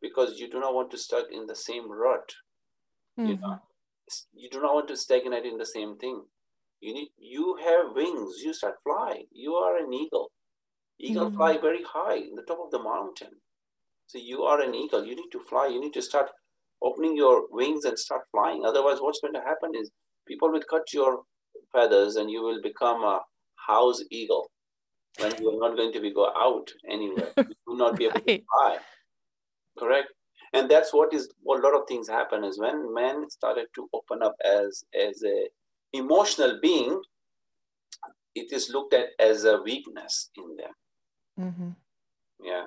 because 0.00 0.38
you 0.38 0.48
do 0.48 0.60
not 0.60 0.74
want 0.74 0.90
to 0.92 0.98
stuck 0.98 1.26
in 1.32 1.46
the 1.46 1.56
same 1.56 1.90
rut. 1.90 2.34
Mm-hmm. 3.18 3.30
you 3.30 3.38
know 3.40 3.58
you 4.34 4.48
do 4.50 4.60
not 4.60 4.74
want 4.74 4.88
to 4.88 4.96
stagnate 4.96 5.44
in 5.44 5.56
the 5.58 5.66
same 5.66 5.96
thing 5.96 6.22
you 6.80 6.94
need 6.94 7.08
you 7.18 7.56
have 7.64 7.94
wings. 7.94 8.42
You 8.42 8.52
start 8.52 8.74
flying. 8.82 9.26
You 9.32 9.54
are 9.54 9.78
an 9.78 9.92
eagle. 9.92 10.30
Eagle 10.98 11.26
mm-hmm. 11.26 11.36
fly 11.36 11.58
very 11.58 11.82
high 11.82 12.16
in 12.16 12.34
the 12.34 12.42
top 12.42 12.58
of 12.64 12.70
the 12.70 12.82
mountain. 12.82 13.30
So 14.06 14.18
you 14.18 14.42
are 14.42 14.60
an 14.60 14.74
eagle. 14.74 15.04
You 15.04 15.16
need 15.16 15.30
to 15.32 15.40
fly. 15.40 15.66
You 15.66 15.80
need 15.80 15.94
to 15.94 16.02
start 16.02 16.30
opening 16.82 17.16
your 17.16 17.44
wings 17.50 17.84
and 17.84 17.98
start 17.98 18.22
flying. 18.30 18.64
Otherwise, 18.64 18.98
what's 19.00 19.20
going 19.20 19.34
to 19.34 19.40
happen 19.40 19.72
is 19.74 19.90
people 20.28 20.52
will 20.52 20.62
cut 20.68 20.92
your 20.92 21.22
feathers 21.72 22.16
and 22.16 22.30
you 22.30 22.42
will 22.42 22.60
become 22.62 23.02
a 23.02 23.20
house 23.66 24.02
eagle 24.10 24.50
when 25.18 25.32
you're 25.40 25.58
not 25.58 25.76
going 25.76 25.92
to 25.92 26.00
be 26.00 26.12
go 26.12 26.30
out 26.36 26.70
anywhere. 26.88 27.32
You 27.36 27.56
will 27.66 27.76
not 27.76 27.96
be 27.96 28.04
able 28.04 28.20
right. 28.26 28.40
to 28.40 28.44
fly. 28.52 28.76
Correct. 29.78 30.08
And 30.52 30.70
that's 30.70 30.92
what 30.92 31.12
is 31.12 31.28
a 31.28 31.50
lot 31.50 31.74
of 31.74 31.88
things 31.88 32.08
happen 32.08 32.44
is 32.44 32.60
when 32.60 32.94
men 32.94 33.28
started 33.30 33.66
to 33.74 33.88
open 33.92 34.22
up 34.22 34.36
as 34.44 34.84
as 34.94 35.22
a 35.24 35.48
emotional 35.94 36.58
being, 36.60 37.00
it 38.34 38.52
is 38.52 38.68
looked 38.70 38.94
at 38.94 39.08
as 39.18 39.44
a 39.44 39.62
weakness 39.62 40.30
in 40.36 40.56
them. 40.56 40.74
Mm-hmm. 41.40 41.70
Yeah. 42.44 42.64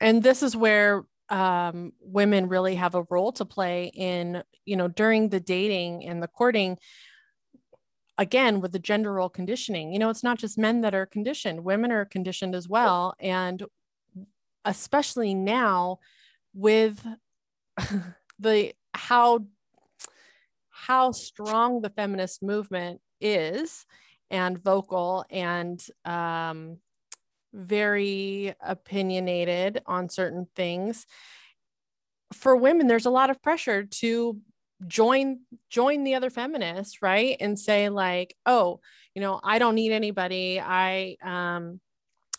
And 0.00 0.22
this 0.22 0.42
is 0.42 0.56
where 0.56 1.04
um, 1.28 1.92
women 2.00 2.48
really 2.48 2.76
have 2.76 2.94
a 2.94 3.04
role 3.10 3.32
to 3.32 3.44
play 3.44 3.90
in, 3.94 4.42
you 4.64 4.76
know, 4.76 4.88
during 4.88 5.28
the 5.28 5.40
dating 5.40 6.06
and 6.06 6.22
the 6.22 6.28
courting. 6.28 6.78
Again, 8.16 8.60
with 8.60 8.72
the 8.72 8.80
gender 8.80 9.12
role 9.12 9.28
conditioning, 9.28 9.92
you 9.92 9.98
know, 10.00 10.10
it's 10.10 10.24
not 10.24 10.38
just 10.38 10.58
men 10.58 10.80
that 10.80 10.94
are 10.94 11.06
conditioned, 11.06 11.62
women 11.62 11.92
are 11.92 12.04
conditioned 12.04 12.54
as 12.54 12.68
well. 12.68 13.14
And 13.20 13.62
especially 14.64 15.34
now 15.34 16.00
with 16.52 17.06
the 18.40 18.72
how 18.92 19.46
how 20.86 21.10
strong 21.12 21.80
the 21.80 21.90
feminist 21.90 22.42
movement 22.42 23.00
is 23.20 23.84
and 24.30 24.62
vocal 24.62 25.24
and 25.30 25.84
um, 26.04 26.78
very 27.52 28.54
opinionated 28.60 29.82
on 29.86 30.08
certain 30.08 30.46
things. 30.54 31.06
For 32.32 32.54
women 32.56 32.86
there's 32.86 33.06
a 33.06 33.10
lot 33.10 33.30
of 33.30 33.42
pressure 33.42 33.84
to 33.84 34.40
join 34.86 35.40
join 35.70 36.04
the 36.04 36.14
other 36.14 36.30
feminists 36.30 37.02
right? 37.02 37.36
And 37.40 37.58
say 37.58 37.88
like 37.88 38.36
oh 38.46 38.80
you 39.14 39.20
know 39.20 39.40
i 39.42 39.58
don't 39.58 39.74
need 39.74 39.92
anybody. 39.92 40.60
I 40.60 41.16
um 41.22 41.80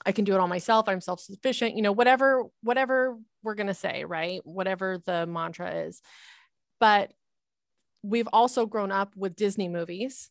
i 0.05 0.11
can 0.11 0.23
do 0.23 0.33
it 0.33 0.39
all 0.39 0.47
myself. 0.47 0.87
I'm 0.87 1.01
self-sufficient 1.01 1.75
you 1.75 1.81
know 1.81 1.91
whatever 1.91 2.45
whatever 2.61 3.17
we're 3.43 3.55
going 3.55 3.67
to 3.67 3.73
say 3.73 4.05
right? 4.05 4.41
Whatever 4.45 4.99
the 5.05 5.25
mantra 5.25 5.71
is. 5.87 6.01
But 6.79 7.11
we've 8.03 8.27
also 8.31 8.65
grown 8.65 8.91
up 8.91 9.13
with 9.15 9.35
disney 9.35 9.67
movies 9.67 10.29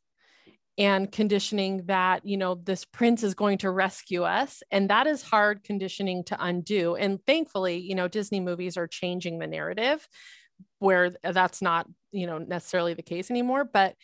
and 0.78 1.10
conditioning 1.10 1.82
that 1.86 2.24
you 2.24 2.36
know 2.36 2.54
this 2.54 2.84
prince 2.84 3.22
is 3.22 3.34
going 3.34 3.58
to 3.58 3.70
rescue 3.70 4.22
us. 4.22 4.62
And 4.70 4.88
that 4.90 5.06
is 5.08 5.22
hard 5.22 5.64
conditioning 5.64 6.22
to 6.24 6.36
undo. 6.38 6.94
And 6.94 7.18
thankfully 7.26 7.78
you 7.78 7.94
know 7.94 8.08
disney 8.08 8.40
movies 8.40 8.76
are 8.76 8.86
changing 8.86 9.38
the 9.38 9.46
narrative 9.46 10.06
where 10.78 11.10
that's 11.22 11.60
not 11.60 11.86
you 12.12 12.26
know 12.26 12.38
necessarily 12.38 12.94
the 12.94 13.02
case 13.02 13.30
anymore. 13.30 13.64
But 13.64 13.94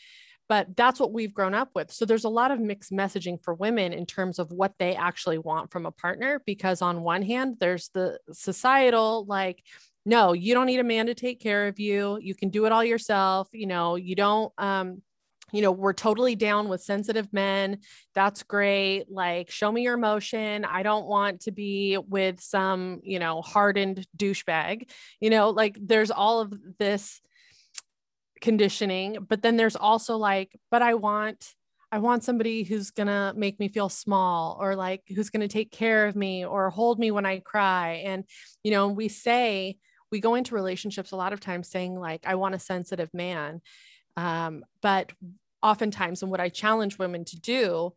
but 0.47 0.77
that's 0.77 1.01
what 1.01 1.13
we've 1.13 1.33
grown 1.33 1.55
up 1.55 1.71
with. 1.75 1.91
So 1.91 2.05
there's 2.05 2.25
a 2.25 2.29
lot 2.29 2.51
of 2.51 2.61
mixed 2.61 2.93
messaging 2.93 3.43
for 3.43 3.55
women 3.55 3.95
in 3.95 4.05
terms 4.05 4.39
of 4.39 4.53
what 4.53 4.75
they 4.79 4.95
actually 4.95 5.39
want 5.39 5.73
from 5.73 5.87
a 5.87 5.91
partner 5.91 6.43
because 6.45 6.83
on 6.83 7.03
one 7.03 7.23
hand 7.23 7.57
there's 7.61 7.89
the 7.95 8.19
societal 8.31 9.25
like 9.27 9.63
no 10.05 10.33
you 10.33 10.55
don't 10.55 10.67
need 10.67 10.81
a 10.81 10.85
man 10.85 11.07
to 11.07 11.15
take 11.15 11.41
care 11.41 11.67
of 11.67 11.79
you 11.79 12.19
you 12.21 12.35
can 12.35 12.49
do 12.51 12.67
it 12.67 12.73
all 12.73 12.85
yourself 12.85 13.49
you 13.53 13.67
know 13.67 13.97
you 13.97 14.15
don't 14.15 14.53
um 14.59 15.03
you 15.55 15.63
know, 15.63 15.71
we're 15.71 15.93
totally 15.93 16.35
down 16.35 16.69
with 16.69 16.83
sensitive 16.83 17.33
men. 17.33 17.79
That's 18.13 18.43
great. 18.43 19.05
Like, 19.09 19.53
show 19.53 19.71
me 19.71 19.83
your 19.83 19.95
emotion. 19.95 20.65
I 20.65 20.83
don't 20.83 21.07
want 21.07 21.43
to 21.43 21.53
be 21.53 21.97
with 21.97 22.41
some, 22.41 23.01
you 23.05 23.21
know, 23.21 23.41
hardened 23.41 24.05
douchebag. 24.17 24.91
You 25.21 25.31
know, 25.31 25.51
like 25.51 25.79
there's 25.81 26.11
all 26.11 26.41
of 26.41 26.53
this 26.81 27.21
conditioning, 28.41 29.19
but 29.29 29.43
then 29.43 29.57
there's 29.57 29.77
also 29.77 30.17
like, 30.17 30.59
but 30.73 30.83
I 30.83 30.95
want, 30.95 31.55
I 31.93 31.99
want 31.99 32.25
somebody 32.25 32.65
who's 32.65 32.91
going 32.91 33.07
to 33.07 33.33
make 33.37 33.61
me 33.61 33.69
feel 33.69 33.89
small 33.89 34.59
or 34.61 34.75
like 34.75 35.03
who's 35.15 35.31
going 35.31 35.43
to 35.43 35.49
take 35.49 35.71
care 35.71 36.07
of 36.07 36.17
me 36.17 36.45
or 36.45 36.71
hold 36.71 36.99
me 36.99 37.13
when 37.13 37.27
I 37.27 37.39
cry. 37.39 38.03
And, 38.05 38.25
you 38.65 38.73
know, 38.73 38.89
we 38.89 39.07
say, 39.07 39.77
we 40.15 40.21
go 40.21 40.37
into 40.37 40.55
relationships 40.55 41.11
a 41.11 41.17
lot 41.17 41.33
of 41.33 41.41
times 41.41 41.69
saying, 41.69 41.99
like, 41.99 42.23
I 42.25 42.37
want 42.37 42.55
a 42.55 42.61
sensitive 42.61 43.13
man. 43.13 43.61
Um, 44.17 44.65
but 44.81 45.11
oftentimes, 45.61 46.23
and 46.23 46.31
what 46.31 46.39
I 46.39 46.51
challenge 46.51 47.01
women 47.01 47.25
to 47.25 47.41
do 47.41 47.93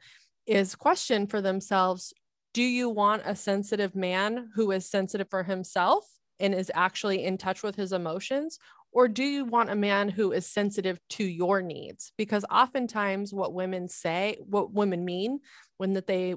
is 0.47 0.73
question 0.73 1.27
for 1.27 1.41
themselves 1.41 2.15
do 2.55 2.63
you 2.63 2.89
want 2.89 3.21
a 3.23 3.35
sensitive 3.35 3.93
man 3.95 4.49
who 4.55 4.71
is 4.71 4.89
sensitive 4.89 5.29
for 5.29 5.43
himself 5.43 6.05
and 6.39 6.55
is 6.55 6.71
actually 6.73 7.23
in 7.23 7.37
touch 7.37 7.61
with 7.61 7.75
his 7.75 7.93
emotions? 7.93 8.57
Or 8.91 9.07
do 9.07 9.23
you 9.23 9.45
want 9.45 9.69
a 9.69 9.75
man 9.75 10.09
who 10.09 10.31
is 10.31 10.47
sensitive 10.47 10.99
to 11.09 11.23
your 11.23 11.61
needs? 11.61 12.13
Because 12.17 12.45
oftentimes, 12.49 13.31
what 13.31 13.53
women 13.53 13.87
say, 13.87 14.39
what 14.39 14.73
women 14.73 15.05
mean 15.05 15.41
when 15.77 15.93
that 15.93 16.07
they 16.07 16.33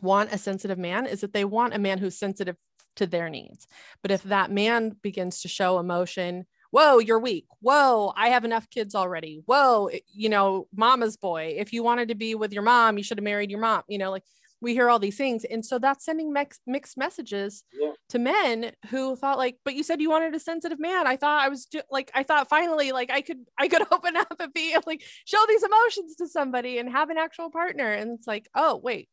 want 0.00 0.32
a 0.32 0.38
sensitive 0.38 0.78
man 0.78 1.04
is 1.04 1.20
that 1.20 1.34
they 1.34 1.44
want 1.44 1.74
a 1.74 1.78
man 1.78 1.98
who's 1.98 2.18
sensitive 2.18 2.56
to 2.96 3.06
their 3.06 3.28
needs. 3.28 3.66
But 4.02 4.10
if 4.10 4.22
that 4.24 4.50
man 4.50 4.96
begins 5.02 5.42
to 5.42 5.48
show 5.48 5.78
emotion 5.78 6.46
whoa 6.74 6.98
you're 6.98 7.20
weak. 7.20 7.46
Whoa 7.60 8.12
i 8.16 8.30
have 8.30 8.44
enough 8.44 8.68
kids 8.68 8.96
already. 8.96 9.42
Whoa 9.46 9.86
eh, 9.86 10.00
you 10.12 10.28
know 10.28 10.66
mama's 10.74 11.16
boy. 11.16 11.54
If 11.56 11.72
you 11.72 11.84
wanted 11.84 12.08
to 12.08 12.16
be 12.16 12.34
with 12.34 12.52
your 12.52 12.64
mom 12.64 12.98
you 12.98 13.04
should 13.04 13.18
have 13.18 13.24
married 13.24 13.50
your 13.50 13.60
mom. 13.60 13.82
You 13.86 13.98
know 13.98 14.10
like 14.10 14.24
we 14.60 14.72
hear 14.72 14.90
all 14.90 14.98
these 14.98 15.16
things. 15.16 15.44
And 15.44 15.64
so 15.64 15.78
that's 15.78 16.04
sending 16.04 16.32
mix, 16.32 16.58
mixed 16.66 16.96
messages 16.96 17.64
yeah. 17.78 17.92
to 18.08 18.18
men 18.18 18.72
who 18.88 19.14
thought 19.14 19.38
like 19.38 19.58
but 19.64 19.74
you 19.74 19.84
said 19.84 20.00
you 20.00 20.10
wanted 20.10 20.34
a 20.34 20.40
sensitive 20.40 20.80
man. 20.80 21.06
I 21.06 21.14
thought 21.16 21.44
i 21.44 21.48
was 21.48 21.66
do- 21.66 21.82
like 21.92 22.10
i 22.12 22.24
thought 22.24 22.48
finally 22.48 22.90
like 22.90 23.10
i 23.12 23.20
could 23.20 23.44
i 23.56 23.68
could 23.68 23.86
open 23.92 24.16
up 24.16 24.34
and 24.40 24.52
be 24.52 24.76
like 24.84 25.04
show 25.26 25.44
these 25.46 25.62
emotions 25.62 26.16
to 26.16 26.26
somebody 26.26 26.78
and 26.78 26.90
have 26.90 27.08
an 27.10 27.18
actual 27.18 27.50
partner. 27.50 27.92
And 27.92 28.18
it's 28.18 28.26
like 28.26 28.48
oh 28.56 28.80
wait 28.82 29.08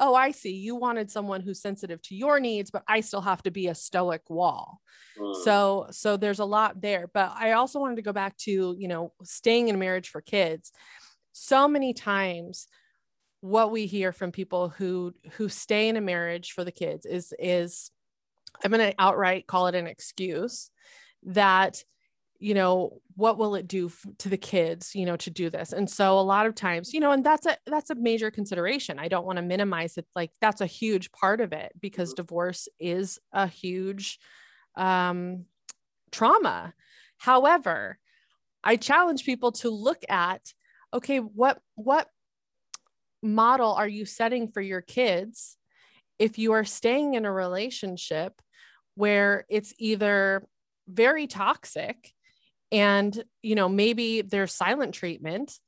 oh, 0.00 0.14
I 0.14 0.30
see. 0.32 0.54
You 0.54 0.74
wanted 0.74 1.10
someone 1.10 1.42
who's 1.42 1.60
sensitive 1.60 2.02
to 2.02 2.16
your 2.16 2.40
needs, 2.40 2.70
but 2.70 2.82
I 2.88 3.00
still 3.00 3.20
have 3.20 3.42
to 3.44 3.50
be 3.50 3.68
a 3.68 3.74
stoic 3.74 4.28
wall. 4.28 4.80
Mm. 5.18 5.44
So, 5.44 5.86
so 5.90 6.16
there's 6.16 6.38
a 6.38 6.44
lot 6.44 6.80
there. 6.80 7.08
But 7.12 7.32
I 7.36 7.52
also 7.52 7.78
wanted 7.78 7.96
to 7.96 8.02
go 8.02 8.12
back 8.12 8.36
to, 8.38 8.74
you 8.78 8.88
know, 8.88 9.12
staying 9.22 9.68
in 9.68 9.74
a 9.74 9.78
marriage 9.78 10.08
for 10.08 10.20
kids. 10.20 10.72
So 11.32 11.68
many 11.68 11.92
times 11.92 12.66
what 13.40 13.70
we 13.70 13.86
hear 13.86 14.12
from 14.12 14.32
people 14.32 14.68
who 14.68 15.14
who 15.32 15.48
stay 15.48 15.88
in 15.88 15.96
a 15.96 16.00
marriage 16.00 16.52
for 16.52 16.64
the 16.64 16.72
kids 16.72 17.06
is 17.06 17.32
is 17.38 17.90
I'm 18.62 18.70
going 18.70 18.90
to 18.90 18.94
outright 18.98 19.46
call 19.46 19.68
it 19.68 19.74
an 19.74 19.86
excuse 19.86 20.70
that 21.24 21.82
you 22.40 22.54
know 22.54 23.00
what 23.14 23.38
will 23.38 23.54
it 23.54 23.68
do 23.68 23.92
to 24.18 24.28
the 24.28 24.36
kids 24.36 24.94
you 24.94 25.06
know 25.06 25.16
to 25.16 25.30
do 25.30 25.50
this? 25.50 25.72
And 25.72 25.88
so 25.88 26.18
a 26.18 26.22
lot 26.22 26.46
of 26.46 26.54
times 26.54 26.92
you 26.92 27.00
know 27.00 27.12
and 27.12 27.24
that's 27.24 27.46
a 27.46 27.56
that's 27.66 27.90
a 27.90 27.94
major 27.94 28.30
consideration. 28.30 28.98
I 28.98 29.08
don't 29.08 29.26
want 29.26 29.36
to 29.36 29.42
minimize 29.42 29.96
it 29.98 30.06
like 30.16 30.32
that's 30.40 30.60
a 30.60 30.66
huge 30.66 31.12
part 31.12 31.40
of 31.40 31.52
it 31.52 31.72
because 31.80 32.10
mm-hmm. 32.10 32.22
divorce 32.22 32.68
is 32.78 33.18
a 33.32 33.46
huge 33.46 34.18
um 34.76 35.44
trauma. 36.10 36.74
However 37.18 37.98
i 38.62 38.76
challenge 38.76 39.24
people 39.24 39.52
to 39.52 39.70
look 39.70 40.02
at 40.08 40.52
okay 40.92 41.18
what 41.18 41.60
what 41.74 42.08
model 43.22 43.72
are 43.72 43.88
you 43.88 44.04
setting 44.04 44.48
for 44.48 44.60
your 44.60 44.80
kids 44.80 45.56
if 46.18 46.38
you 46.38 46.52
are 46.52 46.64
staying 46.64 47.14
in 47.14 47.24
a 47.24 47.32
relationship 47.32 48.40
where 48.94 49.44
it's 49.48 49.74
either 49.78 50.46
very 50.88 51.26
toxic 51.26 52.12
and 52.72 53.22
you 53.42 53.54
know 53.54 53.68
maybe 53.68 54.22
there's 54.22 54.52
silent 54.52 54.94
treatment 54.94 55.58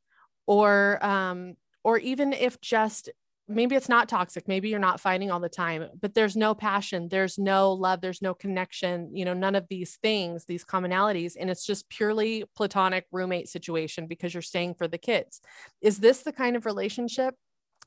or 0.47 1.05
um 1.05 1.55
or 1.85 1.99
even 1.99 2.33
if 2.33 2.61
just 2.61 3.11
maybe 3.49 3.75
it's 3.75 3.89
not 3.89 4.09
toxic 4.09 4.47
maybe 4.47 4.69
you're 4.69 4.79
not 4.79 5.01
fighting 5.01 5.31
all 5.31 5.41
the 5.41 5.49
time 5.49 5.89
but 6.01 6.15
there's 6.15 6.37
no 6.37 6.55
passion 6.55 7.09
there's 7.09 7.39
no 7.39 7.73
love 7.73 8.01
there's 8.01 8.23
no 8.23 8.35
connection 8.35 9.11
you 9.13 9.25
know 9.25 9.35
none 9.35 9.57
of 9.57 9.67
these 9.69 9.99
things 10.01 10.45
these 10.45 10.65
commonalities 10.65 11.37
and 11.39 11.51
it's 11.51 11.67
just 11.67 11.89
purely 11.89 12.45
platonic 12.55 13.05
roommate 13.11 13.49
situation 13.49 14.07
because 14.07 14.33
you're 14.33 14.43
staying 14.43 14.75
for 14.75 14.89
the 14.89 14.99
kids. 14.99 15.41
Is 15.81 15.99
this 15.99 16.23
the 16.23 16.33
kind 16.33 16.57
of 16.57 16.67
relationship 16.67 17.35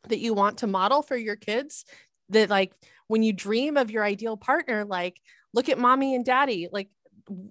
that 0.10 0.20
you 0.20 0.34
want 0.34 0.60
to 0.60 0.68
model 0.68 1.02
for 1.02 1.16
your 1.16 1.36
kids? 1.36 1.86
That 2.30 2.50
like 2.50 2.74
when 3.08 3.24
you 3.24 3.34
dream 3.34 3.78
of 3.78 3.92
your 3.92 4.04
ideal 4.04 4.36
partner 4.36 4.84
like 4.84 5.22
look 5.54 5.70
at 5.70 5.78
mommy 5.78 6.16
and 6.16 6.26
daddy 6.26 6.68
like 6.72 6.90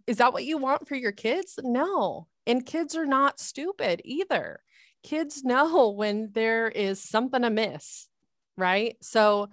is 0.06 0.18
that 0.18 0.32
what 0.32 0.44
you 0.44 0.58
want 0.58 0.88
for 0.88 0.94
your 0.94 1.12
kids? 1.12 1.58
No. 1.62 2.26
And 2.46 2.66
kids 2.66 2.94
are 2.94 3.06
not 3.06 3.40
stupid 3.40 4.02
either. 4.04 4.60
Kids 5.02 5.44
know 5.44 5.90
when 5.96 6.30
there 6.32 6.68
is 6.68 7.02
something 7.02 7.44
amiss, 7.44 8.08
right? 8.56 8.96
So, 9.02 9.48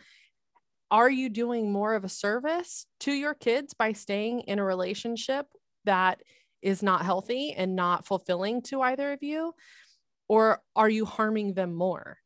are 0.89 1.09
you 1.09 1.29
doing 1.29 1.71
more 1.71 1.95
of 1.95 2.03
a 2.03 2.09
service 2.09 2.85
to 2.99 3.13
your 3.13 3.33
kids 3.33 3.73
by 3.73 3.93
staying 3.93 4.41
in 4.41 4.59
a 4.59 4.63
relationship 4.63 5.45
that 5.85 6.21
is 6.61 6.83
not 6.83 7.05
healthy 7.05 7.53
and 7.53 7.77
not 7.77 8.05
fulfilling 8.05 8.61
to 8.63 8.81
either 8.81 9.13
of 9.13 9.23
you? 9.23 9.53
Or 10.27 10.61
are 10.75 10.89
you 10.89 11.05
harming 11.05 11.53
them 11.53 11.73
more 11.73 12.17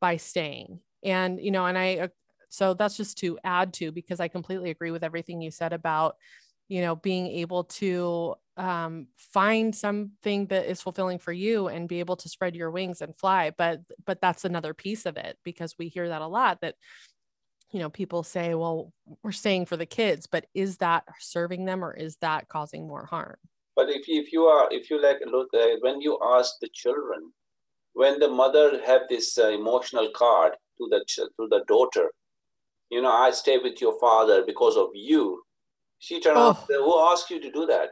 by 0.00 0.16
staying? 0.16 0.80
And, 1.04 1.38
you 1.38 1.50
know, 1.50 1.66
and 1.66 1.76
I, 1.76 1.96
uh, 1.96 2.08
so 2.48 2.72
that's 2.72 2.96
just 2.96 3.18
to 3.18 3.38
add 3.44 3.74
to 3.74 3.92
because 3.92 4.20
I 4.20 4.28
completely 4.28 4.70
agree 4.70 4.90
with 4.90 5.04
everything 5.04 5.42
you 5.42 5.50
said 5.50 5.72
about 5.74 6.16
you 6.68 6.80
know 6.80 6.96
being 6.96 7.26
able 7.26 7.64
to 7.64 8.34
um, 8.56 9.08
find 9.16 9.74
something 9.74 10.46
that 10.46 10.66
is 10.66 10.80
fulfilling 10.80 11.18
for 11.18 11.32
you 11.32 11.68
and 11.68 11.88
be 11.88 11.98
able 11.98 12.16
to 12.16 12.28
spread 12.28 12.54
your 12.54 12.70
wings 12.70 13.00
and 13.00 13.16
fly 13.16 13.50
but 13.56 13.80
but 14.04 14.20
that's 14.20 14.44
another 14.44 14.72
piece 14.72 15.06
of 15.06 15.16
it 15.16 15.38
because 15.44 15.74
we 15.78 15.88
hear 15.88 16.08
that 16.08 16.22
a 16.22 16.26
lot 16.26 16.60
that 16.60 16.76
you 17.72 17.80
know 17.80 17.90
people 17.90 18.22
say 18.22 18.54
well 18.54 18.92
we're 19.22 19.32
staying 19.32 19.66
for 19.66 19.76
the 19.76 19.86
kids 19.86 20.26
but 20.26 20.46
is 20.54 20.76
that 20.78 21.04
serving 21.18 21.64
them 21.64 21.84
or 21.84 21.92
is 21.92 22.16
that 22.20 22.48
causing 22.48 22.86
more 22.86 23.06
harm? 23.06 23.36
But 23.76 23.90
if 23.90 24.06
you, 24.06 24.20
if 24.20 24.32
you 24.32 24.44
are 24.44 24.68
if 24.70 24.88
you 24.88 25.02
like 25.02 25.18
look 25.26 25.48
uh, 25.52 25.76
when 25.80 26.00
you 26.00 26.18
ask 26.22 26.54
the 26.60 26.68
children 26.72 27.32
when 27.94 28.20
the 28.20 28.28
mother 28.28 28.80
have 28.86 29.02
this 29.08 29.36
uh, 29.38 29.48
emotional 29.48 30.10
card 30.14 30.52
to 30.78 30.88
the 30.90 31.04
to 31.08 31.48
the 31.50 31.64
daughter 31.66 32.10
you 32.90 33.02
know 33.02 33.10
i 33.12 33.30
stay 33.30 33.58
with 33.58 33.80
your 33.80 33.98
father 33.98 34.44
because 34.46 34.76
of 34.76 34.88
you 34.94 35.43
she 36.04 36.20
turned 36.20 36.36
oh. 36.38 36.52
who 36.68 37.12
asked 37.12 37.30
you 37.30 37.40
to 37.40 37.50
do 37.50 37.66
that 37.66 37.90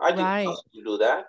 I 0.00 0.10
didn't 0.10 0.24
right. 0.24 0.48
ask 0.48 0.62
you 0.72 0.82
to 0.82 0.90
do 0.90 0.98
that. 0.98 1.24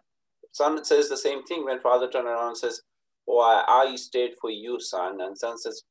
Son 0.52 0.84
says 0.84 1.10
the 1.10 1.18
same 1.18 1.44
thing 1.44 1.66
when 1.66 1.80
father 1.80 2.10
turned 2.10 2.28
around 2.28 2.50
and 2.50 2.58
says, 2.58 2.82
Oh, 3.28 3.40
I, 3.40 3.64
I 3.68 3.96
stayed 3.96 4.32
for 4.42 4.50
you, 4.50 4.80
son. 4.80 5.22
And 5.22 5.38
son 5.38 5.58
says, 5.58 5.84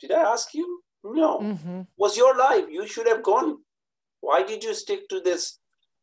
Did 0.00 0.12
I 0.12 0.32
ask 0.32 0.54
you? 0.54 0.82
No. 1.04 1.38
Mm-hmm. 1.38 1.82
Was 1.96 2.16
your 2.16 2.36
life. 2.36 2.64
You 2.68 2.86
should 2.86 3.06
have 3.06 3.22
gone. 3.22 3.58
Why 4.20 4.42
did 4.42 4.64
you 4.64 4.74
stick 4.74 5.08
to 5.10 5.20
this 5.20 5.58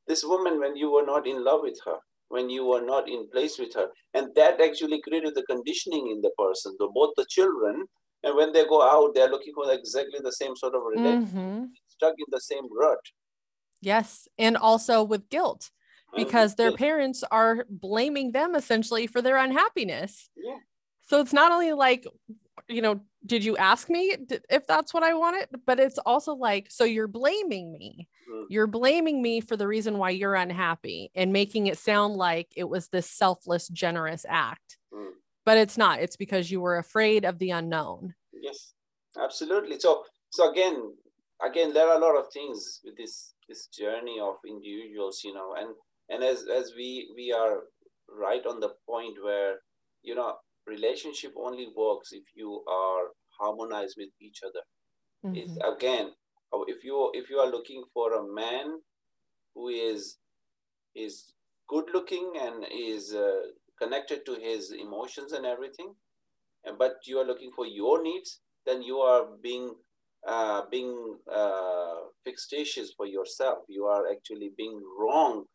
this 0.08 0.24
woman 0.24 0.60
when 0.60 0.76
you 0.76 0.92
were 0.92 1.06
not 1.06 1.28
in 1.28 1.44
love 1.44 1.62
with 1.64 1.80
her, 1.86 1.98
when 2.30 2.50
you 2.50 2.66
were 2.66 2.82
not 2.82 3.10
in 3.10 3.28
place 3.30 3.60
with 3.60 3.74
her? 3.76 3.88
And 4.14 4.34
that 4.36 4.62
actually 4.62 5.02
created 5.02 5.36
the 5.36 5.44
conditioning 5.44 6.10
in 6.12 6.22
the 6.22 6.32
person. 6.38 6.76
So 6.80 6.92
both 6.94 7.14
the 7.18 7.26
children 7.30 7.86
and 8.24 8.36
when 8.36 8.54
they 8.54 8.66
go 8.66 8.82
out, 8.82 9.14
they're 9.14 9.30
looking 9.30 9.54
for 9.54 9.72
exactly 9.72 10.20
the 10.24 10.32
same 10.32 10.56
sort 10.56 10.74
of 10.74 10.82
relationship, 10.84 11.36
mm-hmm. 11.36 11.66
stuck 11.88 12.16
in 12.18 12.26
the 12.32 12.42
same 12.42 12.64
rut. 12.76 13.00
Yes. 13.86 14.28
And 14.40 14.58
also 14.58 15.04
with 15.04 15.30
guilt 15.30 15.70
because 16.16 16.56
their 16.56 16.72
parents 16.72 17.24
are 17.30 17.66
blaming 17.70 18.32
them 18.32 18.56
essentially 18.56 19.06
for 19.06 19.22
their 19.22 19.38
unhappiness. 19.38 20.30
Yeah. 20.36 20.58
So 21.04 21.20
it's 21.20 21.34
not 21.34 21.52
only 21.52 21.74
like, 21.74 22.08
you 22.68 22.82
know, 22.82 23.02
did 23.26 23.44
you 23.44 23.58
ask 23.58 23.90
me 23.90 24.16
if 24.50 24.66
that's 24.66 24.94
what 24.94 25.04
I 25.04 25.14
wanted? 25.14 25.50
But 25.68 25.80
it's 25.80 26.00
also 26.00 26.34
like, 26.34 26.72
so 26.72 26.84
you're 26.84 27.08
blaming 27.08 27.72
me. 27.74 28.08
Mm. 28.32 28.46
You're 28.50 28.68
blaming 28.68 29.22
me 29.22 29.40
for 29.40 29.56
the 29.56 29.68
reason 29.68 30.00
why 30.00 30.12
you're 30.12 30.36
unhappy 30.36 31.12
and 31.14 31.32
making 31.32 31.68
it 31.68 31.78
sound 31.78 32.16
like 32.16 32.48
it 32.56 32.68
was 32.68 32.88
this 32.88 33.10
selfless, 33.10 33.68
generous 33.68 34.26
act. 34.28 34.78
Mm. 34.92 35.12
But 35.46 35.60
it's 35.60 35.78
not. 35.78 36.00
It's 36.00 36.16
because 36.16 36.50
you 36.50 36.60
were 36.60 36.78
afraid 36.78 37.24
of 37.24 37.38
the 37.38 37.52
unknown. 37.52 38.16
Yes, 38.34 38.74
absolutely. 39.22 39.80
So, 39.80 40.06
so 40.32 40.52
again, 40.52 40.94
again, 41.46 41.72
there 41.72 41.88
are 41.88 41.98
a 41.98 42.02
lot 42.02 42.18
of 42.18 42.32
things 42.34 42.82
with 42.84 42.98
this 42.98 43.35
this 43.48 43.68
journey 43.68 44.20
of 44.22 44.36
individuals, 44.48 45.22
you 45.24 45.34
know, 45.34 45.54
and 45.58 45.76
and 46.10 46.24
as 46.24 46.46
as 46.54 46.74
we 46.76 47.12
we 47.16 47.32
are 47.32 47.62
right 48.10 48.46
on 48.46 48.60
the 48.60 48.74
point 48.88 49.16
where 49.24 49.56
you 50.04 50.16
know 50.16 50.36
relationship 50.68 51.34
only 51.38 51.68
works 51.76 52.10
if 52.12 52.24
you 52.36 52.64
are 52.68 53.10
harmonized 53.40 53.96
with 53.98 54.10
each 54.22 54.40
other 54.46 54.62
mm-hmm. 55.26 55.36
it's 55.36 55.58
again 55.66 56.12
oh, 56.54 56.66
if 56.68 56.84
you 56.84 57.12
if 57.14 57.30
you 57.30 57.38
are 57.38 57.50
looking 57.50 57.84
for 57.94 58.14
a 58.14 58.34
man 58.34 58.80
who 59.54 59.68
is 59.70 60.18
is 60.96 61.34
good 61.68 61.86
looking 61.94 62.34
and 62.40 62.66
is 62.72 63.14
uh, 63.14 63.42
connected 63.82 64.26
to 64.26 64.36
his 64.36 64.72
emotions 64.72 65.32
and 65.32 65.46
everything 65.46 65.94
but 66.80 66.96
you 67.06 67.20
are 67.20 67.26
looking 67.26 67.52
for 67.56 67.66
your 67.66 68.02
needs 68.02 68.40
then 68.66 68.82
you 68.82 68.98
are 68.98 69.26
being 69.44 69.74
uh, 70.28 70.62
being 70.72 71.18
uh, 71.32 71.96
fixatious 72.26 72.92
for 72.98 73.06
yourself 73.06 73.60
you 73.68 73.86
are 73.86 74.04
actually 74.12 74.52
being 74.58 74.82
wrong 75.00 75.46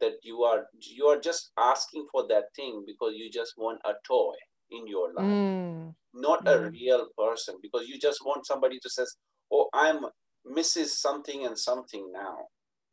that 0.00 0.14
you 0.22 0.42
are 0.42 0.66
you 0.80 1.06
are 1.06 1.20
just 1.20 1.50
asking 1.58 2.06
for 2.10 2.26
that 2.28 2.44
thing 2.54 2.84
because 2.86 3.12
you 3.16 3.30
just 3.30 3.54
want 3.56 3.80
a 3.84 3.92
toy 4.06 4.34
in 4.70 4.86
your 4.86 5.12
life 5.14 5.26
mm. 5.26 5.94
not 6.14 6.44
mm. 6.44 6.54
a 6.54 6.70
real 6.70 7.08
person 7.16 7.56
because 7.62 7.88
you 7.88 7.98
just 7.98 8.24
want 8.24 8.46
somebody 8.46 8.78
to 8.80 8.90
says 8.90 9.16
oh 9.52 9.68
i'm 9.72 10.00
mrs 10.56 10.88
something 11.06 11.44
and 11.46 11.58
something 11.58 12.10
now 12.12 12.36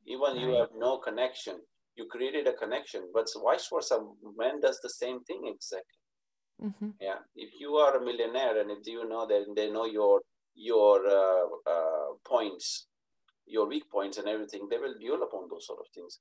even 0.07 0.33
right. 0.33 0.39
you 0.39 0.49
have 0.55 0.69
no 0.77 0.97
connection 0.97 1.55
you 1.95 2.05
created 2.05 2.47
a 2.47 2.53
connection 2.53 3.01
but 3.13 3.27
vice 3.43 3.67
versa 3.73 3.99
man 4.37 4.59
does 4.61 4.79
the 4.81 4.89
same 4.89 5.23
thing 5.23 5.41
exactly 5.53 6.01
mm-hmm. 6.63 6.89
yeah 6.99 7.19
if 7.35 7.49
you 7.59 7.75
are 7.75 7.97
a 7.97 8.05
millionaire 8.05 8.59
and 8.59 8.71
if 8.71 8.85
you 8.85 9.07
know 9.07 9.25
that 9.27 9.45
they 9.55 9.69
know 9.69 9.85
your 9.85 10.21
your 10.55 11.05
uh, 11.05 11.45
uh, 11.69 12.07
points 12.25 12.87
your 13.45 13.67
weak 13.67 13.89
points 13.91 14.17
and 14.17 14.27
everything 14.27 14.67
they 14.69 14.77
will 14.77 14.95
build 14.99 15.21
upon 15.21 15.47
those 15.49 15.65
sort 15.67 15.79
of 15.79 15.87
things 15.93 16.19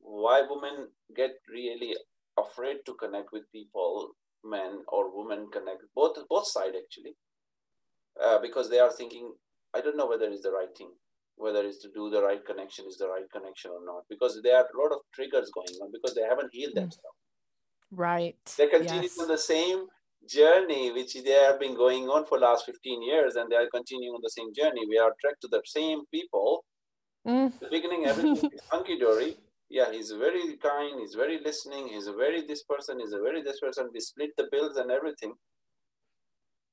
why 0.00 0.42
women 0.48 0.88
get 1.14 1.30
really 1.50 1.94
afraid 2.38 2.78
to 2.86 2.94
connect 2.94 3.32
with 3.32 3.50
people 3.52 4.10
men 4.44 4.82
or 4.88 5.16
women 5.16 5.48
connect 5.52 5.82
both 5.94 6.16
both 6.28 6.46
side 6.46 6.74
actually 6.76 7.14
uh, 8.22 8.38
because 8.40 8.70
they 8.70 8.78
are 8.78 8.92
thinking 8.92 9.32
i 9.74 9.80
don't 9.80 9.96
know 9.96 10.06
whether 10.06 10.26
it's 10.26 10.42
the 10.42 10.52
right 10.52 10.76
thing 10.76 10.90
whether 11.36 11.62
it's 11.64 11.82
to 11.82 11.88
do 11.94 12.08
the 12.10 12.22
right 12.22 12.44
connection 12.46 12.86
is 12.88 12.96
the 12.96 13.08
right 13.08 13.30
connection 13.32 13.70
or 13.70 13.84
not 13.84 14.02
because 14.08 14.40
there 14.42 14.56
are 14.56 14.64
a 14.64 14.82
lot 14.82 14.92
of 14.92 15.00
triggers 15.14 15.50
going 15.54 15.76
on 15.82 15.90
because 15.92 16.14
they 16.14 16.22
haven't 16.22 16.52
healed 16.52 16.72
mm. 16.72 16.80
themselves 16.80 17.18
right 17.90 18.54
they 18.58 18.68
continue 18.68 19.02
yes. 19.02 19.18
on 19.18 19.28
the 19.28 19.38
same 19.38 19.86
journey 20.28 20.92
which 20.92 21.14
they 21.14 21.30
have 21.30 21.58
been 21.58 21.74
going 21.74 22.04
on 22.08 22.24
for 22.26 22.38
last 22.38 22.66
15 22.66 23.02
years 23.02 23.36
and 23.36 23.50
they 23.50 23.56
are 23.56 23.68
continuing 23.72 24.14
on 24.14 24.20
the 24.22 24.30
same 24.30 24.52
journey 24.54 24.82
we 24.88 24.98
are 24.98 25.12
attracted 25.12 25.40
to 25.42 25.48
the 25.48 25.62
same 25.66 26.00
people 26.12 26.64
Mm. 27.26 27.58
The 27.58 27.68
beginning, 27.68 28.06
everything 28.06 28.36
is 28.52 28.60
hunky 28.70 28.98
dory. 28.98 29.36
Yeah, 29.68 29.90
he's 29.90 30.12
very 30.12 30.56
kind. 30.58 31.00
He's 31.00 31.14
very 31.14 31.40
listening. 31.44 31.88
He's 31.88 32.06
a 32.06 32.12
very 32.12 32.46
this 32.46 32.62
person. 32.62 33.00
He's 33.00 33.12
a 33.12 33.20
very 33.20 33.42
this 33.42 33.58
person. 33.58 33.90
We 33.92 34.00
split 34.00 34.30
the 34.36 34.46
bills 34.50 34.76
and 34.76 34.92
everything. 34.92 35.34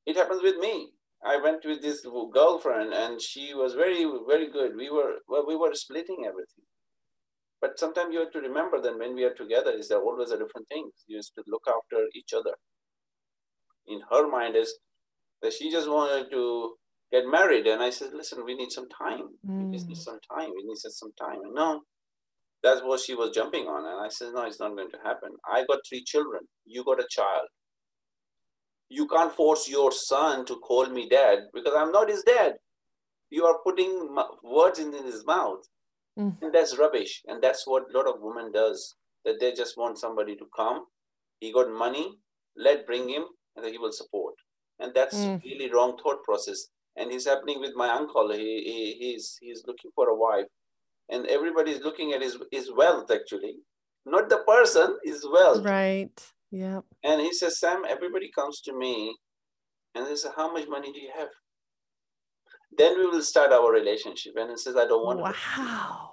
It 0.06 0.16
happens 0.16 0.44
with 0.44 0.58
me. 0.58 0.92
I 1.26 1.38
went 1.38 1.66
with 1.66 1.82
this 1.82 2.06
girlfriend, 2.34 2.94
and 2.94 3.20
she 3.20 3.54
was 3.56 3.74
very, 3.74 4.06
very 4.28 4.52
good. 4.52 4.76
We 4.76 4.92
were 4.92 5.16
well, 5.28 5.46
we 5.48 5.56
were 5.56 5.74
splitting 5.74 6.26
everything. 6.28 6.66
But 7.60 7.80
sometimes 7.80 8.14
you 8.14 8.20
have 8.20 8.34
to 8.34 8.42
remember 8.42 8.80
that 8.82 9.00
when 9.00 9.16
we 9.16 9.24
are 9.24 9.34
together, 9.34 9.72
is 9.72 9.88
there 9.88 10.02
always 10.02 10.32
a 10.32 10.38
different 10.38 10.68
thing. 10.68 10.92
You 11.08 11.18
have 11.18 11.34
to 11.38 11.44
look 11.50 11.64
after 11.68 12.06
each 12.14 12.34
other. 12.36 12.54
In 13.88 14.02
her 14.12 14.28
mind 14.30 14.56
is 14.56 14.74
that 15.42 15.54
she 15.54 15.70
just 15.70 15.90
wanted 15.90 16.32
to 16.32 16.76
get 17.12 17.26
married. 17.28 17.68
And 17.68 17.84
I 17.84 17.90
said, 17.90 18.10
listen, 18.14 18.44
we 18.46 18.56
need 18.56 18.72
some 18.72 18.88
time. 18.90 19.28
Mm. 19.48 19.72
We 19.72 19.78
need 19.78 19.98
some 19.98 20.20
time. 20.32 20.50
We 20.56 20.64
need 20.64 20.78
some 20.78 21.12
time. 21.20 21.42
And 21.44 21.54
no, 21.54 21.82
that's 22.64 22.82
what 22.82 23.02
she 23.02 23.14
was 23.14 23.32
jumping 23.32 23.68
on. 23.68 23.86
And 23.86 24.06
I 24.06 24.10
said, 24.10 24.30
no, 24.34 24.44
it's 24.44 24.60
not 24.60 24.76
going 24.76 24.90
to 24.90 24.98
happen. 25.04 25.32
I 25.46 25.66
got 25.68 25.80
three 25.88 26.04
children. 26.04 26.42
You 26.66 26.84
got 26.84 27.00
a 27.00 27.08
child. 27.10 27.48
You 28.90 29.08
can't 29.08 29.34
force 29.34 29.68
your 29.68 29.92
son 29.92 30.46
to 30.46 30.56
call 30.58 30.88
me 30.88 31.10
dad 31.10 31.40
because 31.54 31.74
I'm 31.76 31.92
not 31.92 32.10
his 32.10 32.24
dad. 32.24 32.54
You 33.30 33.46
are 33.46 33.60
putting 33.64 34.16
words 34.44 34.80
in 34.80 34.94
his 34.94 35.26
mouth. 35.26 35.60
Mm. 36.18 36.38
And 36.42 36.54
that's 36.54 36.78
rubbish. 36.78 37.22
And 37.28 37.42
that's 37.44 37.66
what 37.66 37.84
a 37.94 37.98
lot 37.98 38.08
of 38.08 38.22
women 38.22 38.52
does, 38.52 38.96
that 39.26 39.40
they 39.40 39.52
just 39.52 39.78
want 39.78 39.98
somebody 39.98 40.36
to 40.36 40.46
come. 40.56 40.86
He 41.40 41.52
got 41.52 41.72
money, 41.72 42.14
let 42.56 42.86
bring 42.86 43.10
him, 43.10 43.24
and 43.56 43.66
he 43.66 43.78
will 43.78 43.92
support. 43.92 44.36
And 44.80 44.94
that's 44.94 45.16
mm. 45.16 45.44
really 45.44 45.72
wrong 45.72 45.98
thought 46.02 46.24
process 46.24 46.68
and 46.96 47.12
he's 47.12 47.26
happening 47.26 47.60
with 47.60 47.74
my 47.76 47.90
uncle. 47.90 48.32
He, 48.32 48.38
he 48.40 48.98
he's 49.00 49.38
he's 49.42 49.64
looking 49.66 49.92
for 49.96 50.10
a 50.10 50.16
wife, 50.16 50.46
and 51.10 51.26
everybody 51.28 51.72
is 51.72 51.82
looking 51.82 52.14
at 52.14 52.22
his 52.22 52.38
his 52.52 52.72
wealth 52.76 53.10
actually, 53.12 53.56
not 54.06 54.30
the 54.30 54.40
person, 54.48 54.98
his 55.04 55.26
wealth. 55.32 55.66
Right. 55.66 56.34
Yeah. 56.52 56.82
And 57.04 57.20
he 57.20 57.34
says, 57.34 57.60
Sam, 57.60 57.84
everybody 57.90 58.30
comes 58.32 58.62
to 58.62 58.78
me, 58.78 59.16
and 59.96 60.06
they 60.06 60.16
say, 60.16 60.30
how 60.36 60.54
much 60.54 60.68
money 60.68 60.92
do 60.92 61.00
you 61.00 61.10
have? 61.18 61.30
Then 62.78 62.98
we 62.98 63.08
will 63.08 63.24
start 63.24 63.52
our 63.52 63.72
relationship. 63.72 64.34
And 64.38 64.52
he 64.52 64.58
says, 64.58 64.76
I 64.76 64.86
don't 64.86 65.04
want. 65.04 65.20
Wow. 65.20 66.12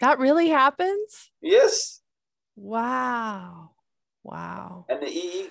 that 0.00 0.18
really 0.18 0.48
happens. 0.48 1.30
Yes. 1.42 2.00
Wow. 2.56 3.73
Wow. 4.24 4.86
And 4.88 5.04
he, 5.04 5.50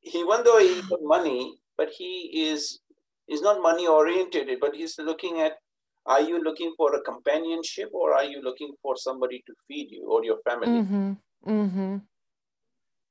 he, 0.00 0.18
even 0.20 0.44
though 0.44 0.58
he 0.58 0.82
got 0.88 1.00
money, 1.02 1.58
but 1.78 1.88
he 1.90 2.48
is 2.50 2.80
is 3.28 3.40
not 3.40 3.62
money 3.62 3.86
oriented 3.86 4.48
but 4.60 4.74
he's 4.74 4.98
looking 4.98 5.40
at 5.40 5.52
are 6.06 6.20
you 6.20 6.42
looking 6.42 6.72
for 6.76 6.94
a 6.94 7.00
companionship 7.02 7.90
or 7.92 8.14
are 8.14 8.24
you 8.24 8.40
looking 8.42 8.72
for 8.82 8.96
somebody 8.96 9.42
to 9.46 9.52
feed 9.66 9.90
you 9.90 10.06
or 10.10 10.24
your 10.24 10.38
family 10.48 10.82
mm-hmm. 10.82 11.12
Mm-hmm. 11.46 11.96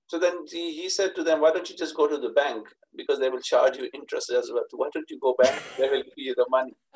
so 0.07 0.19
then 0.19 0.45
he, 0.51 0.73
he 0.81 0.89
said 0.89 1.15
to 1.15 1.23
them 1.23 1.41
why 1.41 1.51
don't 1.51 1.69
you 1.69 1.77
just 1.77 1.95
go 1.95 2.07
to 2.07 2.17
the 2.17 2.29
bank 2.29 2.67
because 2.95 3.19
they 3.19 3.29
will 3.29 3.41
charge 3.41 3.77
you 3.77 3.89
interest 3.93 4.31
as 4.31 4.49
well 4.51 4.63
why 4.71 4.89
don't 4.93 5.09
you 5.09 5.19
go 5.19 5.35
back 5.41 5.61
they 5.77 5.89
will 5.89 6.03
give 6.03 6.13
you 6.17 6.35
the 6.35 6.45
money 6.49 6.75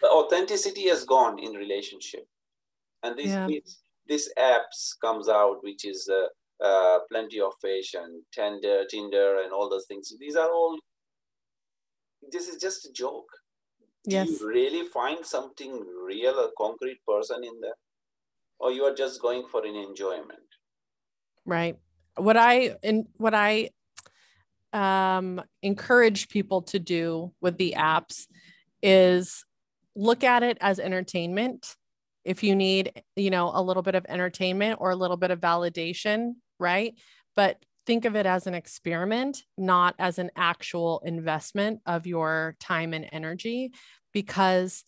the 0.00 0.08
authenticity 0.08 0.88
has 0.88 1.04
gone 1.04 1.38
in 1.38 1.52
relationship 1.52 2.26
and 3.02 3.18
this 3.18 3.26
yeah. 3.26 3.46
This 4.08 4.32
apps 4.38 4.94
comes 5.00 5.28
out 5.28 5.62
which 5.62 5.84
is 5.84 6.08
uh, 6.08 6.26
uh, 6.64 6.98
plenty 7.10 7.40
of 7.40 7.52
fish 7.60 7.94
and 7.94 8.22
Tinder, 8.32 8.84
Tinder, 8.88 9.42
and 9.42 9.52
all 9.52 9.68
those 9.68 9.86
things. 9.86 10.12
These 10.18 10.36
are 10.36 10.50
all 10.50 10.78
this 12.30 12.48
is 12.48 12.60
just 12.60 12.86
a 12.86 12.92
joke. 12.92 13.28
Yes. 14.04 14.28
Do 14.28 14.32
you 14.32 14.48
really 14.48 14.88
find 14.88 15.24
something 15.24 15.84
real, 16.06 16.38
a 16.38 16.50
concrete 16.56 17.00
person 17.06 17.44
in 17.44 17.60
there? 17.60 17.74
Or 18.58 18.70
you 18.70 18.84
are 18.84 18.94
just 18.94 19.20
going 19.20 19.44
for 19.50 19.64
an 19.64 19.74
enjoyment? 19.74 20.40
Right. 21.44 21.76
What 22.16 22.36
I 22.36 22.76
and 22.82 23.06
what 23.16 23.34
I 23.34 23.70
um, 24.72 25.42
encourage 25.62 26.28
people 26.28 26.62
to 26.62 26.78
do 26.78 27.32
with 27.40 27.56
the 27.58 27.74
apps 27.76 28.26
is 28.82 29.44
look 29.94 30.24
at 30.24 30.42
it 30.42 30.58
as 30.60 30.78
entertainment. 30.78 31.76
If 32.24 32.42
you 32.42 32.54
need, 32.54 33.02
you 33.16 33.30
know, 33.30 33.50
a 33.52 33.62
little 33.62 33.82
bit 33.82 33.94
of 33.94 34.06
entertainment 34.08 34.78
or 34.80 34.90
a 34.90 34.96
little 34.96 35.16
bit 35.16 35.30
of 35.30 35.40
validation, 35.40 36.32
right? 36.58 36.94
But 37.34 37.64
think 37.86 38.04
of 38.04 38.14
it 38.14 38.26
as 38.26 38.46
an 38.46 38.54
experiment, 38.54 39.42
not 39.58 39.94
as 39.98 40.18
an 40.18 40.30
actual 40.36 41.02
investment 41.04 41.80
of 41.86 42.06
your 42.06 42.56
time 42.60 42.94
and 42.94 43.08
energy, 43.12 43.72
because 44.12 44.84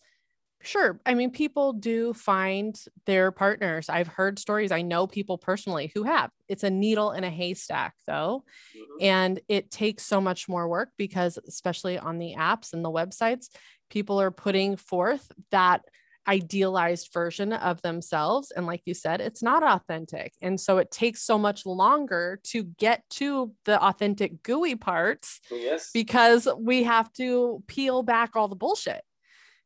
Sure. 0.65 0.99
I 1.05 1.13
mean, 1.13 1.29
people 1.29 1.73
do 1.73 2.13
find 2.13 2.75
their 3.05 3.31
partners. 3.31 3.87
I've 3.87 4.07
heard 4.07 4.39
stories. 4.39 4.71
I 4.71 4.81
know 4.81 5.05
people 5.05 5.37
personally 5.37 5.91
who 5.93 6.03
have. 6.03 6.31
It's 6.47 6.63
a 6.63 6.71
needle 6.71 7.11
in 7.11 7.23
a 7.23 7.29
haystack, 7.29 7.93
though. 8.07 8.43
Mm-hmm. 8.75 9.03
And 9.03 9.39
it 9.47 9.69
takes 9.69 10.05
so 10.05 10.19
much 10.19 10.49
more 10.49 10.67
work 10.67 10.89
because, 10.97 11.37
especially 11.47 11.99
on 11.99 12.17
the 12.17 12.33
apps 12.35 12.73
and 12.73 12.83
the 12.83 12.89
websites, 12.89 13.49
people 13.91 14.19
are 14.19 14.31
putting 14.31 14.75
forth 14.75 15.31
that 15.51 15.85
idealized 16.27 17.11
version 17.13 17.53
of 17.53 17.81
themselves. 17.81 18.51
And 18.51 18.65
like 18.65 18.81
you 18.85 18.93
said, 18.93 19.21
it's 19.21 19.43
not 19.43 19.63
authentic. 19.63 20.33
And 20.41 20.59
so 20.59 20.77
it 20.77 20.91
takes 20.91 21.21
so 21.21 21.37
much 21.37 21.65
longer 21.65 22.39
to 22.45 22.63
get 22.63 23.03
to 23.11 23.51
the 23.65 23.81
authentic, 23.81 24.43
gooey 24.43 24.75
parts 24.75 25.39
oh, 25.51 25.55
yes. 25.55 25.91
because 25.93 26.47
we 26.57 26.83
have 26.83 27.11
to 27.13 27.63
peel 27.67 28.03
back 28.03 28.35
all 28.35 28.47
the 28.47 28.55
bullshit. 28.55 29.01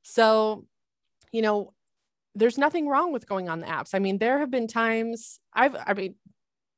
So 0.04 0.66
you 1.32 1.42
know, 1.42 1.74
there's 2.36 2.58
nothing 2.58 2.88
wrong 2.88 3.12
with 3.12 3.28
going 3.28 3.50
on 3.50 3.60
the 3.60 3.68
apps. 3.68 3.90
I 3.94 4.00
mean, 4.00 4.18
there 4.18 4.40
have 4.40 4.52
been 4.52 4.68
times 4.68 5.40
I've, 5.54 5.76
I 5.86 5.94
mean, 5.94 6.16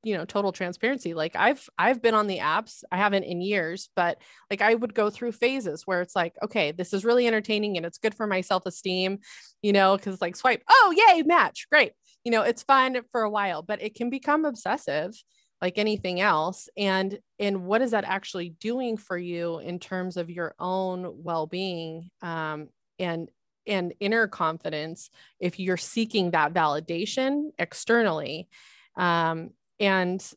you 0.03 0.17
know, 0.17 0.25
total 0.25 0.51
transparency. 0.51 1.13
Like 1.13 1.35
I've, 1.35 1.69
I've 1.77 2.01
been 2.01 2.13
on 2.13 2.27
the 2.27 2.39
apps. 2.39 2.83
I 2.91 2.97
haven't 2.97 3.23
in 3.23 3.41
years, 3.41 3.89
but 3.95 4.17
like 4.49 4.61
I 4.61 4.73
would 4.73 4.93
go 4.93 5.09
through 5.09 5.33
phases 5.33 5.83
where 5.85 6.01
it's 6.01 6.15
like, 6.15 6.33
okay, 6.43 6.71
this 6.71 6.93
is 6.93 7.05
really 7.05 7.27
entertaining 7.27 7.77
and 7.77 7.85
it's 7.85 7.99
good 7.99 8.15
for 8.15 8.27
my 8.27 8.41
self 8.41 8.65
esteem, 8.65 9.19
you 9.61 9.73
know, 9.73 9.95
because 9.95 10.21
like 10.21 10.35
swipe, 10.35 10.63
oh, 10.69 10.93
yay, 10.95 11.21
match, 11.23 11.67
great. 11.69 11.93
You 12.23 12.31
know, 12.31 12.41
it's 12.41 12.63
fun 12.63 13.01
for 13.11 13.21
a 13.21 13.29
while, 13.29 13.61
but 13.61 13.81
it 13.81 13.95
can 13.95 14.09
become 14.09 14.45
obsessive 14.45 15.13
like 15.61 15.77
anything 15.77 16.19
else 16.19 16.69
and 16.75 17.19
and 17.39 17.65
what 17.65 17.81
is 17.81 17.91
that 17.91 18.03
actually 18.03 18.49
doing 18.49 18.97
for 18.97 19.17
you 19.17 19.59
in 19.59 19.79
terms 19.79 20.17
of 20.17 20.29
your 20.29 20.55
own 20.59 21.23
well-being 21.23 22.09
um, 22.21 22.67
and 22.97 23.29
and 23.67 23.93
inner 23.99 24.27
confidence 24.27 25.09
if 25.39 25.59
you're 25.59 25.77
seeking 25.77 26.31
that 26.31 26.53
validation 26.53 27.51
externally 27.59 28.49
um, 28.97 29.51
and 29.81 30.31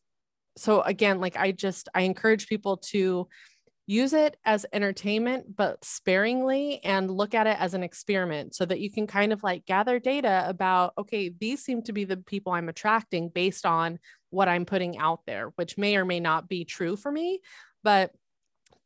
so 0.57 0.81
again 0.83 1.21
like 1.21 1.37
i 1.37 1.53
just 1.53 1.89
i 1.95 2.03
encourage 2.03 2.49
people 2.49 2.77
to 2.77 3.29
use 3.87 4.15
it 4.15 4.37
as 4.47 4.65
entertainment 4.73 5.55
but 5.55 5.85
sparingly 5.85 6.81
and 6.85 7.11
look 7.11 7.35
at 7.35 7.47
it 7.47 7.61
as 7.61 7.75
an 7.75 7.83
experiment 7.83 8.55
so 8.55 8.65
that 8.65 8.81
you 8.81 8.91
can 8.91 9.07
kind 9.07 9.33
of 9.33 9.43
like 9.43 9.67
gather 9.67 9.99
data 9.99 10.45
about 10.49 10.95
okay 10.97 11.31
these 11.41 11.63
seem 11.63 11.83
to 11.83 11.93
be 11.93 12.05
the 12.05 12.17
people 12.17 12.53
i'm 12.53 12.69
attracting 12.69 13.29
based 13.29 13.67
on 13.67 13.99
what 14.31 14.49
i'm 14.49 14.65
putting 14.65 14.97
out 14.99 15.21
there 15.27 15.53
which 15.57 15.77
may 15.77 15.97
or 15.97 16.05
may 16.05 16.19
not 16.19 16.49
be 16.49 16.65
true 16.65 16.97
for 16.97 17.13
me 17.13 17.41
but 17.83 18.11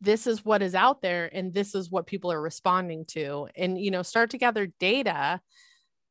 this 0.01 0.27
is 0.27 0.45
what 0.45 0.63
is 0.63 0.75
out 0.75 1.03
there 1.03 1.29
and 1.33 1.53
this 1.53 1.75
is 1.75 1.91
what 1.91 2.07
people 2.07 2.31
are 2.31 2.41
responding 2.41 3.05
to. 3.07 3.49
And 3.57 3.79
you 3.79 3.91
know 3.91 4.03
start 4.03 4.31
to 4.31 4.39
gather 4.39 4.67
data 4.79 5.41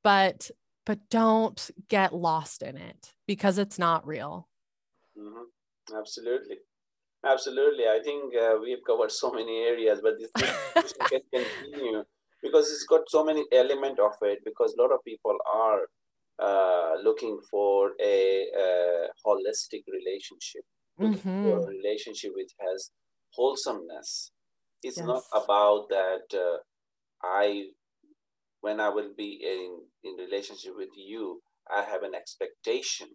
but 0.04 0.50
but 0.88 1.00
don't 1.10 1.70
get 1.90 2.14
lost 2.14 2.64
in 2.64 2.78
it 2.78 3.14
because 3.28 3.58
it's 3.58 3.78
not 3.78 4.08
real 4.08 4.48
mm-hmm. 5.18 5.98
absolutely 6.00 6.58
absolutely 7.26 7.86
i 7.98 8.00
think 8.04 8.34
uh, 8.36 8.56
we've 8.62 8.86
covered 8.88 9.12
so 9.12 9.32
many 9.32 9.56
areas 9.72 10.00
but 10.02 10.16
this, 10.20 10.32
can 11.12 11.22
continue 11.34 12.04
because 12.42 12.72
it's 12.72 12.88
got 12.94 13.02
so 13.10 13.24
many 13.24 13.44
element 13.52 14.00
of 14.00 14.16
it 14.22 14.40
because 14.46 14.74
a 14.74 14.82
lot 14.82 14.92
of 14.92 15.04
people 15.04 15.38
are 15.54 15.82
uh, 16.40 16.94
looking 17.04 17.40
for 17.52 17.92
a, 18.00 18.46
a 18.66 19.08
holistic 19.26 19.84
relationship 19.98 20.64
mm-hmm. 21.00 21.46
a 21.48 21.66
relationship 21.66 22.32
which 22.36 22.54
has 22.60 22.92
wholesomeness. 23.38 24.32
It's 24.84 24.98
yes. 24.98 25.06
not 25.06 25.24
about 25.34 25.90
that 25.90 26.28
uh, 26.34 26.58
I, 27.24 27.68
when 28.62 28.80
I 28.80 28.90
will 28.90 29.12
be 29.18 29.40
in, 29.44 29.80
in 30.08 30.16
relationship 30.18 30.74
with 30.76 30.90
you, 30.96 31.42
I 31.70 31.84
have 31.84 32.04
an 32.04 32.16
expectation. 32.16 33.08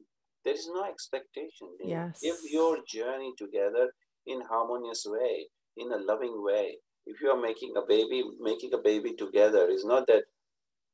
There 0.45 0.55
is 0.55 0.69
no 0.73 0.85
expectation. 0.85 1.69
Yes. 1.85 2.21
If 2.23 2.37
your 2.51 2.79
journey 2.87 3.33
together 3.39 3.93
in 4.27 4.41
harmonious 4.43 5.07
way, 5.07 5.47
in 5.77 5.91
a 5.93 5.97
loving 5.97 6.43
way, 6.43 6.77
if 7.07 7.21
you 7.21 7.31
are 7.31 7.41
making 7.41 7.75
a 7.77 7.87
baby, 7.87 8.23
making 8.41 8.73
a 8.75 8.79
baby 8.79 9.15
together 9.15 9.69
is 9.69 9.85
not 9.85 10.07
that 10.07 10.25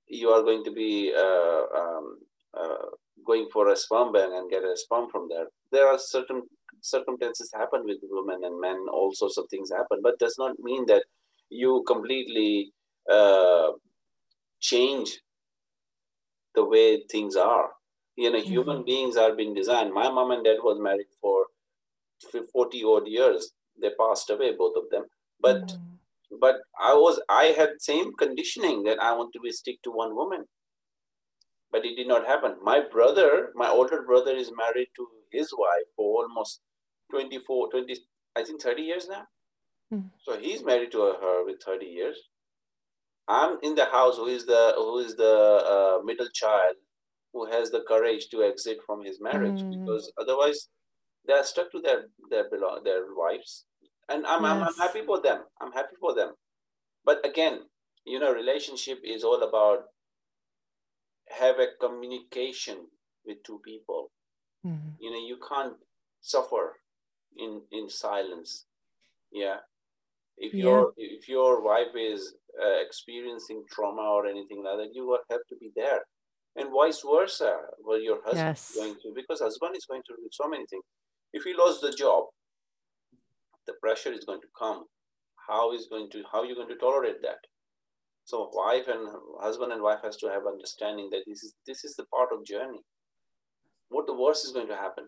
you 0.07 0.31
are 0.31 0.43
going 0.43 0.65
to 0.65 0.73
be 0.73 1.13
uh, 1.17 1.79
um, 1.79 2.19
uh, 2.59 2.87
going 3.27 3.49
for 3.53 3.69
a 3.69 3.77
sperm 3.77 4.13
bank 4.13 4.33
and 4.35 4.51
get 4.51 4.63
a 4.63 4.77
sperm 4.77 5.09
from 5.11 5.29
there. 5.29 5.47
There 5.71 5.87
are 5.87 5.99
certain 5.99 6.43
circumstances 6.81 7.51
happen 7.53 7.83
with 7.85 7.99
women 8.03 8.45
and 8.45 8.61
men, 8.61 8.87
all 8.91 9.13
sorts 9.13 9.37
of 9.37 9.47
things 9.51 9.71
happen, 9.71 10.01
but 10.03 10.19
does 10.19 10.37
not 10.39 10.59
mean 10.61 10.87
that 10.87 11.05
you 11.51 11.85
completely 11.87 12.73
uh, 13.11 13.73
change 14.61 15.21
the 16.55 16.65
way 16.65 17.03
things 17.11 17.37
are. 17.37 17.71
You 18.17 18.31
know, 18.33 18.39
mm-hmm. 18.39 18.49
human 18.49 18.85
beings 18.85 19.17
are 19.17 19.35
being 19.35 19.55
designed. 19.55 19.93
My 19.95 20.11
mom 20.11 20.33
and 20.33 20.45
dad 20.45 20.59
was 20.63 20.81
married 20.81 21.07
for 21.21 21.47
40 22.53 22.85
odd 22.85 23.07
years. 23.07 23.53
They 23.81 23.91
passed 23.99 24.29
away, 24.31 24.55
both 24.57 24.77
of 24.77 24.91
them. 24.91 25.05
But 25.41 25.63
mm-hmm. 25.63 26.37
but 26.41 26.57
I 26.81 26.95
was 26.95 27.21
I 27.29 27.55
had 27.57 27.81
same 27.81 28.13
conditioning 28.15 28.83
that 28.85 29.01
I 29.01 29.13
want 29.15 29.33
to 29.35 29.41
be 29.41 29.53
stick 29.53 29.81
to 29.85 29.93
one 29.93 30.17
woman. 30.17 30.45
But 31.71 31.85
it 31.85 31.97
did 31.97 32.09
not 32.09 32.27
happen. 32.27 32.57
My 32.63 32.81
brother, 32.81 33.51
my 33.55 33.69
older 33.69 34.03
brother, 34.03 34.33
is 34.33 34.51
married 34.57 34.89
to 34.97 35.07
his 35.31 35.53
wife 35.57 35.89
for 35.95 36.23
almost 36.23 36.61
24, 37.11 37.71
20, 37.71 37.97
I 38.37 38.43
think 38.43 38.63
30 38.63 38.83
years 38.83 39.07
now. 39.09 39.25
Mm. 39.93 40.11
So 40.23 40.39
he's 40.39 40.65
married 40.65 40.93
to 40.93 41.01
her 41.01 41.45
with 41.45 41.63
30 41.63 41.87
years. 41.87 42.19
I'm 43.29 43.59
in 43.63 43.75
the 43.75 43.85
house 43.85 44.17
who 44.17 44.27
is 44.27 44.47
the 44.47 44.73
who 44.77 44.99
is 44.99 45.15
the 45.17 45.25
uh, 45.75 46.05
middle 46.05 46.29
child 46.33 46.77
who 47.33 47.47
has 47.47 47.71
the 47.71 47.85
courage 47.87 48.29
to 48.31 48.43
exit 48.43 48.79
from 48.87 49.05
his 49.05 49.21
marriage 49.21 49.61
mm. 49.61 49.71
because 49.71 50.11
otherwise 50.19 50.69
they 51.27 51.35
are 51.35 51.45
stuck 51.45 51.71
to 51.73 51.81
their 51.81 52.05
their 52.31 52.45
their 52.85 53.03
wives 53.15 53.65
and 54.09 54.27
I'm, 54.27 54.43
yes. 54.43 54.51
I'm, 54.51 54.63
I'm 54.63 54.75
happy 54.75 55.03
for 55.05 55.21
them 55.21 55.43
i'm 55.61 55.73
happy 55.73 55.97
for 56.01 56.15
them 56.15 56.33
but 57.05 57.25
again 57.25 57.61
you 58.05 58.19
know 58.19 58.33
relationship 58.33 58.99
is 59.05 59.23
all 59.23 59.43
about 59.43 59.85
have 61.39 61.57
a 61.59 61.69
communication 61.81 62.87
with 63.27 63.43
two 63.45 63.61
people 63.65 64.11
mm. 64.67 64.93
you 64.99 65.11
know 65.11 65.19
you 65.19 65.39
can't 65.47 65.75
suffer 66.21 66.77
in 67.37 67.61
in 67.71 67.89
silence 67.89 68.65
yeah 69.31 69.59
if 70.39 70.55
yeah. 70.55 70.65
your 70.65 70.93
if 70.97 71.29
your 71.29 71.63
wife 71.63 71.95
is 71.95 72.35
uh, 72.63 72.81
experiencing 72.85 73.63
trauma 73.71 74.03
or 74.03 74.27
anything 74.27 74.63
like 74.65 74.77
that 74.77 74.91
you 74.93 75.07
will 75.07 75.19
have 75.31 75.41
to 75.49 75.57
be 75.61 75.71
there 75.77 76.01
and 76.57 76.71
vice 76.73 77.03
versa 77.09 77.57
what 77.81 78.03
your 78.03 78.19
husband 78.25 78.49
yes. 78.49 78.71
is 78.71 78.77
going 78.77 78.95
through 78.95 79.15
because 79.15 79.41
husband 79.41 79.77
is 79.77 79.87
going 79.89 80.03
to 80.07 80.15
do 80.17 80.29
so 80.33 80.49
many 80.49 80.65
things 80.67 80.85
if 81.33 81.45
he 81.45 81.55
lost 81.55 81.81
the 81.81 81.93
job 81.93 82.25
the 83.67 83.75
pressure 83.83 84.13
is 84.13 84.25
going 84.25 84.41
to 84.41 84.53
come 84.59 84.85
how 85.49 85.73
is 85.73 85.87
going 85.91 86.11
to 86.11 86.23
how 86.33 86.41
are 86.41 86.47
you 86.47 86.55
going 86.55 86.69
to 86.69 86.77
tolerate 86.77 87.23
that 87.23 87.39
so 88.25 88.51
wife 88.53 88.89
and 88.89 89.09
husband 89.41 89.73
and 89.73 89.83
wife 89.83 90.01
has 90.03 90.17
to 90.17 90.27
have 90.27 90.47
understanding 90.47 91.09
that 91.11 91.23
this 91.27 91.43
is 91.43 91.55
this 91.67 91.85
is 91.85 91.95
the 91.97 92.05
part 92.07 92.31
of 92.33 92.45
journey 92.45 92.83
what 93.89 94.07
the 94.07 94.15
worst 94.15 94.45
is 94.45 94.53
going 94.53 94.69
to 94.69 94.77
happen 94.77 95.05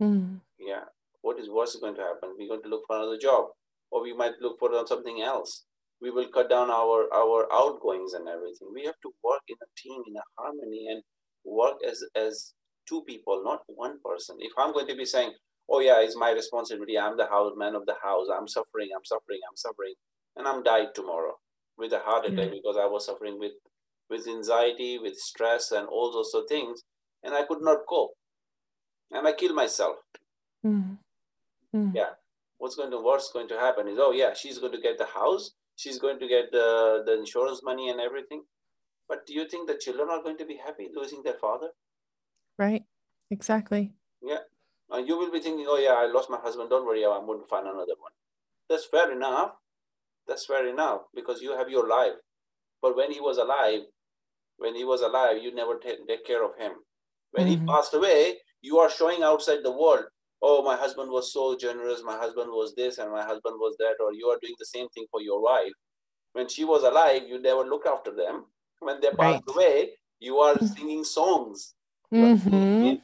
mm. 0.00 0.40
yeah 0.58 0.84
what 1.22 1.38
is 1.38 1.50
worse 1.50 1.74
is 1.74 1.80
going 1.80 1.94
to 1.96 2.02
happen? 2.02 2.34
We're 2.38 2.48
going 2.48 2.62
to 2.62 2.68
look 2.68 2.84
for 2.86 2.96
another 2.96 3.18
job, 3.18 3.46
or 3.90 4.02
we 4.02 4.14
might 4.14 4.40
look 4.40 4.58
for 4.58 4.70
something 4.86 5.22
else. 5.22 5.64
We 6.00 6.10
will 6.10 6.28
cut 6.28 6.48
down 6.48 6.70
our 6.70 7.08
our 7.12 7.46
outgoings 7.52 8.14
and 8.14 8.28
everything. 8.28 8.68
We 8.72 8.84
have 8.84 9.00
to 9.02 9.12
work 9.22 9.42
in 9.48 9.56
a 9.62 9.70
team, 9.76 10.02
in 10.06 10.16
a 10.16 10.24
harmony, 10.38 10.86
and 10.90 11.02
work 11.44 11.76
as 11.86 12.02
as 12.16 12.54
two 12.88 13.02
people, 13.06 13.42
not 13.44 13.60
one 13.66 13.98
person. 14.04 14.36
If 14.40 14.52
I'm 14.58 14.72
going 14.72 14.88
to 14.88 14.96
be 14.96 15.04
saying, 15.04 15.32
"Oh 15.68 15.80
yeah, 15.80 16.00
it's 16.00 16.16
my 16.16 16.30
responsibility. 16.30 16.98
I'm 16.98 17.16
the 17.16 17.26
house 17.26 17.52
man 17.56 17.74
of 17.74 17.86
the 17.86 17.96
house. 18.02 18.28
I'm 18.34 18.48
suffering. 18.48 18.88
I'm 18.96 19.04
suffering. 19.04 19.40
I'm 19.48 19.56
suffering," 19.56 19.94
and 20.36 20.48
I'm 20.48 20.62
died 20.62 20.94
tomorrow 20.94 21.34
with 21.76 21.92
a 21.92 22.00
heart 22.00 22.26
attack 22.26 22.46
mm-hmm. 22.46 22.54
because 22.62 22.76
I 22.78 22.86
was 22.86 23.06
suffering 23.06 23.38
with 23.38 23.52
with 24.08 24.26
anxiety, 24.26 24.98
with 24.98 25.16
stress, 25.16 25.70
and 25.70 25.86
all 25.86 26.12
those 26.12 26.32
of 26.34 26.48
things, 26.48 26.82
and 27.22 27.34
I 27.34 27.44
could 27.44 27.62
not 27.62 27.86
cope, 27.88 28.14
and 29.10 29.26
I 29.26 29.32
killed 29.32 29.54
myself. 29.54 29.96
Mm-hmm. 30.64 30.94
Mm. 31.74 31.94
Yeah. 31.94 32.10
what's 32.58 32.74
going 32.74 32.90
to 32.90 32.98
what's 32.98 33.30
going 33.32 33.48
to 33.48 33.58
happen 33.58 33.88
is 33.88 33.98
oh 33.98 34.12
yeah 34.12 34.34
she's 34.34 34.58
going 34.58 34.72
to 34.72 34.80
get 34.80 34.98
the 34.98 35.06
house 35.06 35.52
she's 35.80 35.98
going 35.98 36.18
to 36.18 36.28
get 36.28 36.52
the, 36.52 37.02
the 37.06 37.18
insurance 37.18 37.62
money 37.62 37.88
and 37.88 38.00
everything. 38.00 38.42
But 39.08 39.26
do 39.26 39.32
you 39.32 39.48
think 39.48 39.66
the 39.66 39.78
children 39.78 40.08
are 40.10 40.22
going 40.22 40.36
to 40.36 40.44
be 40.44 40.56
happy 40.56 40.88
losing 40.94 41.22
their 41.22 41.38
father? 41.40 41.70
Right. 42.58 42.84
Exactly. 43.30 43.92
Yeah. 44.22 44.44
And 44.90 45.08
you 45.08 45.16
will 45.16 45.32
be 45.32 45.40
thinking 45.40 45.66
oh 45.68 45.78
yeah 45.78 45.94
i 45.94 46.06
lost 46.06 46.30
my 46.30 46.38
husband. 46.38 46.68
Don't 46.68 46.86
worry 46.86 47.04
i'm 47.04 47.26
going 47.26 47.40
to 47.40 47.46
find 47.46 47.66
another 47.66 47.96
one. 47.98 48.12
That's 48.68 48.86
fair 48.86 49.12
enough. 49.12 49.52
That's 50.28 50.46
fair 50.46 50.68
enough 50.68 51.02
because 51.14 51.40
you 51.40 51.56
have 51.56 51.70
your 51.70 51.88
life. 51.88 52.18
But 52.82 52.96
when 52.96 53.10
he 53.10 53.20
was 53.20 53.38
alive 53.38 53.82
when 54.58 54.74
he 54.74 54.84
was 54.84 55.00
alive 55.00 55.42
you 55.42 55.54
never 55.54 55.78
take, 55.78 56.06
take 56.06 56.26
care 56.26 56.44
of 56.44 56.56
him. 56.58 56.72
When 57.32 57.46
mm-hmm. 57.46 57.62
he 57.62 57.66
passed 57.66 57.94
away 57.94 58.34
you 58.60 58.78
are 58.78 58.90
showing 58.90 59.22
outside 59.22 59.62
the 59.62 59.72
world 59.72 60.04
oh, 60.42 60.62
my 60.62 60.76
husband 60.76 61.10
was 61.10 61.32
so 61.32 61.56
generous, 61.56 62.02
my 62.04 62.16
husband 62.16 62.50
was 62.50 62.74
this, 62.74 62.98
and 62.98 63.10
my 63.10 63.22
husband 63.22 63.56
was 63.58 63.76
that, 63.78 63.96
or 64.02 64.12
you 64.12 64.26
are 64.28 64.38
doing 64.42 64.54
the 64.58 64.66
same 64.66 64.88
thing 64.88 65.06
for 65.10 65.20
your 65.20 65.42
wife. 65.42 65.72
When 66.32 66.48
she 66.48 66.64
was 66.64 66.82
alive, 66.82 67.22
you 67.26 67.40
never 67.40 67.64
look 67.64 67.86
after 67.86 68.14
them. 68.14 68.46
When 68.78 69.00
they 69.00 69.10
passed 69.10 69.42
right. 69.48 69.54
away, 69.54 69.90
you 70.20 70.38
are 70.38 70.58
singing 70.58 71.04
songs. 71.04 71.74
Mm-hmm. 72.12 72.94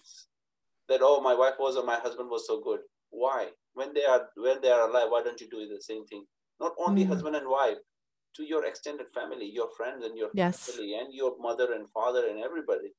That 0.88 1.00
oh, 1.02 1.20
my 1.20 1.34
wife 1.34 1.54
was 1.58 1.76
or 1.76 1.84
my 1.84 1.96
husband 1.96 2.30
was 2.30 2.46
so 2.46 2.60
good. 2.60 2.80
Why? 3.10 3.48
When 3.74 3.92
they 3.92 4.04
are 4.04 4.28
when 4.36 4.60
they 4.62 4.70
are 4.70 4.88
alive, 4.88 5.08
why 5.08 5.22
don't 5.22 5.40
you 5.40 5.48
do 5.48 5.66
the 5.68 5.82
same 5.82 6.06
thing? 6.06 6.24
Not 6.60 6.72
only 6.78 7.02
mm-hmm. 7.02 7.12
husband 7.12 7.36
and 7.36 7.48
wife, 7.48 7.78
to 8.36 8.44
your 8.44 8.64
extended 8.64 9.06
family, 9.14 9.50
your 9.52 9.68
friends 9.76 10.04
and 10.04 10.16
your 10.16 10.30
yes. 10.34 10.70
family, 10.70 10.94
and 10.94 11.12
your 11.12 11.34
mother 11.40 11.72
and 11.72 11.90
father 11.90 12.26
and 12.28 12.42
everybody. 12.42 12.92